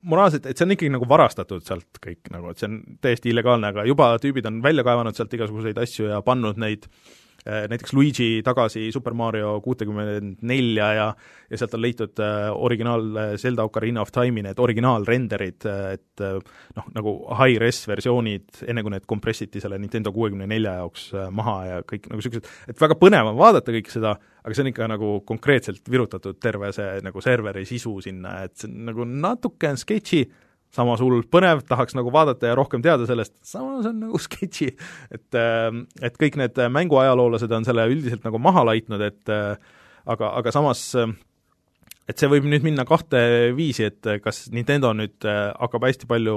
[0.05, 3.75] moraalselt, et see on ikkagi nagu varastatud sealt kõik nagu, et see on täiesti illegaalne,
[3.75, 7.93] aga juba tüübid on välja kaevanud sealt igasuguseid asju ja pannud neid äh, Äh, näiteks
[7.93, 11.09] Luigi tagasi Super Mario kuutekümmend nelja ja
[11.51, 16.23] ja sealt on leitud äh, originaal äh, Zelda Ocarina of Time'i need originaalrenderid, et
[16.77, 21.83] noh, nagu high-res versioonid, enne kui need kompressiti selle Nintendo kuuekümne nelja jaoks maha ja
[21.85, 24.15] kõik nagu niisugused, et väga põnev on vaadata kõike seda,
[24.45, 28.71] aga see on ikka nagu konkreetselt virutatud terve see nagu serveri sisu sinna, et see
[28.71, 30.25] on nagu natuke on sketši,
[30.75, 34.71] samas hull põnev, tahaks nagu vaadata ja rohkem teada sellest, samas on nagu sketši.
[35.15, 39.55] et, ähm, et kõik need mänguajaloolased on selle üldiselt nagu maha laitnud, et äh,
[40.11, 41.13] aga, aga samas äh,
[42.11, 43.21] et see võib nüüd minna kahte
[43.57, 46.37] viisi, et kas Nintendo nüüd äh, hakkab hästi palju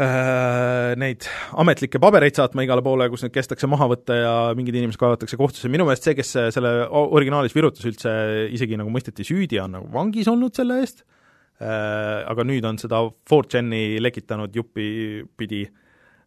[0.00, 1.28] äh, neid
[1.60, 5.70] ametlikke pabereid saatma igale poole, kus need kestakse maha võtta ja mingid inimesed kaevatakse kohtusse,
[5.70, 8.10] minu meelest see, kes selle originaalis virutas üldse,
[8.50, 11.19] isegi nagu mõisteti süüdi, on nagu vangis olnud selle eest äh,, Äh,
[11.60, 15.66] aga nüüd on seda 4chan'i lekitanud jupi pidi.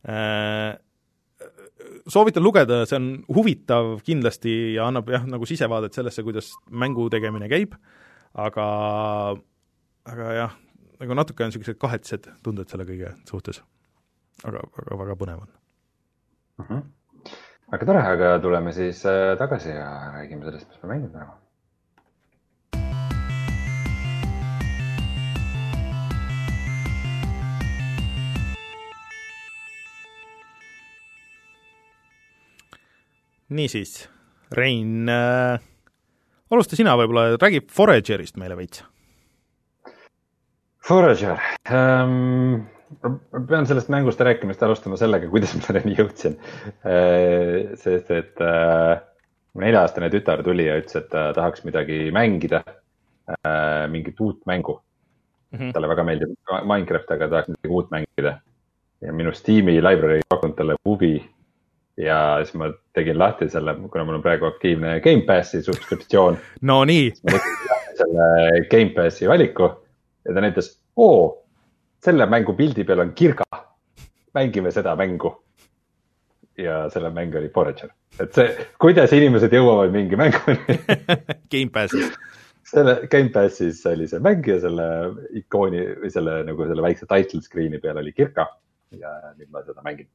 [0.04, 0.76] Äh,
[2.08, 7.50] soovitan lugeda, see on huvitav kindlasti ja annab jah, nagu sisevaadet sellesse, kuidas mängu tegemine
[7.52, 7.76] käib,
[8.40, 8.66] aga,
[10.10, 10.58] aga jah,
[11.02, 13.64] nagu natuke on niisugused kahetised tunded selle kõige suhtes.
[14.44, 15.50] aga, aga väga põnev on
[16.60, 16.66] uh.
[16.68, 16.84] -huh.
[17.72, 21.43] väga tore, aga tuleme siis äh, tagasi ja räägime sellest, mis me mänginud oleme
[33.56, 34.10] niisiis,
[34.54, 35.62] Rein äh,,
[36.54, 38.84] alusta sina võib-olla, räägi Foragerist meile veits.
[40.84, 41.40] Forager
[41.72, 42.66] um,,
[43.02, 46.38] ma pean sellest mängust rääkimist alustama sellega, kuidas ma selleni jõudsin.
[47.80, 48.98] sest et uh,
[49.64, 54.80] nelja-aastane tütar tuli ja ütles, et ta tahaks midagi mängida uh,, mingit uut mängu
[55.52, 55.60] mm.
[55.60, 55.72] -hmm.
[55.74, 58.40] talle väga meeldib Minecraft, aga tahaks midagi uut mängida.
[59.02, 61.18] ja minu Steam'i library pakkunud talle huvi
[61.98, 66.38] ja siis ma tegin lahti selle, kuna mul on praegu aktiivne Gamepassi subskriptsioon.
[66.62, 67.12] Nonii.
[67.98, 69.70] selle Gamepassi valiku
[70.26, 71.44] ja ta näitas, oo,
[72.04, 73.44] selle mängu pildi peal on kirga.
[74.34, 75.44] mängime seda mängu.
[76.58, 77.90] ja selle mäng oli Forager,
[78.20, 80.78] et see, kuidas inimesed jõuavad mingi mänguni
[81.52, 82.12] Gamepassis
[82.74, 84.86] selle Gamepassis oli see mäng ja selle
[85.40, 88.46] ikooni või selle nagu selle väikse title screen'i peal oli kirka
[88.98, 90.08] ja nüüd ma seda mängin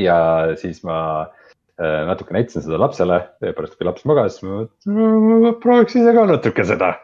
[0.00, 0.16] ja
[0.60, 6.26] siis ma äh, natuke näitasin seda lapsele, pärast kui laps magas, ma prooviks ise ka
[6.30, 6.94] natuke seda.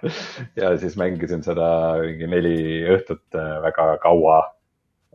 [0.61, 1.71] ja siis mängisin seda
[2.03, 2.57] mingi neli
[2.97, 4.41] õhtut äh, väga kaua.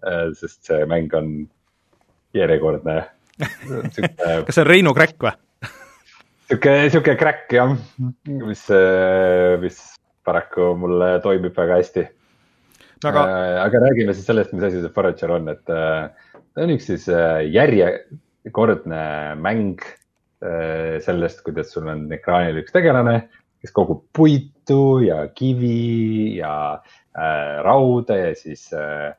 [0.06, 1.34] Äh, sest see mäng on
[2.36, 3.02] järjekordne.
[3.40, 5.36] kas see on Reinu Kräkk või?
[6.46, 7.72] sihuke, sihuke crack jah,
[8.30, 8.62] mis,
[9.64, 9.80] mis
[10.24, 12.04] paraku mulle toimib väga hästi
[13.10, 13.24] aga...
[13.64, 15.74] aga räägime siis sellest, mis asi see Forager on, et
[16.56, 19.04] ta on üks siis äh, järjekordne
[19.44, 23.26] mäng äh, sellest, kuidas sul on ekraanil üks tegelane,
[23.60, 29.12] kes kogub puitu ja kivi ja äh, rauda ja siis äh,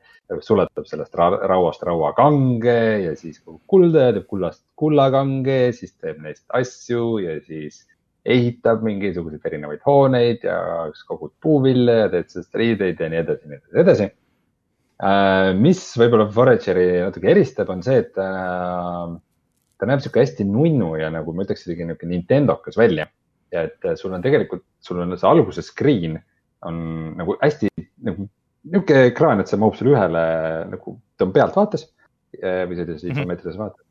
[0.43, 6.19] sulatab sellest ra rauast rauakange ja siis kogub kulda ja teeb kullast kullakange, siis teeb
[6.25, 7.85] neist asju ja siis
[8.27, 10.57] ehitab mingisuguseid erinevaid hooneid ja
[11.07, 14.09] kogud puuvilja ja teed sellest riideid ja nii edasi, nii edasi, edasi
[14.97, 18.27] mis võib-olla Forageri natuke eristab, on see, et ta,
[19.77, 23.07] ta näeb sihuke hästi nunnu ja nagu ma ütleks, isegi niisugune Nintendokas välja.
[23.53, 26.17] ja et sul on tegelikult, sul on see alguse screen
[26.67, 26.79] on
[27.15, 27.69] nagu hästi
[28.03, 28.25] nagu
[28.67, 30.23] niisugune ekraan, et see mahub sulle ühele
[30.73, 31.85] nagu, ta on pealtvaates
[32.33, 33.13] või sellises mhm.
[33.13, 33.69] isomeetrilises mm -hmm.
[33.69, 33.85] vaates.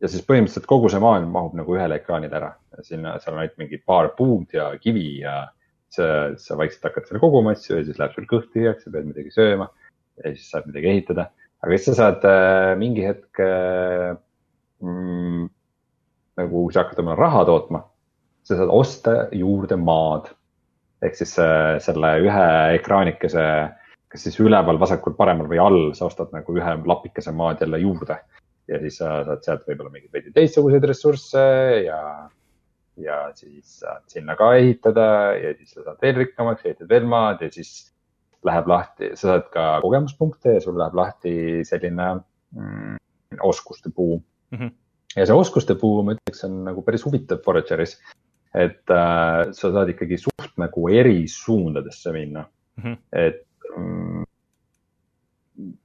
[0.00, 2.52] ja siis põhimõtteliselt kogu see maailm mahub nagu ühele ekraanile ära.
[2.82, 5.48] sinna, seal on ainult mingi paar puud ja kivi ja
[5.88, 9.08] sa, sa vaikselt hakkad selle koguma asju ja siis läheb sul kõht tühjaks, sa pead
[9.08, 9.68] midagi sööma
[10.24, 11.30] ja siis saad midagi ehitada.
[11.60, 14.16] aga siis sa saad äh, mingi hetk äh,
[14.84, 15.48] mm,
[16.40, 17.82] nagu, sa hakkad omale raha tootma,
[18.46, 20.30] sa saad osta juurde maad.
[21.00, 23.44] ehk siis äh, selle ühe ekraanikese,
[24.10, 28.18] kas siis üleval, vasakul, paremal või all, sa ostad nagu ühe lapikese maad jälle juurde.
[28.68, 31.40] ja siis sa saad sealt võib-olla mingeid veidi teistsuguseid ressursse
[31.86, 32.02] ja,
[33.00, 35.06] ja siis saad sinna ka ehitada
[35.40, 37.89] ja siis sa saad veel rikkamaks, ehitad veel maad ja siis
[38.46, 41.34] läheb lahti, sa saad ka kogemuspunkte ja sul läheb lahti
[41.68, 42.08] selline
[42.56, 42.96] mm,
[43.46, 44.16] oskuste puu
[44.50, 44.58] mm.
[44.58, 44.72] -hmm.
[45.16, 47.98] ja see oskuste puu, ma ütleks, on nagu päris huvitav Forageris.
[48.54, 52.44] et äh, sa saad ikkagi suht nagu eri suundadesse minna
[52.76, 52.82] mm.
[52.82, 52.96] -hmm.
[53.12, 53.46] et
[53.76, 54.24] mm,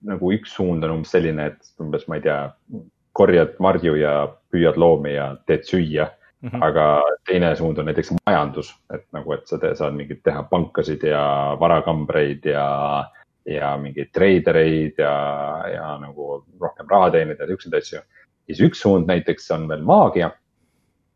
[0.02, 2.54] nagu üks suund on umbes selline, et umbes, ma ei tea,
[3.12, 4.14] korjad marju ja
[4.52, 6.64] püüad loomi ja teed süüa Mm -hmm.
[6.64, 11.04] aga teine suund on näiteks majandus, et nagu, et sa te, saad mingeid teha pankasid
[11.04, 12.66] ja varakambreid ja,
[13.46, 15.16] ja mingeid treidereid ja,
[15.74, 18.02] ja nagu rohkem raha teenida ja siukseid asju.
[18.46, 20.32] siis üks suund näiteks on veel maagia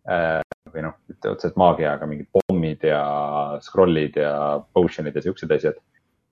[0.09, 0.41] äh,.
[0.73, 3.03] või noh, mitte otseselt maagia, aga mingid pommid ja
[3.61, 5.77] scroll'id ja potion'id ja siuksed asjad.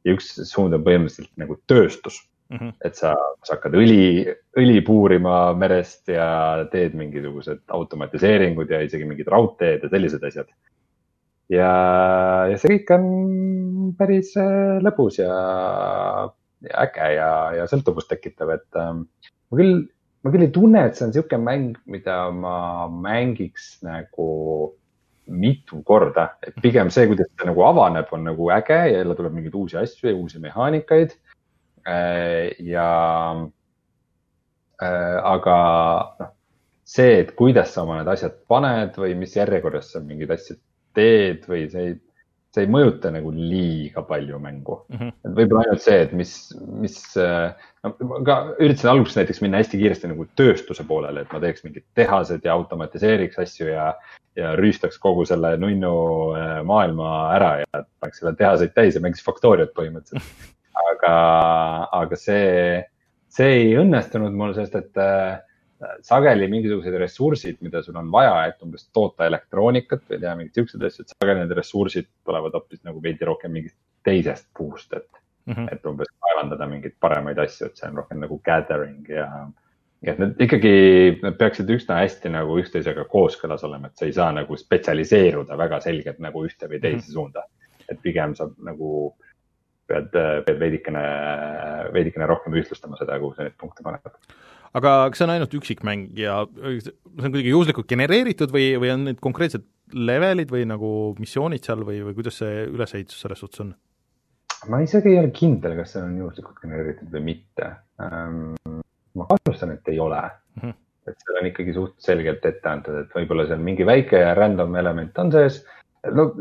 [0.06, 2.74] ja üks suund on põhimõtteliselt nagu tööstus Mm -hmm.
[2.86, 3.11] et sa,
[3.44, 4.24] sa hakkad õli,
[4.56, 10.48] õli puurima merest ja teed mingisugused automatiseeringud ja isegi mingid raudteed ja sellised asjad.
[11.49, 11.74] ja,
[12.48, 15.34] ja see kõik on päris äh, lõbus ja,
[16.64, 17.30] ja äge ja,
[17.60, 19.03] ja sõltuvust tekitav, et ähm,
[19.52, 19.84] ma küll,
[20.24, 24.74] ma küll ei tunne, et see on niisugune mäng, mida ma mängiks nagu
[25.28, 29.36] mitu korda, et pigem see, kuidas ta nagu avaneb, on nagu äge ja jälle tuleb
[29.36, 31.11] mingeid uusi asju ja uusi mehaanikaid
[31.88, 32.89] ja
[34.81, 35.59] äh, aga
[36.19, 36.34] noh,
[36.88, 40.57] see, et kuidas sa oma need asjad paned või mis järjekorras sa mingeid asju
[40.97, 41.95] teed või see ei,
[42.55, 44.97] see ei mõjuta nagu liiga palju mängu mm.
[44.99, 45.15] -hmm.
[45.30, 46.34] et võib-olla ainult see, et mis,
[46.84, 47.93] mis äh, no,,
[48.27, 52.43] ka üritasin alguses näiteks minna hästi kiiresti nagu tööstuse poolele, et ma teeks mingid tehased
[52.43, 53.93] ja automatiseeriks asju ja,
[54.39, 55.95] ja rüüstaks kogu selle nunnu
[56.68, 60.53] maailma ära ja paneks selle tehaseid täis ja mängiks Factoriat põhimõtteliselt
[60.91, 61.18] aga,
[62.02, 62.80] aga see,
[63.32, 65.38] see ei õnnestunud mul, sest et äh,
[66.06, 70.88] sageli mingisugused ressursid, mida sul on vaja, et umbes toota elektroonikat või teha mingeid siukseid
[70.88, 73.78] asju, et sageli need ressursid tulevad hoopis nagu veidi rohkem mingist
[74.08, 75.08] teisest puust, et
[75.45, 75.70] mm, -hmm.
[75.74, 79.28] et umbes kaevandada mingeid paremaid asju, et see on rohkem nagu gathering ja,
[80.04, 80.74] et need ikkagi,
[81.22, 85.82] nad peaksid üsna hästi nagu üksteisega kooskõlas olema, et sa ei saa nagu spetsialiseeruda väga
[85.86, 87.14] selgelt nagu ühte või teise mm -hmm.
[87.14, 87.44] suunda.
[87.88, 89.16] et pigem sa nagu
[89.88, 90.11] pead,
[90.47, 91.05] pead veidikene,
[91.95, 94.11] veidikene rohkem ühtlustama seda, kuhu sa neid punkte paned
[94.76, 99.05] aga kas see on ainult üksikmäng ja see on kuidagi juhuslikult genereeritud või, või on
[99.09, 99.65] need konkreetsed
[99.95, 100.89] levelid või nagu
[101.19, 103.73] missioonid seal või, või kuidas see ülesehitus selles suhtes on?
[104.72, 107.69] ma isegi ei ole kindel, kas see on juhuslikult genereeritud või mitte
[108.03, 108.81] ähm,
[109.18, 110.61] ma kahtlustan, et ei ole mm.
[110.61, 110.76] -hmm.
[111.11, 115.23] et seal on ikkagi suht selgelt ette antud, et võib-olla seal mingi väike random element
[115.23, 115.64] on sees.
[116.11, 116.31] no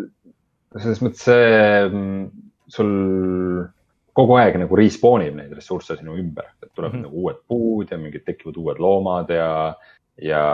[0.77, 1.78] selles mõttes see
[2.68, 2.93] sul
[4.16, 7.09] kogu aeg nagu respawn ib neid ressursse sinu ümber, et tuleb mm -hmm.
[7.09, 9.74] nagu uued puud ja mingid tekivad uued loomad ja,
[10.22, 10.44] ja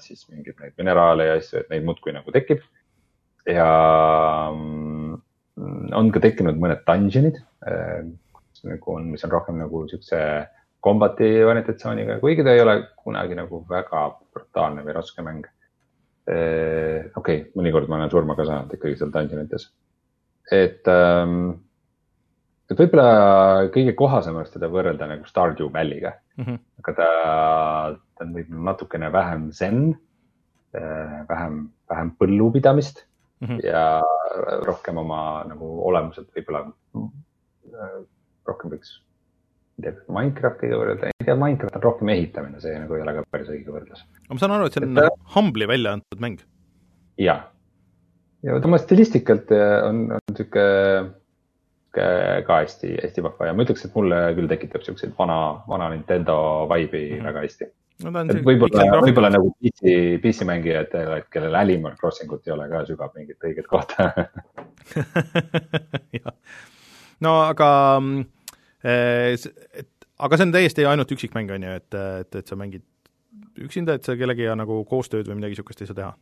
[0.00, 2.62] siis mingeid neid mineraale ja asju, et neid muudkui nagu tekib.
[3.46, 3.68] ja
[4.54, 5.14] mm,
[5.98, 8.04] on ka tekkinud mõned dungeon'id, äh,
[8.62, 10.18] nagu on, mis on rohkem nagu siukse
[10.80, 15.46] kombati orientatsiooniga, kuigi ta ei ole kunagi nagu väga brutaalne või raske mäng.
[16.26, 19.72] okei okay,, mõnikord ma olen surma ka saanud ikkagi seal dungeonites.
[20.52, 21.36] Et, ähm,
[22.70, 26.58] et võib-olla kõige kohasem oleks teda võrrelda nagu Stardew Valley'ga mm, -hmm.
[26.82, 27.08] aga ta,
[28.18, 29.84] ta on võib-olla natukene vähem zen,
[30.76, 33.06] äh, vähem, vähem põllupidamist
[33.40, 33.64] mm -hmm.
[33.66, 34.02] ja
[34.66, 37.96] rohkem oma nagu olemuselt võib-olla äh,
[38.48, 39.00] rohkem võiks
[39.82, 43.72] Minecraftiga võrrelda, ei tea, Minecraft on rohkem ehitamine, see nagu ei ole ka päris õige
[43.72, 44.04] võrdlus.
[44.04, 46.44] aga ma saan aru, et see on et, Humble'i välja antud mäng?
[47.18, 47.46] jah,
[48.42, 51.18] ja tema stilistikalt äh, on, on niisugune
[51.92, 55.38] ka hästi, hästi vahva ja ma ütleks, et mulle küll tekitab niisuguseid vana,
[55.68, 56.36] vana Nintendo
[56.70, 57.26] vibe'i mm -hmm.
[57.28, 57.68] väga hästi
[58.04, 58.22] no,.
[58.48, 63.68] võib-olla, võib-olla nagu PC, PC mängijatele, kellel Animal Crossingut ei ole ka, sügab mingit õiget
[63.68, 64.08] kohta
[67.26, 67.68] no aga
[68.00, 68.24] mm,
[68.82, 69.38] Äh,
[69.78, 72.84] et aga see on täiesti ainult üksikmäng, on ju, et, et, et sa mängid
[73.62, 76.12] üksinda, et sa kellegagi nagu koostööd või midagi niisugust ei saa teha?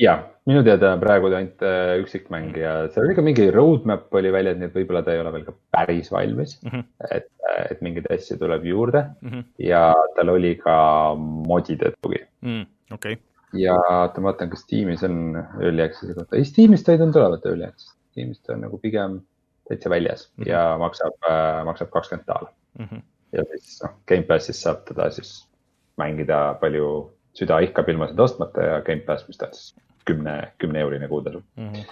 [0.00, 4.58] Jah, minu teada praegu ainult äh, üksikmäng ja seal oli ka mingi roadmap oli väljas,
[4.60, 6.72] nii et võib-olla ta ei ole veel ka päris valmis mm.
[6.72, 6.84] -hmm.
[7.16, 7.30] et,
[7.70, 9.46] et mingeid asju tuleb juurde mm -hmm.
[9.70, 10.76] ja tal oli ka
[11.18, 12.66] modide tugi mm,.
[12.92, 13.22] okei okay.
[13.62, 15.16] ja oota, ma vaatan, kas Steamis on
[15.60, 19.20] early access'i kohta, ei Steamist ta ei tulnud tulevat early access, Steamist on nagu pigem
[19.68, 20.48] täitsa väljas mm -hmm.
[20.50, 22.84] ja maksab äh,, maksab kakskümmend daala mm.
[22.84, 23.02] -hmm.
[23.32, 25.48] ja siis noh, Gamepassis saab teda siis
[25.96, 29.74] mängida palju süda ihkab ilma seda ostmata ja Gamepass, mis ta siis
[30.06, 31.72] kümne, kümne eurine kuutasu mm.
[31.72, 31.86] -hmm.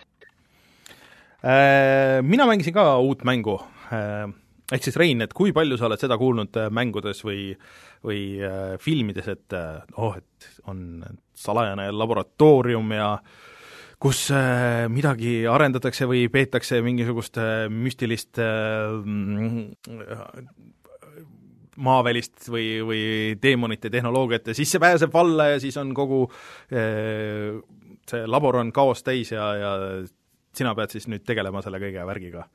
[1.45, 3.59] Äh, mina mängisin ka uut mängu
[3.93, 4.31] äh,
[4.73, 7.51] ehk siis Rein, et kui palju sa oled seda kuulnud äh, mängudes või,
[8.01, 8.21] või
[8.81, 9.57] filmides, et
[10.01, 11.03] oh, et on
[11.37, 13.11] salajane laboratoorium ja
[14.01, 14.27] kus
[14.93, 17.39] midagi arendatakse või peetakse mingisugust
[17.73, 18.41] müstilist
[21.77, 23.05] maavälist või, või
[23.41, 26.27] teemonite tehnoloogiat ja siis see pääseb valla ja siis on kogu
[28.11, 29.73] see labor on kaost täis ja, ja
[30.55, 32.47] sina pead siis nüüd tegelema selle kõige värgiga.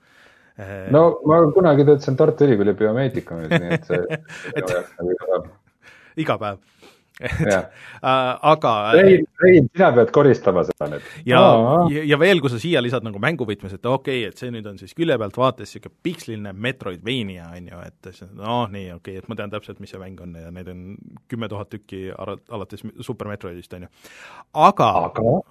[0.91, 4.19] no ma kunagi töötasin Tartu Ülikooli biomeedikumis, nii et see
[4.59, 4.73] et,
[6.19, 6.59] iga päev
[7.19, 11.07] Äh, aga Rein, Rein, sina pead koristama seda nüüd.
[11.27, 11.41] ja,
[11.91, 14.67] ja, ja veel, kui sa siia lisad nagu mänguvõtmes, et okei okay,, et see nüüd
[14.71, 19.19] on siis külje pealt vaates niisugune piksliline Metroidvania, on ju, et noh, nii, okei okay,,
[19.19, 20.85] et ma tean täpselt, mis see mäng on ja neid on
[21.31, 23.93] kümme tuhat tükki alates Super Metroidist, on ju.
[24.69, 24.91] aga,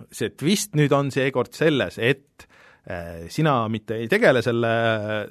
[0.09, 2.49] see twist nüüd on seekord selles, et
[2.89, 4.73] äh, sina mitte ei tegele selle,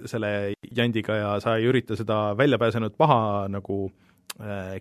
[0.05, 0.35] selle
[0.69, 4.06] jandiga ja sa ei ürita seda väljapääsenud paha nagu Äh,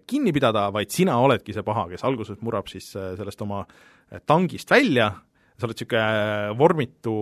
[0.07, 4.21] kinni pidada, vaid sina oledki see paha, kes alguses murrab siis äh, sellest oma äh,
[4.29, 5.11] tangist välja,
[5.57, 7.13] sa oled niisugune vormitu,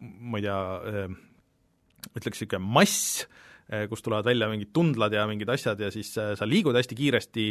[0.00, 0.58] ma ei tea,
[2.10, 3.22] ütleks niisugune mass,
[3.88, 7.44] kust tulevad välja mingid tundlad ja mingid asjad ja siis sa liigud hästi kiiresti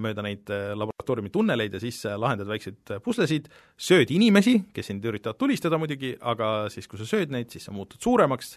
[0.00, 5.76] mööda neid laboratooriumi tunneleid ja siis lahendad väikseid puslesid, sööd inimesi, kes sind üritavad tulistada
[5.78, 8.54] muidugi, aga siis, kui sa sööd neid, siis sa muutud suuremaks,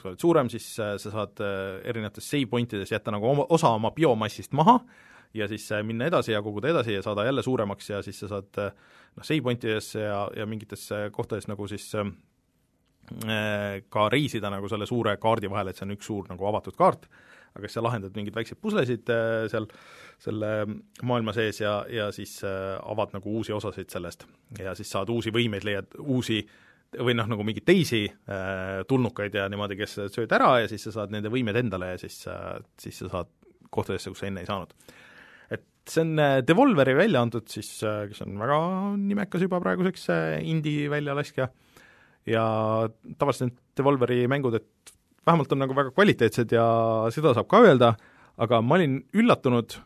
[0.00, 3.28] kui sa oled suurem, siis äh, sa saad äh, erinevates save point ides jätta nagu
[3.28, 4.78] oma, osa oma biomassist maha
[5.36, 8.30] ja siis äh, minna edasi ja koguda edasi ja saada jälle suuremaks ja siis sa
[8.34, 11.90] saad noh, save point idesse ja, ja mingites kohtades nagu siis
[13.90, 17.08] ka reisida nagu selle suure kaardi vahel, et see on üks suur nagu avatud kaart,
[17.56, 19.10] aga siis sa lahendad mingeid väikseid puslesid
[19.50, 19.66] seal
[20.20, 20.50] selle
[21.02, 24.28] maailma sees ja, ja siis avad nagu uusi osasid sellest.
[24.60, 29.36] Ja siis saad uusi võimeid, leiad uusi äh, või noh, nagu mingeid teisi äh, tulnukaid
[29.38, 32.58] ja niimoodi, kes sööd ära ja siis sa saad nende võimed endale ja siis äh,,
[32.80, 33.30] siis sa saad
[33.70, 34.74] kohtadesse, kus sa enne ei saanud.
[35.54, 38.60] et see on äh, Devolveri välja antud siis äh,, kes on väga
[38.98, 41.50] nimekas juba praeguseks äh, indie väljalaskja,
[42.28, 42.44] ja
[43.18, 44.94] tavaliselt need Devolveri mängud, et
[45.26, 46.66] vähemalt on nagu väga kvaliteetsed ja
[47.14, 47.94] seda saab ka öelda,
[48.40, 49.76] aga ma olin üllatunud,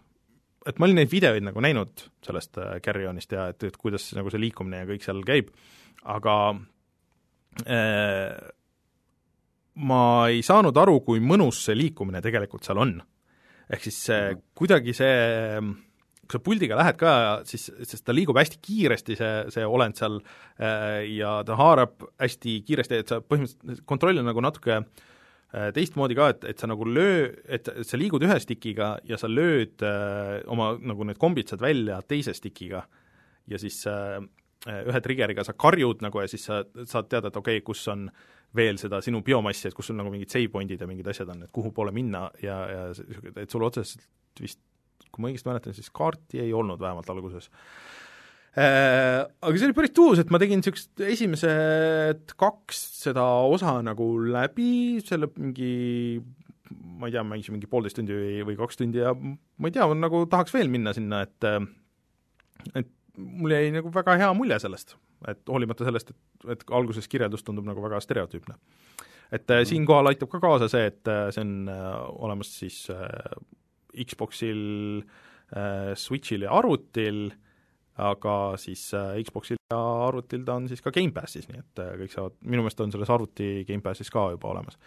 [0.69, 4.33] et ma olin neid videoid nagu näinud sellest äh, Carry-Onist ja et, et kuidas nagu
[4.33, 5.53] see liikumine ja kõik seal käib,
[6.05, 6.37] aga
[9.75, 12.95] ma ei saanud aru, kui mõnus see liikumine tegelikult seal on.
[13.71, 14.41] ehk siis see, mhm.
[14.55, 15.15] kuidagi see
[16.25, 17.15] kui sa puldiga lähed ka,
[17.49, 22.61] siis, sest ta liigub hästi kiiresti, see, see olend seal äh, ja ta haarab hästi
[22.67, 26.89] kiiresti, et sa põhimõtteliselt, kontroll on nagu natuke äh, teistmoodi ka, et, et sa nagu
[26.89, 31.65] löö, et sa liigud ühe stikiga ja sa lööd äh, oma nagu need kombid sealt
[31.65, 32.85] välja teise stikiga
[33.51, 33.83] ja siis
[34.65, 38.07] ühe trigger'iga sa karjud nagu ja siis sa saad teada, et okei okay,, kus on
[38.55, 41.43] veel seda sinu biomassi, et kus sul nagu mingid save point'id ja mingid asjad on,
[41.47, 42.85] et kuhu poole minna ja, ja
[43.43, 44.07] et sul otseselt
[44.41, 44.63] vist
[45.15, 47.51] kui ma õigesti mäletan, siis kaarti ei olnud vähemalt alguses.
[48.55, 54.07] Äh, aga see oli päris tuus, et ma tegin niisugust esimesed kaks seda osa nagu
[54.23, 56.21] läbi, selle mingi
[56.95, 59.89] ma ei tea, mängisin mingi poolteist tundi või, või kaks tundi ja ma ei tea,
[59.99, 61.49] nagu tahaks veel minna sinna, et
[62.79, 64.97] et mul jäi nagu väga hea mulje sellest,
[65.29, 68.57] et hoolimata sellest, et, et alguses kirjeldus tundub nagu väga stereotüüpne.
[69.33, 71.69] et mm siinkohal aitab ka kaasa see, et see on
[72.29, 72.85] olemas siis
[73.95, 75.03] Xboxil
[75.55, 77.29] äh,, Switchil ja arvutil,
[78.03, 82.15] aga siis äh, Xboxil ja arvutil ta on siis ka Gamepassis, nii et äh, kõik
[82.15, 84.79] saavad, minu meelest on selles arvuti Gamepassis ka juba olemas.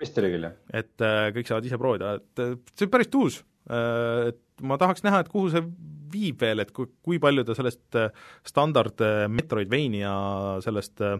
[0.00, 0.58] vist oli küll, jah.
[0.72, 4.78] et äh, kõik saavad ise proovida, et äh, see on päris tuus äh,, et ma
[4.80, 5.64] tahaks näha, et kuhu see
[6.12, 8.08] viib veel, et kui, kui palju ta sellest äh,
[8.46, 10.12] standard äh, Metroidvania
[10.64, 11.18] sellest äh,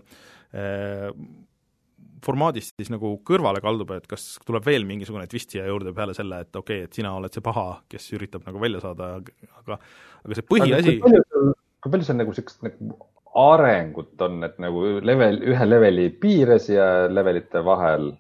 [2.25, 6.41] formaadist siis nagu kõrvale kaldub, et kas tuleb veel mingisugune twist siia juurde peale selle,
[6.47, 9.19] et okei okay,, et sina oled see paha, kes üritab nagu välja saada,
[9.61, 9.79] aga
[10.25, 12.97] aga see põhiasi kui palju seal nagu niisugust nagu
[13.39, 18.11] arengut on, et nagu level, ühe leveli piires ja levelite vahel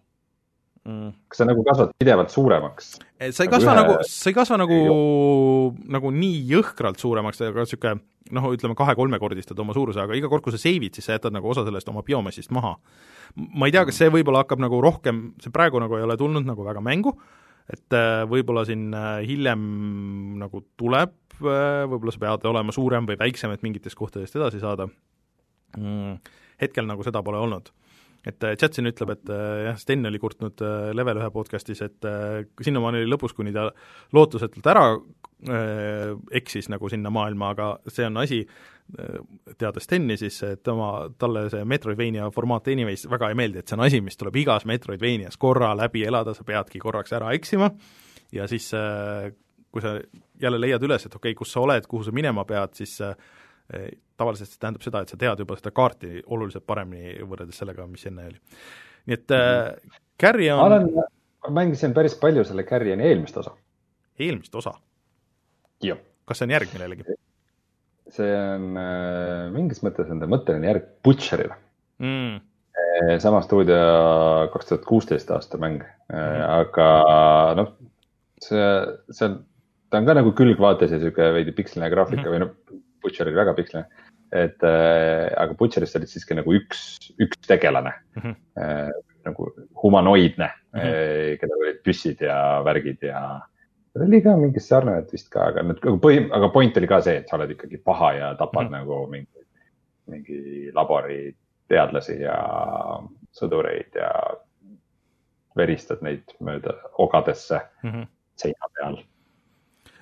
[0.88, 1.10] mm.
[1.28, 2.92] kas sa nagu kasvad pidevalt suuremaks?
[2.98, 3.80] sa ei nagu kasva ühe...
[3.82, 4.78] nagu, sa ei kasva nagu,
[5.98, 8.00] nagu nii jõhkralt suuremaks, aga niisugune
[8.34, 11.48] noh, ütleme kahe-kolmekordistad oma suuruse, aga iga kord, kui sa save'id, siis sa jätad nagu
[11.48, 12.74] osa sellest oma biomassist maha
[13.36, 16.46] ma ei tea, kas see võib-olla hakkab nagu rohkem, see praegu nagu ei ole tulnud
[16.46, 17.14] nagu väga mängu,
[17.68, 19.64] et äh, võib-olla siin äh, hiljem
[20.40, 24.88] nagu tuleb, äh, võib-olla sa pead olema suurem või väiksem, et mingitest kohtadest edasi saada
[25.76, 26.16] mm,,
[26.62, 27.72] hetkel nagu seda pole olnud
[28.28, 29.30] et Chatsin ütleb, et
[29.64, 30.60] jah, Sten oli kurtnud
[30.96, 32.08] Level ühe podcastis, et
[32.64, 33.68] sinnamaani oli lõpus, kuni ta
[34.16, 34.84] lootusetult ära
[36.34, 38.42] eksis nagu sinna maailma, aga see on asi,
[39.58, 40.90] teades Steni, siis tema,
[41.20, 44.66] talle see Metroidvania formaat anyways väga ei meeldi, et see on asi, mis tuleb igas
[44.68, 47.70] Metroidvanias korra läbi elada, sa peadki korraks ära eksima
[48.34, 48.72] ja siis
[49.70, 49.98] kui sa
[50.40, 52.96] jälle leiad üles, et okei okay,, kus sa oled, kuhu sa minema pead, siis
[54.18, 58.06] tavaliselt see tähendab seda, et sa tead juba seda kaarti oluliselt paremini võrreldes sellega, mis
[58.08, 58.40] enne oli.
[59.08, 60.88] nii et äh, Carry on ma olen,
[61.54, 63.54] mängisin päris palju selle Carry'ni eelmist osa.
[64.18, 64.74] eelmist osa?
[66.28, 67.18] kas see on järg millelegi?
[68.12, 71.58] see on äh, mingis mõttes on ta mõtteline järg Butcherile
[72.02, 72.40] mm..
[72.78, 73.78] Äh, sama stuudio
[74.52, 76.88] kaks tuhat kuusteist aasta mäng mm., aga
[77.58, 77.72] noh,
[78.42, 78.66] see,
[79.12, 79.38] see on,
[79.92, 82.54] ta on ka nagu külgvaates ja sihuke veidi piksline graafika mm või noh,
[83.02, 83.84] Butcher oli väga piksline.
[84.32, 88.34] et äh, aga Butcheris olid siiski nagu üks, üks tegelane mm, -hmm.
[88.60, 88.90] äh,
[89.24, 89.52] nagu
[89.82, 91.38] humanoidne mm, -hmm.
[91.40, 93.40] kellel olid püssid ja värgid ja
[93.98, 97.28] oli ka mingi sarnane vist ka, aga nüüd põhi, aga point oli ka see, et
[97.28, 98.78] sa oled ikkagi paha ja tapad mm -hmm.
[98.78, 99.46] nagu mingi,
[100.06, 101.34] mingi labori
[101.68, 102.36] teadlasi ja
[103.36, 104.12] sõdureid ja
[105.56, 108.06] veristad neid mööda ogadesse mm -hmm.
[108.36, 108.98] seina peal.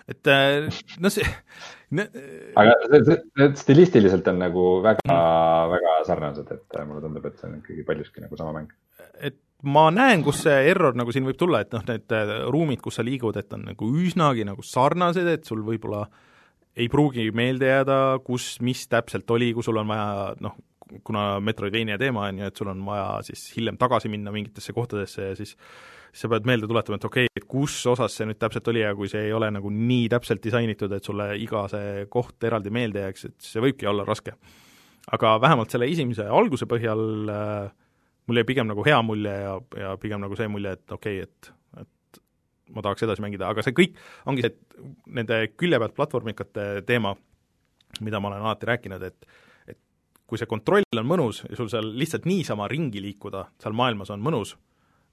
[0.09, 0.69] et äh,
[1.01, 1.27] no see
[1.95, 3.01] aga
[3.39, 7.85] need stilistiliselt on nagu väga mm, väga sarnased, et mulle tundub, et see on ikkagi
[7.87, 8.73] paljuski nagu sama mäng.
[9.23, 12.83] et ma näen, kus see error nagu siin võib tulla, et noh, need äh, ruumid,
[12.85, 16.05] kus sa liigud, et on nagu üsnagi nagu sarnased, et sul võib-olla
[16.77, 20.59] ei pruugi meelde jääda, kus, mis täpselt oli, kui sul on vaja noh,
[21.05, 25.31] kuna Metroidvania teema on ju, et sul on vaja siis hiljem tagasi minna mingitesse kohtadesse
[25.31, 25.57] ja siis
[26.17, 28.95] siis sa pead meelde tuletama, et okei okay,, kus osas see nüüd täpselt oli ja
[28.97, 33.03] kui see ei ole nagu nii täpselt disainitud, et sulle iga see koht eraldi meelde
[33.05, 34.33] jääks, et see võibki olla raske.
[35.13, 37.75] aga vähemalt selle esimese alguse põhjal äh,
[38.27, 39.53] mul jäi pigem nagu hea mulje ja,
[39.83, 42.23] ja pigem nagu see mulje, et okei okay,, et, et
[42.75, 44.81] ma tahaks edasi mängida, aga see kõik ongi see, et
[45.21, 47.15] nende külje pealt platvormikate teema,
[48.01, 49.29] mida ma olen alati rääkinud, et
[50.27, 54.23] kui see kontroll on mõnus ja sul seal lihtsalt niisama ringi liikuda seal maailmas on
[54.25, 54.57] mõnus,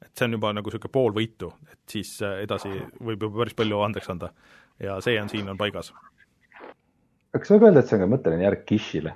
[0.03, 3.57] et see on juba nagu niisugune pool võitu, et siis äh, edasi võib juba päris
[3.57, 4.34] palju andeks anda.
[4.81, 5.94] ja see on siin, on paigas.
[7.34, 9.15] kas võib öelda, et see on ka mõtteline järg Kishile?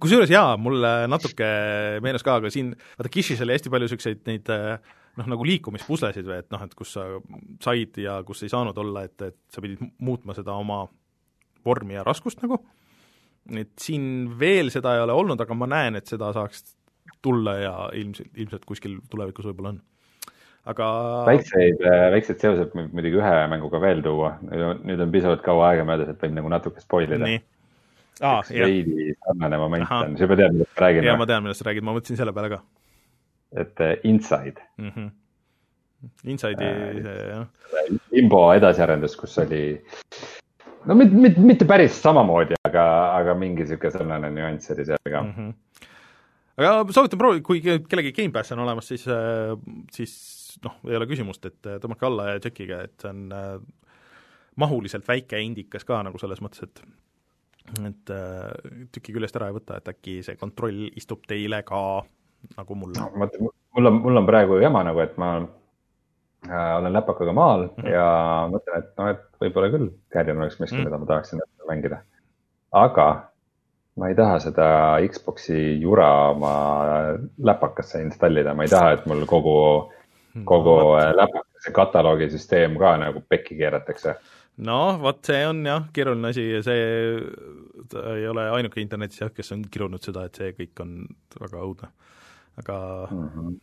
[0.00, 1.48] kusjuures jaa, mulle natuke
[2.04, 6.28] meenus ka, aga siin, vaata Kishis oli hästi palju niisuguseid neid äh, noh, nagu liikumispuslesid
[6.28, 7.06] või et noh, et kus sa
[7.64, 10.84] said ja kus ei saanud olla, et, et sa pidid muutma seda oma
[11.66, 12.60] vormi ja raskust nagu,
[13.60, 14.06] et siin
[14.38, 16.64] veel seda ei ole olnud, aga ma näen, et seda saaks
[17.22, 19.82] tulla ja ilmselt, ilmselt kuskil tulevikus võib-olla on.
[20.72, 20.86] aga
[21.28, 21.82] väikseid,
[22.14, 26.24] väikseid seoseid võib muidugi ühe mänguga veel tuua, nüüd on piisavalt kaua aega möödas, et
[26.26, 27.36] võib nagu natuke spoil ida.
[28.24, 31.04] Ah, veidi sarnane moment on, sa juba tead, millest ma räägin?
[31.04, 32.62] jaa, ma tean, millest sa räägid, ma mõtlesin selle peale ka.
[33.62, 34.90] et uh, Inside mm.
[34.90, 35.10] -hmm.
[36.24, 37.46] Inside'i äh, see jah.
[38.12, 39.62] Limbo edasiarendus, kus oli
[40.86, 42.84] no mitte, mitte, mitte päris samamoodi, aga,
[43.16, 45.32] aga mingi sihuke sarnane nüanss oli seal ka mm.
[45.36, 45.88] -hmm.
[46.62, 49.56] aga soovitan proovida, kui kellegi Gamepass on olemas, siis, äh,
[49.92, 50.14] siis
[50.64, 53.58] noh, ei ole küsimust, et äh, tõmmake alla ja tšekkige, et see on äh,
[54.56, 56.86] mahuliselt väike indikas ka nagu selles mõttes, et
[57.82, 58.10] et
[58.94, 61.80] tüki küljest ära ei võta, et äkki see kontroll istub teile ka
[62.54, 63.26] nagu mulle no,.
[63.74, 65.32] mul on, mul on praegu jama nagu, et ma
[66.50, 67.88] olen läpakaga maal mm -hmm.
[67.92, 68.08] ja
[68.52, 70.84] mõtlen, et noh, et võib-olla küll Carrion oleks miski mm, -hmm.
[70.90, 71.98] mida ma tahaksin mängida.
[72.72, 73.08] aga
[73.96, 74.68] ma ei taha seda
[75.08, 76.54] Xbox'i jura oma
[77.38, 79.92] läpakasse installida, ma ei taha, et mul kogu,
[80.44, 84.16] kogu no, läpakase kataloogisüsteem ka nagu pekki keeratakse
[84.56, 86.82] noh, vot see on jah, keeruline asi ja see,
[87.92, 90.98] ta ei ole ainuke internetis jah, kes on kirunud seda, et see kõik on
[91.40, 91.88] väga õudne.
[92.56, 92.76] aga
[93.10, 93.56] mm -hmm.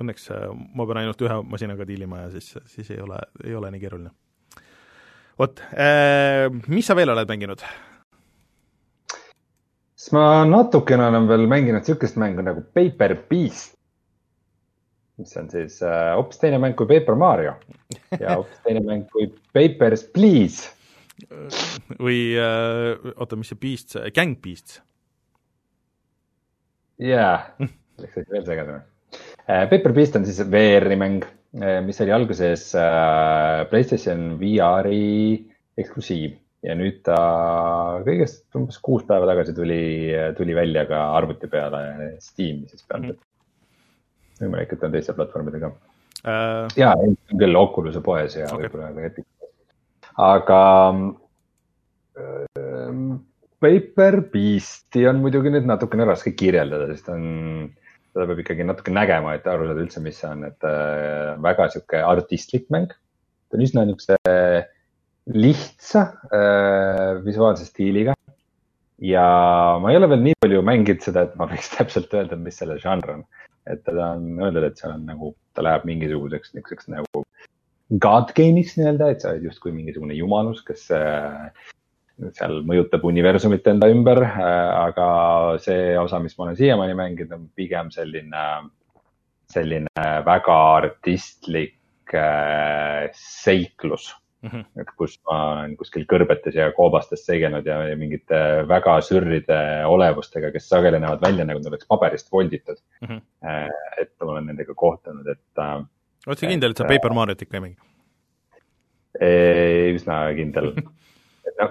[0.00, 3.70] Õnneks äh, ma pean ainult ühe masinaga diilima ja siis, siis ei ole, ei ole
[3.74, 4.10] nii keeruline.
[5.38, 7.64] vot äh,, mis sa veel oled mänginud?
[9.96, 13.76] siis ma natukene olen veel mänginud niisugust mängu nagu Paper Beast
[15.16, 17.54] mis on siis äh, hoopis teine mäng kui Paper Mario
[18.20, 20.72] ja hoopis teine mäng kui Papers, Please.
[22.02, 24.82] või äh, oota, mis see Beast, Gang Beasts?
[27.00, 27.38] jaa,
[28.00, 28.95] läks asi veel segadamini äh,.
[29.46, 31.20] Paper Beast on siis VR-i mäng,
[31.60, 35.38] äh, mis oli alguses äh, PlayStation VR-i
[35.78, 36.34] eksklusiiv
[36.66, 37.16] ja nüüd ta
[38.06, 41.82] kõigest umbes kuus päeva tagasi tuli, tuli välja ka arvuti peale
[42.22, 43.22] Steam'i siis pealt mm.,
[44.40, 46.66] võimalik, et on teiste platvormidega uh....
[46.78, 46.92] ja,
[47.32, 48.66] küll Oculus'e poes ja okay.
[48.66, 49.28] võib-olla ka Epic.
[50.26, 50.60] aga
[52.18, 53.16] äh,
[53.62, 57.22] Paper Beast'i on muidugi nüüd natukene raske kirjeldada, sest on,
[58.16, 61.68] seda peab ikkagi natuke nägema, et aru saada üldse, mis see on, et äh, väga
[61.74, 62.90] sihuke artistlik mäng.
[63.46, 64.16] ta on üsna niisuguse
[65.36, 66.02] lihtsa
[66.34, 68.14] äh, visuaalse stiiliga
[69.02, 69.26] ja
[69.82, 72.80] ma ei ole veel nii palju mänginud seda, et ma võiks täpselt öelda, mis selle
[72.82, 73.26] žanr on
[73.70, 77.24] et teda on öeldud, et seal on nagu, ta läheb mingisuguseks niisuguseks nagu
[78.02, 81.48] god game'iks nii-öelda, et sa oled justkui mingisugune jumalus, kes äh,
[82.36, 84.36] seal mõjutab universumit enda ümber äh,.
[84.86, 85.08] aga
[85.62, 88.44] see osa, mis ma olen siiamaani mänginud, on pigem selline,
[89.52, 94.50] selline väga artistlik äh, seiklus mm.
[94.50, 94.92] -hmm.
[94.96, 101.00] kus ma olen kuskil kõrbetes ja koobastes seigelnud ja, mingite väga sürride olevustega, kes sageli
[101.02, 103.08] näevad välja nagu nad oleks paberist volditud mm.
[103.08, 103.68] -hmm.
[104.00, 105.62] et ma olen nendega kohtunud, et.
[106.26, 107.82] Oled sa kindel, et sa Paper Mariot ikka ei mängi?
[109.96, 110.74] üsna kindel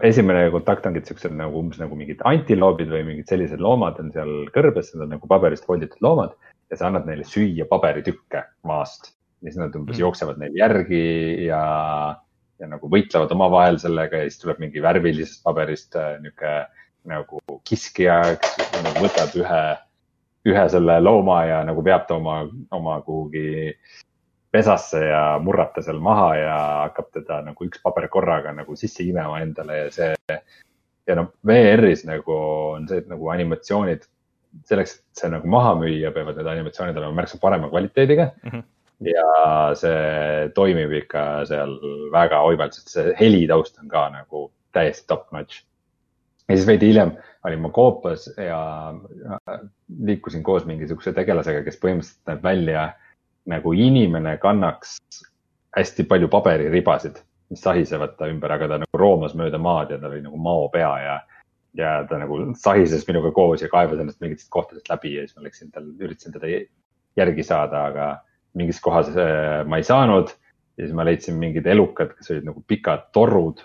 [0.08, 4.34] esimene kontakt ongi siuksed nagu umbes nagu mingid antiloobid või mingid sellised loomad on seal
[4.56, 6.34] kõrbes, need on nagu paberist volditud loomad
[6.72, 9.14] ja sa annad neile süüa paberitükke maast.
[9.42, 10.02] ja siis nad umbes mm.
[10.02, 11.04] jooksevad neil järgi
[11.46, 11.62] ja
[12.60, 16.56] ja nagu võitlevad omavahel sellega ja siis tuleb mingi värvilisest paberist äh, niisugune
[17.06, 19.64] nagu kiskja, kes nagu võtab ühe,
[20.50, 22.40] ühe selle looma ja nagu veab ta oma,
[22.74, 23.76] oma kuhugi
[24.56, 29.04] pesasse ja murrab ta seal maha ja hakkab teda nagu üks paber korraga nagu sisse
[29.04, 30.38] imema endale ja see.
[31.06, 32.36] ja noh, VR-is nagu
[32.76, 34.08] on see, et nagu animatsioonid,
[34.66, 38.50] selleks, et see nagu maha müüa, peavad need animatsioonid olema märksa parema kvaliteediga mm.
[38.50, 38.72] -hmm
[39.04, 41.74] ja see toimib ikka seal
[42.14, 45.64] väga oivalt, sest see helitaust on ka nagu täiesti top notch.
[46.48, 47.12] ja siis veidi hiljem
[47.46, 48.60] olin ma koopas ja
[50.00, 52.86] liikusin koos mingisuguse tegelasega, kes põhimõtteliselt näeb välja
[53.50, 54.98] nagu inimene kannaks
[55.76, 57.18] hästi palju paberiribasid,
[57.52, 60.94] mis sahisevad ta ümber, aga ta nagu roomas mööda maad ja tal oli nagu maopea
[61.04, 61.20] ja
[61.76, 65.44] ja ta nagu sahises minuga koos ja kaevas ennast mingitest kohtadest läbi ja siis ma
[65.44, 66.48] läksin tal, üritasin teda
[67.20, 68.08] järgi saada, aga
[68.56, 70.32] mingis kohas äh, ma ei saanud
[70.78, 73.62] ja siis ma leidsin mingid elukad, kes olid nagu pikad torud,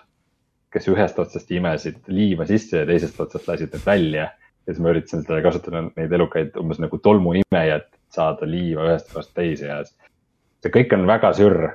[0.71, 4.29] kes ühest otsast imesid liiva sisse ja teisest otsast lasid need välja.
[4.67, 9.33] ja siis ma üritasin seda kasutada, neid elukaid umbes nagu tolmuimejat, saada liiva ühest kohast
[9.37, 11.67] teise ja see kõik on väga sürr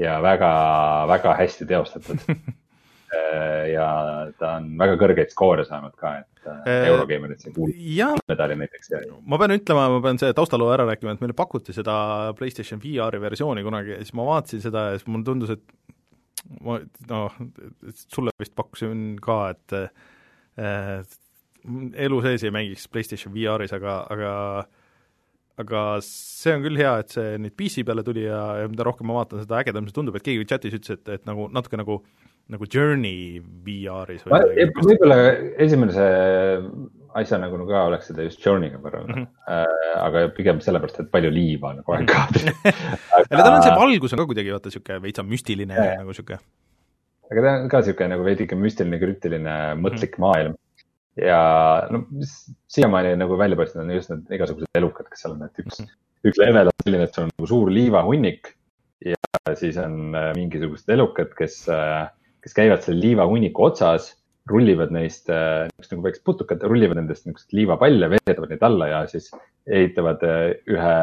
[0.00, 0.50] ja väga,
[1.10, 2.26] väga hästi teostatud
[3.72, 3.86] ja
[4.38, 8.92] ta on väga kõrgeid skoore saanud ka, et äh, Eurogeimerit siin kuulub medali näiteks.
[9.28, 11.94] ma pean ütlema, ma pean selle taustaloo ära rääkima, et meile pakuti seda
[12.38, 16.78] PlayStation VR-i versiooni kunagi ja siis ma vaatasin seda ja siis mulle tundus, et ma
[17.10, 17.40] noh,
[18.06, 21.18] sulle vist pakkusin ka, et äh,
[22.06, 24.32] elu sees ei mängiks PlayStation VR-is, aga, aga
[25.60, 29.08] aga see on küll hea, et see nüüd PC peale tuli ja, ja mida rohkem
[29.10, 32.00] ma vaatan, seda ägedam see tundub, et keegi chatis ütles, et, et nagu natuke nagu
[32.52, 35.18] nagu Journey VR-is või võib-olla
[35.62, 36.06] esimese
[37.18, 39.14] asja nagu ka oleks seda just Journey'ga võrrelda.
[39.14, 40.00] Mm, -hmm.
[40.00, 42.48] aga pigem sellepärast, et palju liiva on kogu aeg kaadris
[43.16, 46.40] aga tal on see valgus on ka kuidagi vaata niisugune veitsa müstiline ja, nagu niisugune.
[47.30, 50.58] aga ta on ka niisugune nagu veidike müstiline, krüptiline, mõtlik mm maailm
[51.20, 51.40] ja
[51.92, 52.04] no
[52.72, 55.92] siiamaani nagu välja paistnud on just need igasugused elukad, kes seal on, et üks -hmm.
[56.30, 58.54] üks level on selline, et sul on nagu suur liivahunnik
[59.04, 62.08] ja siis on äh, mingisugused elukad, kes, äh,
[62.44, 64.12] kes käivad selle liivahunniku otsas,
[64.50, 69.30] rullivad neist äh, nagu väiksed putukad, rullivad nendest niisuguseid liivapalle, veedavad neid alla ja siis
[69.66, 70.24] ehitavad
[70.66, 70.96] ühe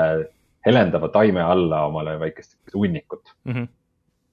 [0.65, 3.53] helendava taime alla omale väikest hunnikut mm.
[3.53, 3.67] -hmm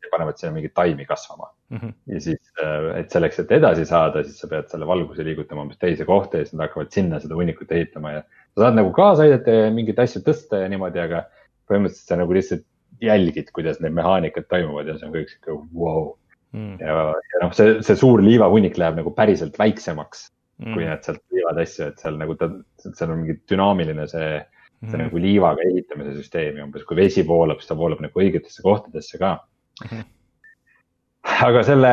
[0.06, 1.78] ja panevad sinna mingeid taimi kasvama mm.
[1.78, 1.94] -hmm.
[2.14, 5.80] ja siis, äh, et selleks, et edasi saada, siis sa pead selle valguse liigutama umbes
[5.82, 8.22] teise kohta ja siis nad hakkavad sinna seda hunnikut ehitama ja
[8.54, 11.26] sa saad nagu kaasa aidata ja mingeid asju tõsta ja niimoodi, aga
[11.70, 12.64] põhimõtteliselt sa nagu lihtsalt
[13.02, 16.14] jälgid, kuidas need mehaanikad toimuvad ja see on kõik sihuke wow.
[16.56, 16.78] mm..
[16.80, 20.30] ja, ja noh, see, see suur liivahunnik läheb nagu päriselt väiksemaks
[20.62, 22.50] mm., kui nad sealt viivad asju, et seal nagu ta,
[22.86, 24.30] seal on mingi dünaamiline see
[24.84, 25.02] see mm.
[25.06, 29.20] nagu liivaga ehitamise süsteem ja umbes kui vesi voolab, siis ta voolab nagu õigetesse kohtadesse
[29.20, 29.44] ka mm.
[29.84, 30.04] -hmm.
[31.46, 31.92] aga selle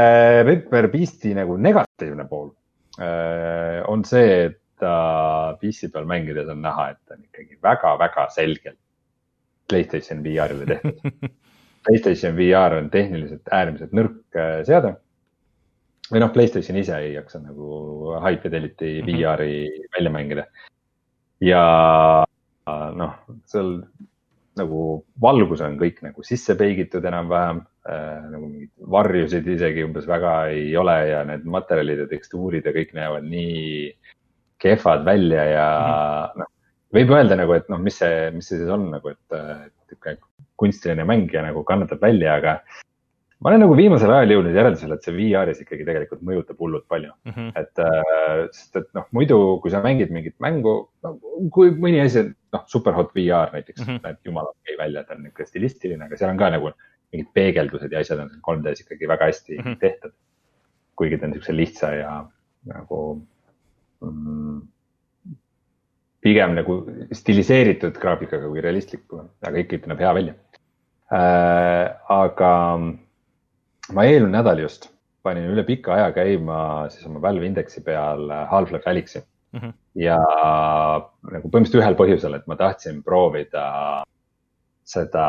[0.50, 2.52] Pepper Beasti nagu negatiivne pool
[3.00, 8.28] äh, on see, et ta PC peal mängides on näha, et ta on ikkagi väga-väga
[8.30, 8.80] selgelt
[9.70, 11.32] Playstation VR-ile tehtud
[11.84, 14.96] Playstation VR on tehniliselt äärmiselt nõrk äh, seade.
[16.12, 19.18] või noh, Playstation ise ei jaksa nagu high fidelity mm -hmm.
[19.18, 20.46] VR-i välja mängida.
[21.42, 21.64] ja
[22.96, 23.14] noh,
[23.46, 23.84] seal
[24.60, 28.24] nagu valgus on kõik nagu sisse peigitud enam-vähem äh,.
[28.32, 32.94] nagu mingeid varjusid isegi umbes väga ei ole ja need materjalid ja tekstuurid ja kõik
[32.98, 33.94] näevad nii
[34.64, 36.44] kehvad välja ja mm.
[36.44, 36.52] noh,
[36.94, 40.18] võib öelda nagu, et noh, mis see, mis see siis on nagu, et, et niisugune
[40.62, 42.60] kunstiline mängija nagu kannatab välja, aga
[43.44, 47.12] ma olen nagu viimasel ajal jõudnud järeldusele, et see VR-is ikkagi tegelikult mõjutab hullult palju
[47.12, 47.34] mm.
[47.34, 47.50] -hmm.
[47.60, 51.14] et äh,, sest et noh, muidu, kui sa mängid mingit mängu no,,
[51.52, 52.24] kui mõni asi,
[52.56, 54.02] noh, Superhot VR näiteks mm, -hmm.
[54.08, 56.72] näeb jumala okei välja, ta on niisugune stilistiline, aga seal on ka nagu
[57.14, 59.80] mingid peegeldused ja asjad on 3D-s ikkagi väga hästi mm -hmm.
[59.80, 60.16] tehtud.
[60.96, 62.26] kuigi ta on niisuguse lihtsa ja
[62.70, 63.00] nagu
[64.02, 64.62] mm,
[66.22, 70.34] pigem nagu stiliseeritud graafikaga kui realistliku, aga ikkagi näeb hea välja
[71.12, 71.96] äh,.
[72.08, 72.54] aga
[73.92, 74.88] ma eelmine nädal just
[75.24, 76.60] panin üle pika aja käima
[76.94, 79.60] siis oma Valve indeksi peal Half-Life Alyxi mm.
[79.60, 79.74] -hmm.
[80.04, 80.18] ja
[81.32, 83.66] nagu põhimõtteliselt ühel põhjusel, et ma tahtsin proovida
[84.84, 85.26] seda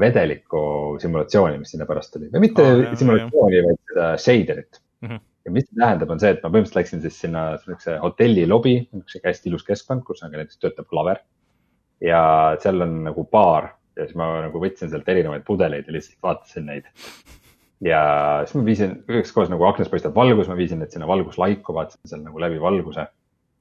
[0.00, 0.60] vedeliku
[1.00, 5.08] simulatsiooni, mis sinna pärast tuli või mitte oh, simulatsiooni, vaid seda shader'it mm.
[5.08, 5.24] -hmm.
[5.44, 8.78] ja mis see tähendab, on see, et ma põhimõtteliselt läksin siis sinna niisuguse hotelli lobi,
[8.92, 11.20] niisugune hästi ilus keskkond, kus on ka näiteks töötab klaver.
[12.00, 12.22] ja
[12.62, 16.68] seal on nagu baar ja siis ma nagu võtsin sealt erinevaid pudeleid ja lihtsalt vaatasin
[16.70, 16.86] neid
[17.84, 18.00] ja
[18.46, 22.10] siis ma viisin, üheks kohas nagu aknast paistab valgus, ma viisin need sinna valguslaiku, vaatasin
[22.10, 23.06] seal nagu läbi valguse.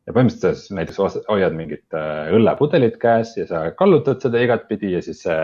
[0.07, 5.02] ja põhimõtteliselt sa näiteks hoiad mingit äh, õllepudelit käes ja sa kallutad seda igatpidi ja
[5.03, 5.41] siis see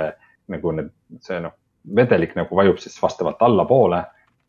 [0.53, 0.91] nagu need,
[1.25, 1.51] see noh,
[1.95, 3.99] vedelik nagu vajub siis vastavalt allapoole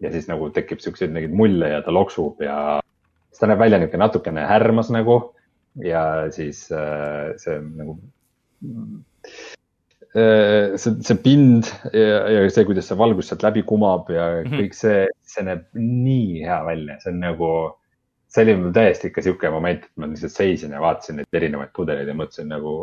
[0.02, 2.78] ja siis nagu tekib siukseid mingeid mulle ja ta loksub ja
[3.26, 5.18] siis ta näeb välja niisugune natukene härmas nagu
[5.82, 7.98] ja siis äh, see nagu
[10.15, 14.61] see, see pind ja, ja see, kuidas see valgus sealt läbi kumab ja mm -hmm.
[14.61, 17.49] kõik see, see näeb nii hea välja, see on nagu,
[18.31, 21.73] see oli mul täiesti ikka sihuke moment, et ma lihtsalt seisin ja vaatasin neid erinevaid
[21.74, 22.77] pudeleid ja mõtlesin nagu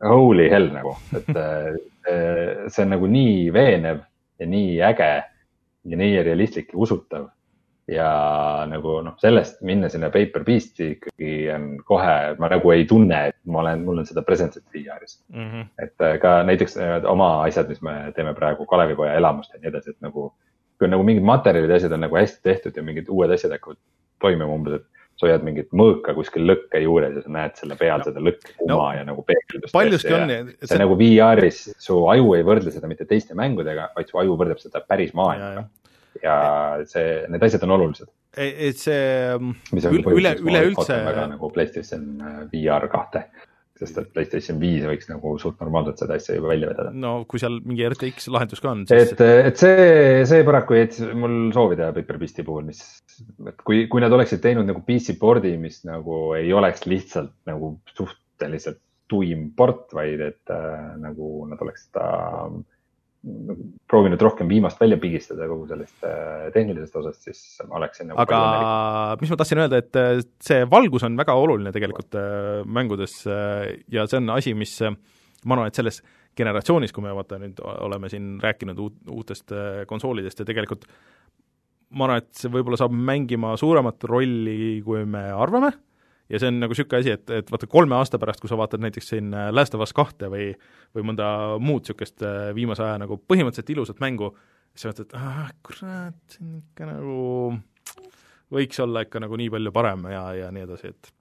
[0.00, 1.74] holy hell nagu, et äh,
[2.68, 4.00] see on nagu nii veenev
[4.40, 5.12] ja nii äge
[5.84, 7.28] ja nii realistlik ja usutav
[7.90, 8.10] ja
[8.70, 13.38] nagu noh, sellest minna sinna Paper Beast'i ikkagi on kohe, ma nagu ei tunne, et
[13.50, 15.48] ma olen, mul on seda presentsit VR-is mm.
[15.48, 15.66] -hmm.
[15.82, 19.72] et äh, ka näiteks äh, oma asjad, mis me teeme praegu Kalevipoja elamust ja nii
[19.74, 20.32] edasi, et nagu.
[20.80, 23.76] kui nagu mingid materjalid ja asjad on nagu hästi tehtud ja mingid uued asjad hakkavad
[24.18, 24.86] toimuma umbes, et
[25.20, 28.06] sa hoiad mingit mõõka kuskil lõkke juures ja sa näed selle peal no.
[28.06, 29.74] seda lõkke kuma no, ja nagu peegeldust.
[29.76, 30.32] paljuski on.
[30.32, 34.38] see, see nagu VR-is, su aju ei võrdle seda mitte teiste mängudega, vaid su aju
[34.40, 35.66] võrdleb seda päris maailmaga
[36.22, 36.38] ja
[36.88, 38.10] see, need asjad on olulised.
[38.38, 40.98] et see üle, üleüldse.
[41.06, 43.26] väga nagu Playstation äh, VR kahte.
[43.80, 46.92] sest et Playstation viis võiks nagu suht normaalselt seda asja juba välja vedada.
[46.92, 49.14] no kui seal mingi RTX lahendus ka on, siis.
[49.14, 49.86] et, et see,
[50.28, 52.84] see paraku jättis mul soovi teha Paperbeasti puhul, mis,
[53.48, 57.78] et kui, kui nad oleksid teinud nagu PC board'i, mis nagu ei oleks lihtsalt nagu
[57.96, 62.04] suhteliselt tuim port, vaid et äh, nagu nad oleks seda
[62.46, 62.60] äh,
[63.90, 68.38] proovinud rohkem viimast välja pigistada kogu sellest äh, tehnilisest osast, siis ma oleksin nagu aga
[69.20, 73.18] mis ma tahtsin öelda, et äh, see valgus on väga oluline tegelikult äh, mängudes
[73.92, 76.00] ja see on asi, mis ma arvan, et selles
[76.38, 79.52] generatsioonis, kui me vaata nüüd oleme siin rääkinud uut, uutest
[79.90, 80.88] konsoolidest ja tegelikult
[81.92, 85.74] ma arvan, et see võib-olla saab mängima suuremat rolli, kui me arvame
[86.30, 88.82] ja see on nagu niisugune asi, et, et vaata kolme aasta pärast, kui sa vaatad
[88.84, 90.50] näiteks siin äh, Last of Us kahte või
[90.96, 91.26] või mõnda
[91.62, 94.32] muud niisugust äh, viimase aja nagu põhimõtteliselt ilusat mängu,
[94.72, 97.20] siis sa mõtled, et ah kurat, see on ikka nagu,
[98.56, 101.14] võiks olla ikka nagu nii palju parem ja, ja nii edasi, et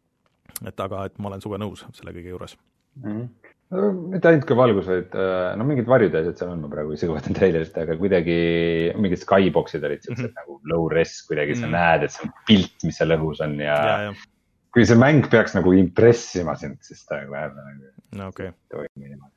[0.66, 2.58] et aga, et ma olen suve nõus selle kõige juures
[3.00, 3.12] mm.
[3.12, 6.64] -hmm no mitte ainult ka valgus, vaid äh, no mingid varjud ja asjad seal on,
[6.64, 8.38] ma praegu isegi vaatan treilerist, aga kuidagi
[8.98, 10.40] mingid skybox'id olid siuksed mm -hmm.
[10.42, 11.70] nagu low res kuidagi mm, -hmm.
[11.70, 14.14] sa näed, et see on pilt, mis seal õhus on ja, ja, ja
[14.74, 18.54] kui see mäng peaks nagu impressima sind, siis ta nagu jääb nagu okay.
[18.72, 19.34] toimi niimoodi.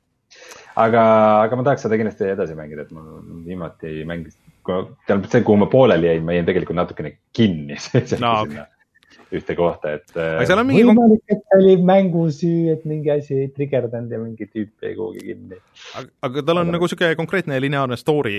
[0.81, 1.05] aga,
[1.45, 3.03] aga ma tahaks seda kindlasti edasi mängida, et ma
[3.45, 4.53] viimati mängisin,
[5.07, 7.77] tähendab see, kuhu ma pooleli jäin, ma jäin tegelikult natukene kinni
[8.23, 8.65] no, okay.
[9.33, 10.13] ühte kohta, et.
[10.17, 10.83] aga seal on mingi.
[10.89, 15.61] võimalik, et oli mängusüü, et mingi asi ei trigerdanud ja mingi tüüp jäi kuhugi kinni.
[15.97, 16.77] aga, aga tal on aga...
[16.77, 18.37] nagu sihuke konkreetne lineaarne story,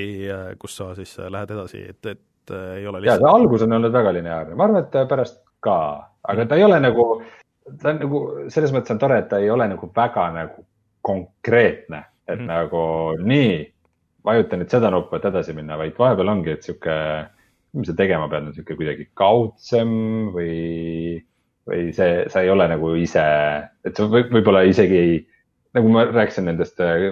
[0.63, 3.19] kus sa siis lähed edasi, et, et ei ole lihtsalt.
[3.19, 5.79] ja, see algus on olnud väga lineaarne, ma arvan, et pärast ka
[6.29, 7.05] aga ta ei ole nagu,
[7.81, 8.23] ta on nagu
[8.53, 10.65] selles mõttes on tore, et ta ei ole nagu väga nagu
[11.05, 12.49] konkreetne, et mm.
[12.49, 12.85] nagu
[13.21, 13.59] nii,
[14.25, 16.97] vajuta nüüd seda nuppu, et edasi minna, vaid vahepeal ongi, et sihuke,
[17.77, 19.93] mis sa tegema pead, on sihuke kuidagi kaudsem
[20.33, 21.19] või,
[21.69, 23.27] või see, sa ei ole nagu ise,
[23.85, 25.19] et sa võib, võib-olla isegi ei
[25.75, 27.11] nagu ma rääkisin nendest äh,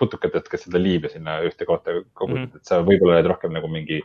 [0.00, 2.62] putukatest, kes seda liivi sinna ühte kohta kogutad mm, -hmm.
[2.62, 4.00] et sa võib-olla oled rohkem nagu mingi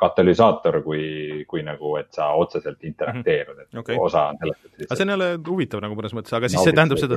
[0.00, 3.96] katalüsaator, kui, kui nagu, et sa otseselt interakteerud, et okay.
[4.00, 4.68] osa on sellest.
[4.84, 7.16] aga see on jälle huvitav nagu mõnes mõttes, aga siis no, see tähendab seda,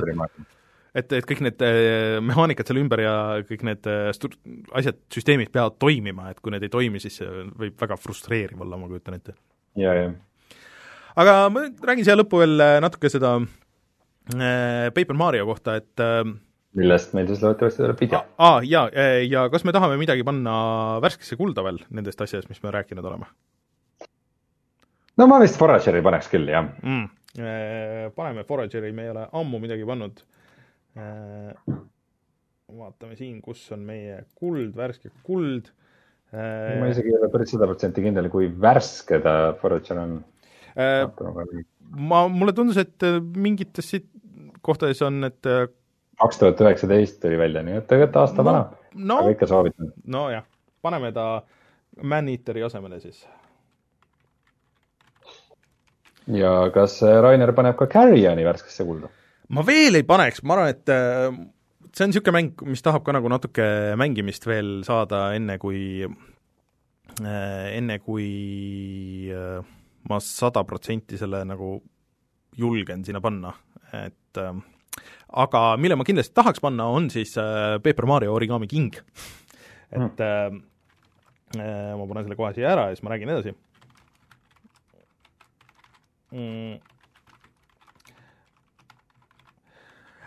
[0.94, 3.14] et, et kõik need äh, mehaanikad seal ümber ja
[3.50, 4.32] kõik need äh, stu-,
[4.80, 8.80] asjad, süsteemid peavad toimima, et kui need ei toimi, siis see võib väga frustreeriv olla,
[8.80, 9.36] ma kujutan ette.
[9.76, 10.12] ja, ja.
[11.20, 13.48] aga ma räägin siia lõppu veel natuke seda äh,
[14.30, 16.24] Paper Mario kohta, et äh,
[16.78, 18.20] millest meil siis loodetavasti tuleb video.
[18.38, 18.88] aa, jaa,
[19.26, 20.52] ja kas me tahame midagi panna
[21.02, 23.30] värskesse kulda veel nendest asjadest, mis me rääkinud oleme?
[25.18, 27.08] no ma vist Forageri paneks küll, jah mm..
[28.16, 30.22] Paneme Forageri, me ei ole ammu midagi pannud.
[32.80, 35.70] vaatame siin, kus on meie kuld, värske kuld.
[36.32, 40.20] ma isegi ei ole päris sada protsenti kindel, kui värske ta Forager on.
[40.76, 43.06] Ma, mulle tundus, et
[43.36, 44.08] mingites siit
[44.62, 45.50] kohtades on, et
[46.20, 48.64] kaks tuhat üheksateist tuli välja, nii et tegelikult aasta no, vana
[48.94, 49.92] no,, aga ikka soovitan.
[50.10, 50.44] nojah,
[50.84, 51.28] paneme ta
[52.06, 53.24] Man-Eateri asemele siis.
[56.30, 59.10] ja kas Rainer paneb ka Carrioni värskesse kulda?
[59.50, 61.30] ma veel ei paneks, ma arvan, et äh,
[61.90, 63.66] see on niisugune mäng, mis tahab ka nagu natuke
[64.00, 66.06] mängimist veel saada, enne kui,
[67.24, 68.30] äh, enne kui
[69.34, 69.60] äh,
[70.08, 71.74] ma sada protsenti selle nagu
[72.58, 73.52] julgen sinna panna,
[73.92, 74.54] et äh,
[75.44, 78.94] aga mille ma kindlasti tahaks panna, on siis äh, Paper Mario Origami King.
[79.90, 80.60] Et mm.
[81.58, 83.56] äh, ma panen selle kohe siia ära ja siis ma räägin edasi.
[86.30, 86.78] Mm..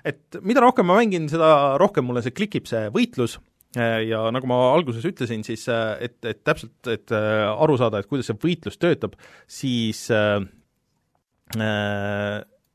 [0.04, 3.38] et mida rohkem ma mängin, seda rohkem mulle see klikib, see võitlus,
[3.74, 8.38] ja nagu ma alguses ütlesin, siis et, et täpselt, et aru saada, et kuidas see
[8.38, 9.16] võitlus töötab,
[9.50, 10.44] siis äh,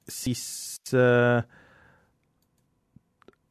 [0.08, 0.42] siis
[0.96, 1.46] äh,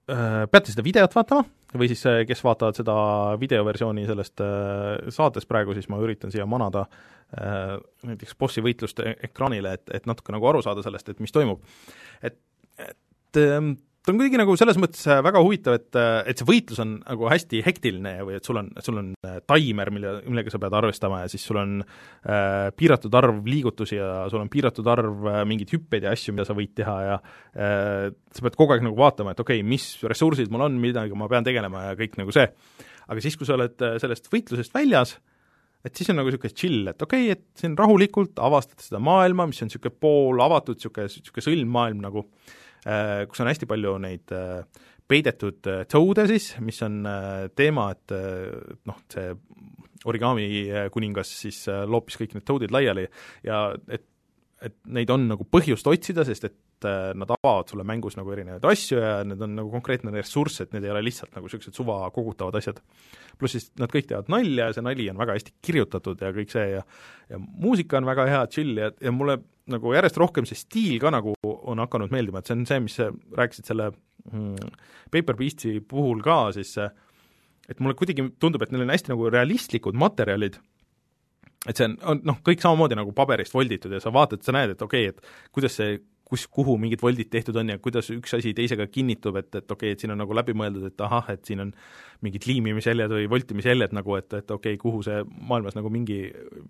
[0.07, 1.44] Äh, peate seda videot vaatama
[1.76, 2.94] või siis äh, kes vaatavad seda
[3.41, 6.88] videoversiooni sellest äh, saatest praegu, siis ma üritan siia manada
[7.28, 11.60] näiteks bossi võitlust e-, ekraanile, et, et natuke nagu aru saada sellest, et mis toimub.
[12.24, 12.38] et,
[12.80, 13.74] et ähm,
[14.08, 16.94] ta on kuidagi nagu selles mõttes äh, väga huvitav, et, äh, et see võitlus on
[17.02, 20.76] nagu hästi hektiline või et sul on, sul on äh, taimer, mille, millega sa pead
[20.80, 25.42] arvestama ja siis sul on äh, piiratud arv liigutusi ja sul on piiratud arv äh,
[25.50, 28.96] mingeid hüppeid ja asju, mida sa võid teha ja äh, sa pead kogu aeg nagu
[28.96, 32.36] vaatama, et okei okay,, mis ressursid mul on, millega ma pean tegelema ja kõik nagu
[32.36, 32.48] see.
[33.12, 35.18] aga siis, kui sa oled sellest võitlusest väljas,
[35.84, 39.50] et siis on nagu niisugune chill, et okei okay,, et siin rahulikult avastad seda maailma,
[39.52, 42.24] mis on niisugune poolavatud, niisugune, niisugune sõlmmaailm nagu
[43.30, 47.02] kus on hästi palju neid äh, peidetud äh, toad'e siis, mis on
[47.56, 48.16] teema, et
[48.88, 49.32] noh, see
[50.08, 50.46] origami
[50.94, 53.08] kuningas siis loopis kõik need toad'id laiali
[53.48, 54.06] ja et
[54.64, 58.66] et neid on nagu põhjust otsida, sest et äh, nad avavad sulle mängus nagu erinevaid
[58.72, 62.00] asju ja need on nagu konkreetne ressurss, et need ei ole lihtsalt nagu niisugused suva
[62.14, 62.82] kogutavad asjad.
[63.38, 66.54] pluss siis nad kõik teevad nalja ja see nali on väga hästi kirjutatud ja kõik
[66.54, 66.82] see ja
[67.30, 69.38] ja muusika on väga hea, chill ja, ja mulle
[69.72, 72.98] nagu järjest rohkem see stiil ka nagu on hakanud meeldima, et see on see, mis
[73.38, 73.91] rääkisid selle
[74.31, 74.73] mm,
[75.14, 79.98] Paper Beastsi puhul ka, siis et mulle kuidagi tundub, et neil on hästi nagu realistlikud
[79.99, 80.60] materjalid.
[81.68, 84.76] Et see on, on noh, kõik samamoodi nagu paberist volditud ja sa vaatad, sa näed,
[84.76, 88.38] et okei okay,, et kuidas see, kus, kuhu mingid voldid tehtud on ja kuidas üks
[88.38, 91.34] asi teisega kinnitub, et, et okei okay,, et siin on nagu läbi mõeldud, et ahah,
[91.34, 91.73] et siin on
[92.23, 96.22] mingid liimimisjäljed või voltimisjäljed nagu, et, et okei okay,, kuhu see maailmas nagu mingi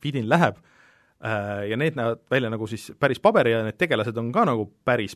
[0.01, 0.86] vidin läheb, äh,
[1.17, 5.15] ja need näevad välja nagu siis päris paberi ja need tegelased on ka nagu päris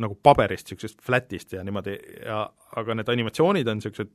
[0.00, 2.44] nagu paberist, niisugusest flat'ist ja niimoodi ja
[2.80, 4.12] aga need animatsioonid on niisugused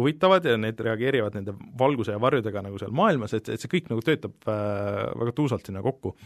[0.00, 3.90] huvitavad ja need reageerivad nende valguse ja varjudega nagu seal maailmas, et, et see kõik
[3.90, 6.16] nagu töötab äh, väga tuusalt sinna kokku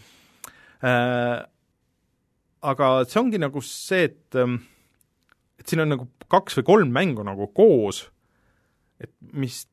[0.84, 1.42] äh,.
[2.64, 4.54] Aga see ongi nagu see, et ähm,
[5.60, 8.06] et siin on nagu kaks või kolm mängu nagu koos,
[9.00, 9.66] et mis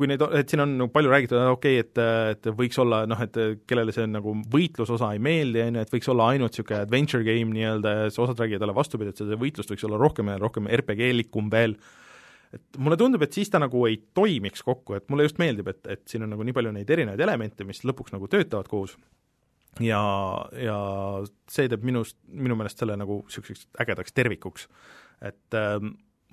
[0.00, 3.20] kui neid, et siin on nagu palju räägitud, okei okay,, et, et võiks olla noh,
[3.20, 3.36] et
[3.68, 7.52] kellele see nagu võitlusosa ei meeldi, on ju, et võiks olla ainult niisugune adventure game
[7.54, 10.70] nii-öelda ja siis osad räägivad jälle vastupidi, et seda võitlust võiks olla rohkem ja rohkem
[10.80, 11.76] RPG-likum veel
[12.54, 15.80] et mulle tundub, et siis ta nagu ei toimiks kokku, et mulle just meeldib, et,
[15.94, 18.96] et siin on nagu nii palju neid erinevaid elemente, mis lõpuks nagu töötavad koos
[19.78, 20.00] ja,
[20.58, 20.78] ja
[21.50, 24.66] see teeb minust, minu meelest selle nagu niisuguseks ägedaks tervikuks.
[25.22, 25.76] et äh,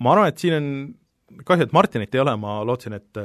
[0.01, 0.71] ma arvan, et siin on
[1.47, 3.21] kahju, et Martinit ei ole, ma lootsin, et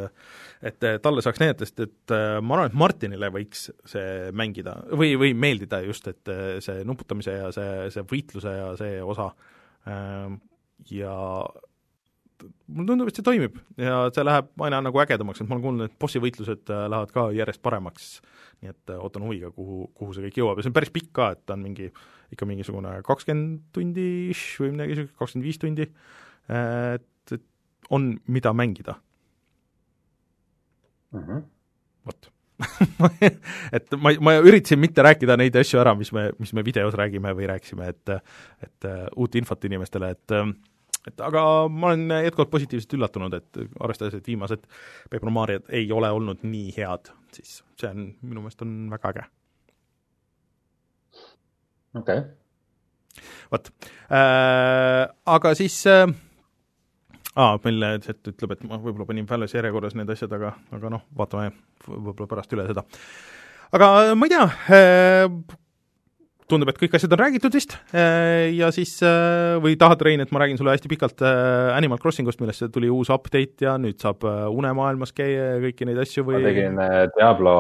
[0.63, 5.17] et talle saaks näidata, sest et äh, ma arvan, et Martinile võiks see mängida või,
[5.19, 9.33] või meeldida just, et äh, see nuputamise ja see, see võitluse ja see osa.
[9.91, 10.37] Äh,
[10.91, 11.17] ja
[12.67, 15.91] mulle tundub, et see toimib ja see läheb aina nagu ägedamaks, et ma olen kuulnud,
[15.91, 18.09] et bossi võitlused äh, lähevad ka järjest paremaks,
[18.63, 21.33] nii et ootan huviga, kuhu, kuhu see kõik jõuab ja see on päris pikk ka,
[21.35, 21.91] et ta on mingi,
[22.35, 24.11] ikka mingisugune kakskümmend tundi
[24.63, 25.91] või midagi niisugust, kakskümmend viis tundi,
[26.53, 27.09] et
[27.91, 28.95] on, mida mängida.
[31.13, 31.43] Mm -hmm..
[32.07, 32.33] vot.
[33.73, 37.35] Et ma, ma üritasin mitte rääkida neid asju ära, mis me, mis me videos räägime
[37.35, 38.09] või rääkisime, et
[38.63, 40.53] et uh, uut infot inimestele, et uh,
[41.09, 44.67] et aga ma olen jätkuvalt positiivselt üllatunud, et arvestades, et viimased
[45.11, 49.25] Paper Mariod ei ole olnud nii head, siis see on, minu meelest on väga äge.
[51.95, 52.19] okei.
[52.19, 53.23] Okay..
[53.51, 53.73] vot.
[54.07, 56.07] Äh,, aga siis äh,
[57.39, 61.07] aa, meil chat ütleb, et ma võib-olla panin väljas järjekorras need asjad, aga, aga noh,
[61.17, 61.53] vaatame
[61.89, 62.85] võib-olla pärast üle seda.
[63.73, 64.47] aga ma ei tea
[64.77, 65.59] äh,,
[66.53, 70.35] tundub, et kõik asjad on räägitud vist äh, ja siis äh, või tahad, Rein, et
[70.35, 75.17] ma räägin sulle hästi pikalt Animal Crossingust, millest tuli uus update ja nüüd saab unemaailmas
[75.17, 76.37] käia ja kõiki neid asju või?
[76.37, 76.79] ma tegin
[77.17, 77.57] Diablo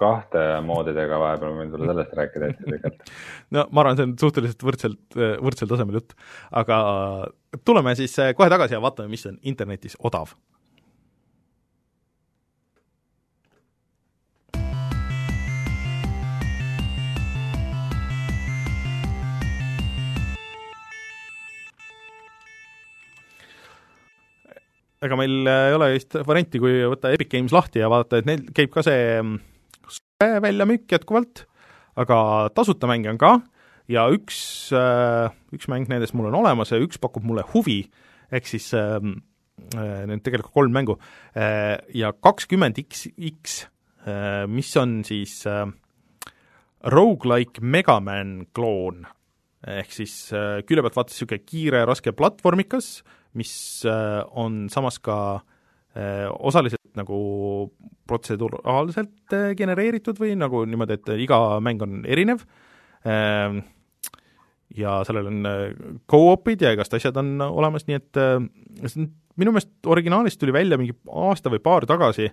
[0.00, 3.14] kahte moodidega vahepeal, ma võin sulle sellest rääkida hästi pikalt.
[3.58, 6.16] no ma arvan, see on suhteliselt võrdselt, võrdsel tasemel jutt,
[6.64, 6.82] aga
[7.64, 10.34] tuleme siis kohe tagasi ja vaatame, mis on internetis odav.
[25.02, 28.28] Ega meil äh, ei ole vist varianti, kui võtta Epic Games lahti ja vaadata, et
[28.28, 29.40] neil käib ka see mm,
[30.44, 31.42] väljamüük jätkuvalt,
[31.98, 32.18] aga
[32.54, 33.32] tasuta mänge on ka
[33.90, 34.38] ja üks,
[34.76, 37.84] äh, üks mäng nendest mul on olemas ja üks pakub mulle huvi,
[38.32, 39.22] ehk siis ähm,
[39.76, 40.98] äh, need tegelikult kolm mängu,
[41.94, 43.64] ja kakskümmend X, X,
[44.50, 45.44] mis on siis
[46.90, 49.04] rogu-like Megaman kloon,
[49.62, 50.16] ehk siis
[50.66, 52.96] külje pealt vaadates niisugune kiire raske platvormikas,
[53.38, 55.18] mis äh, on samas ka
[55.96, 57.70] äh, osaliselt nagu
[58.08, 62.50] protseduraalselt äh, genereeritud või nagu niimoodi, et iga mäng on erinev ähm,
[63.04, 65.48] ja sellel on
[66.08, 68.20] go-op'id ja igast asjad on olemas, nii et
[68.86, 69.08] see on
[69.40, 72.28] minu meelest originaalist tuli välja mingi aasta või paar tagasi,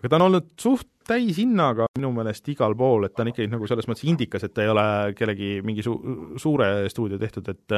[0.00, 3.68] aga ta on olnud suht täishinnaga minu meelest igal pool, et ta on ikkagi nagu
[3.70, 4.86] selles mõttes indikas, et ta ei ole
[5.18, 5.98] kellegi mingi su-,
[6.40, 7.76] suure stuudio tehtud, et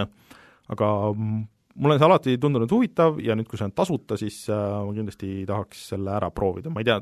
[0.75, 0.91] aga
[1.75, 4.95] mulle on see alati tundunud huvitav ja nüüd, kui see on tasuta, siis äh, ma
[4.95, 7.01] kindlasti tahaks selle ära proovida, ma ei tea,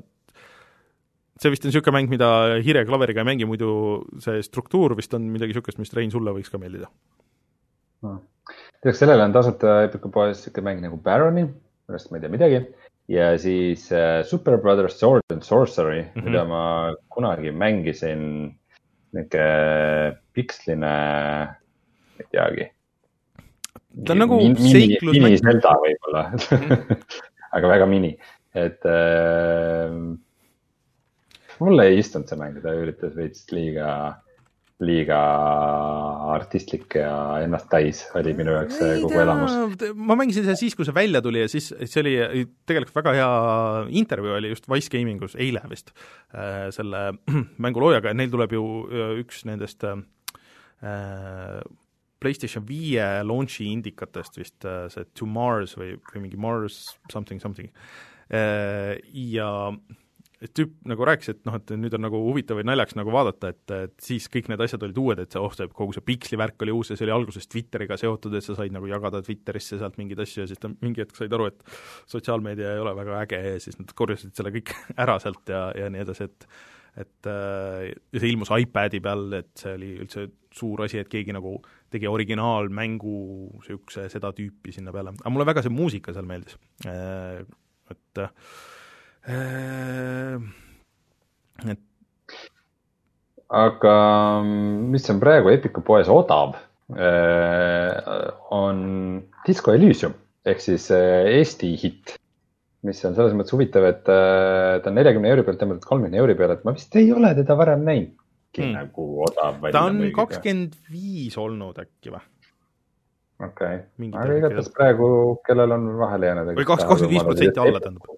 [1.43, 2.29] see vist on niisugune mäng, mida
[2.63, 3.73] hiire klaveriga ei mängi, muidu
[4.23, 6.91] see struktuur vist on midagi niisugust, mis Rein, sulle võiks ka meeldida
[8.07, 8.19] no..
[8.83, 11.47] lisaks sellele on tasuta Epiku poes niisugune mäng nagu Baroni,
[11.89, 12.61] millest ma ei tea midagi,
[13.13, 16.29] ja siis äh, Super Brothers Sword and Sorcery mm, -hmm.
[16.29, 16.63] mida ma
[17.13, 18.53] kunagi mängisin,
[19.13, 20.95] niisugune piksline,
[22.21, 22.71] ei teagi
[24.07, 25.17] ta on nagu seiklus.
[25.21, 27.01] mini Zelda võib-olla mm.
[27.57, 28.13] aga väga mini,
[28.57, 29.97] et äh,
[31.65, 33.89] mulle ei istunud see mäng, ta üritas veits liiga,
[34.83, 35.19] liiga
[36.33, 37.13] artistlik ja
[37.45, 39.55] ennast täis oli minu jaoks see kogu elamus.
[39.95, 42.15] ma mängisin seda siis, kui see välja tuli ja siis see oli
[42.69, 43.31] tegelikult väga hea
[44.03, 45.93] intervjuu oli just Wise Gaming us eile vist
[46.35, 47.05] äh, selle
[47.65, 49.99] mängu loojaga ja neil tuleb ju äh, üks nendest äh,
[52.23, 57.71] PlayStation viie launch'i indikatest vist see To Mars või, või mingi Mars something something
[58.33, 59.49] ja
[60.51, 63.75] tüüp nagu rääkis, et noh, et nüüd on nagu huvitav või naljaks nagu vaadata, et,
[63.77, 66.65] et siis kõik need asjad olid uued, et see oh, see kogu see piksli värk
[66.67, 69.99] oli uus ja see oli alguses Twitteriga seotud, et sa said nagu jagada Twitterisse sealt
[70.01, 71.63] mingeid asju ja siis ta mingi hetk said aru, et
[72.11, 74.75] sotsiaalmeedia ei ole väga äge ja siis nad korjasid selle kõik
[75.05, 76.49] ära sealt ja, ja nii edasi, et
[76.93, 81.33] et äh, ja see ilmus iPadi peal, et see oli üldse suur asi, et keegi
[81.33, 81.55] nagu
[81.93, 83.15] tegi originaalmängu
[83.55, 87.41] niisuguse seda tüüpi sinna peale, aga mulle väga see muusika seal meeldis, äh,
[87.89, 88.29] et Äh,
[89.23, 90.43] et
[93.53, 93.95] aga
[94.43, 96.57] mis on praegu Epiku poes odav,
[96.97, 97.93] äh,
[98.51, 100.17] on Disco Elysium
[100.49, 102.17] ehk siis äh, Eesti hitt,
[102.83, 106.59] mis on selles mõttes huvitav, et ta on neljakümne euri pealt tõmmatud kolmekümne euri peale,
[106.59, 108.75] et ma vist ei ole teda varem näinudki hmm.
[108.75, 109.63] nagu odav.
[109.71, 112.25] ta on kakskümmend viis olnud äkki või?
[113.47, 115.07] okei okay., aga igatahes praegu,
[115.47, 116.57] kellel on vahele jäänud.
[116.59, 118.11] või kaks, kakskümmend viis protsenti alla tähendab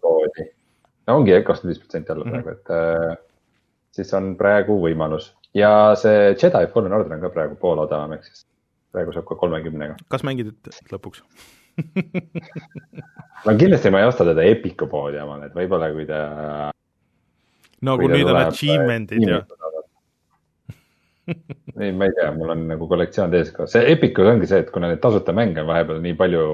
[1.09, 2.61] no ongi kakskümmend viis protsenti alla praegu mm, -hmm.
[2.61, 3.17] et äh,
[3.95, 8.25] siis on praegu võimalus ja see Jedi Fallen Order on ka praegu poole odavam, ehk
[8.29, 8.47] siis
[8.95, 9.99] praegu saab ka kolmekümnega.
[10.09, 10.55] kas mängid
[10.93, 11.23] lõpuks
[13.45, 16.21] no kindlasti ma ei osta teda Epiku poodi omale, et võib-olla kui ta.
[17.83, 19.43] no kui, kui nüüd on achievement'id ja.
[21.81, 24.71] ei, ma ei tea, mul on nagu kollektsioon tees ka, see Epicus ongi see, et
[24.75, 26.45] kuna neid tasuta mänge on vahepeal nii palju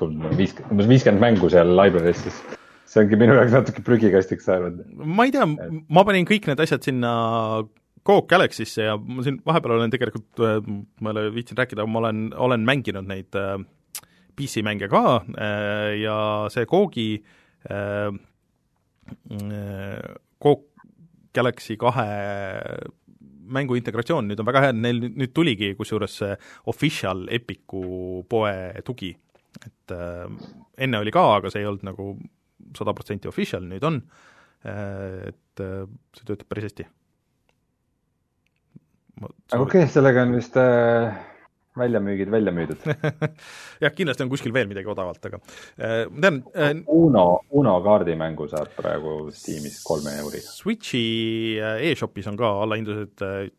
[0.00, 2.42] tulnud, viiskümmend, umbes viiskümmend mängu seal library's, siis
[2.90, 4.80] see ongi minu jaoks natuke prügikastiks saanud.
[4.98, 7.12] ma ei tea, ma panin kõik need asjad sinna
[8.06, 10.58] Coke Galaxy'sse ja ma siin vahepeal olen tegelikult, äh,
[11.04, 13.58] ma ei ole viitsinud rääkida, ma olen, olen mänginud neid äh,
[14.38, 15.04] PC-mänge ka
[15.36, 16.16] äh, ja
[16.52, 18.10] see äh,
[20.40, 20.66] Coke
[21.34, 22.08] Galaxy kahe
[23.50, 26.34] mängu integratsioon nüüd on väga hea, neil nüüd tuligi kusjuures see
[26.70, 28.54] official Epiku poe
[28.86, 29.10] tugi.
[29.66, 29.92] et
[30.78, 32.12] enne oli ka, aga see ei olnud nagu
[32.76, 34.00] sada protsenti official nüüd on,
[34.64, 35.84] et äh,
[36.16, 36.86] see töötab päris hästi.
[39.20, 41.12] aga okei okay,, sellega on vist äh,
[41.78, 42.84] väljamüügid välja müüdud
[43.84, 45.40] jah, kindlasti on kuskil veel midagi odavalt, aga
[45.78, 47.24] äh, ma tean äh, Uno,
[47.56, 50.42] Uno kaardimängu saab praegu Steamis kolme euri.
[50.44, 51.02] Switchi
[51.60, 53.50] äh, e-shopis on ka allahindlused äh,,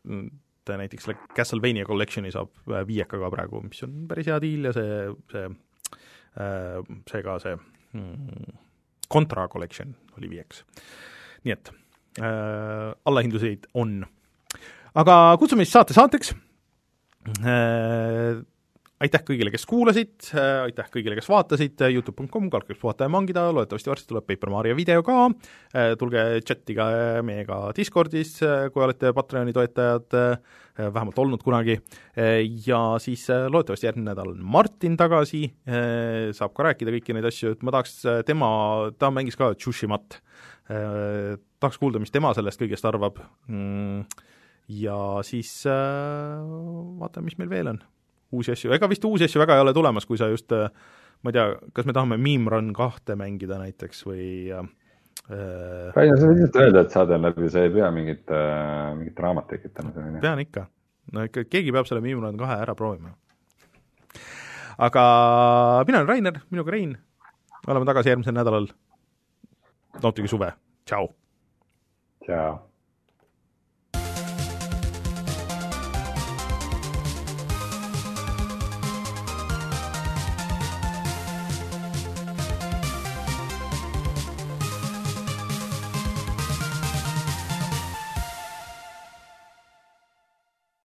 [0.71, 4.99] näiteks selle Castlevania Collection'i saab äh, viiekaga praegu, mis on päris hea diil ja see,
[5.33, 5.47] see
[7.11, 7.57] see ka see
[7.91, 8.59] hmm,
[9.11, 10.63] Contra Collection oli viieks.
[11.43, 11.71] nii et
[12.21, 14.01] äh, allahindluseid on.
[14.95, 16.33] aga kutsume siis saate saateks
[17.41, 18.41] äh,,
[19.01, 23.91] aitäh kõigile, kes kuulasid, äh, aitäh kõigile, kes vaatasid, Youtube.com, kaldkriips puhata ja mangida, loodetavasti
[23.91, 25.17] varsti tuleb Paper Mario video ka,
[25.73, 26.87] äh, tulge chatiga
[27.25, 30.17] meiega Discordis, äh, kui olete Patreoni toetajad,
[30.81, 31.75] vähemalt olnud kunagi,
[32.65, 35.43] ja siis loodetavasti järgmine nädal on Martin tagasi,
[36.33, 38.49] saab ka rääkida kõiki neid asju, et ma tahaks tema,
[38.97, 40.21] ta mängis ka Tsushimat,
[40.65, 43.19] tahaks kuulda, mis tema sellest kõigest arvab,
[43.51, 44.07] mm,
[44.79, 44.97] ja
[45.27, 47.83] siis vaatame, mis meil veel on
[48.31, 50.69] uusi asju, ega vist uusi asju väga ei ole tulemas, kui sa just äh,
[51.21, 54.63] ma ei tea, kas me tahame Meme Run kahte mängida näiteks või äh,
[55.95, 59.19] Rainer, sa võid lihtsalt öelda, et saade on läbi, sa ei pea mingit äh,, mingit
[59.21, 59.93] raamat tekitama.
[60.23, 60.65] pean ikka,
[61.13, 63.13] no ikka keegi peab selle Meme Run kahe ära proovima.
[64.81, 65.05] aga
[65.87, 66.97] mina olen Rainer, minuga Rein,
[67.67, 68.71] oleme tagasi järgmisel nädalal.
[70.01, 70.53] nautige suve,
[70.89, 71.13] tšau!
[72.25, 72.70] tšau!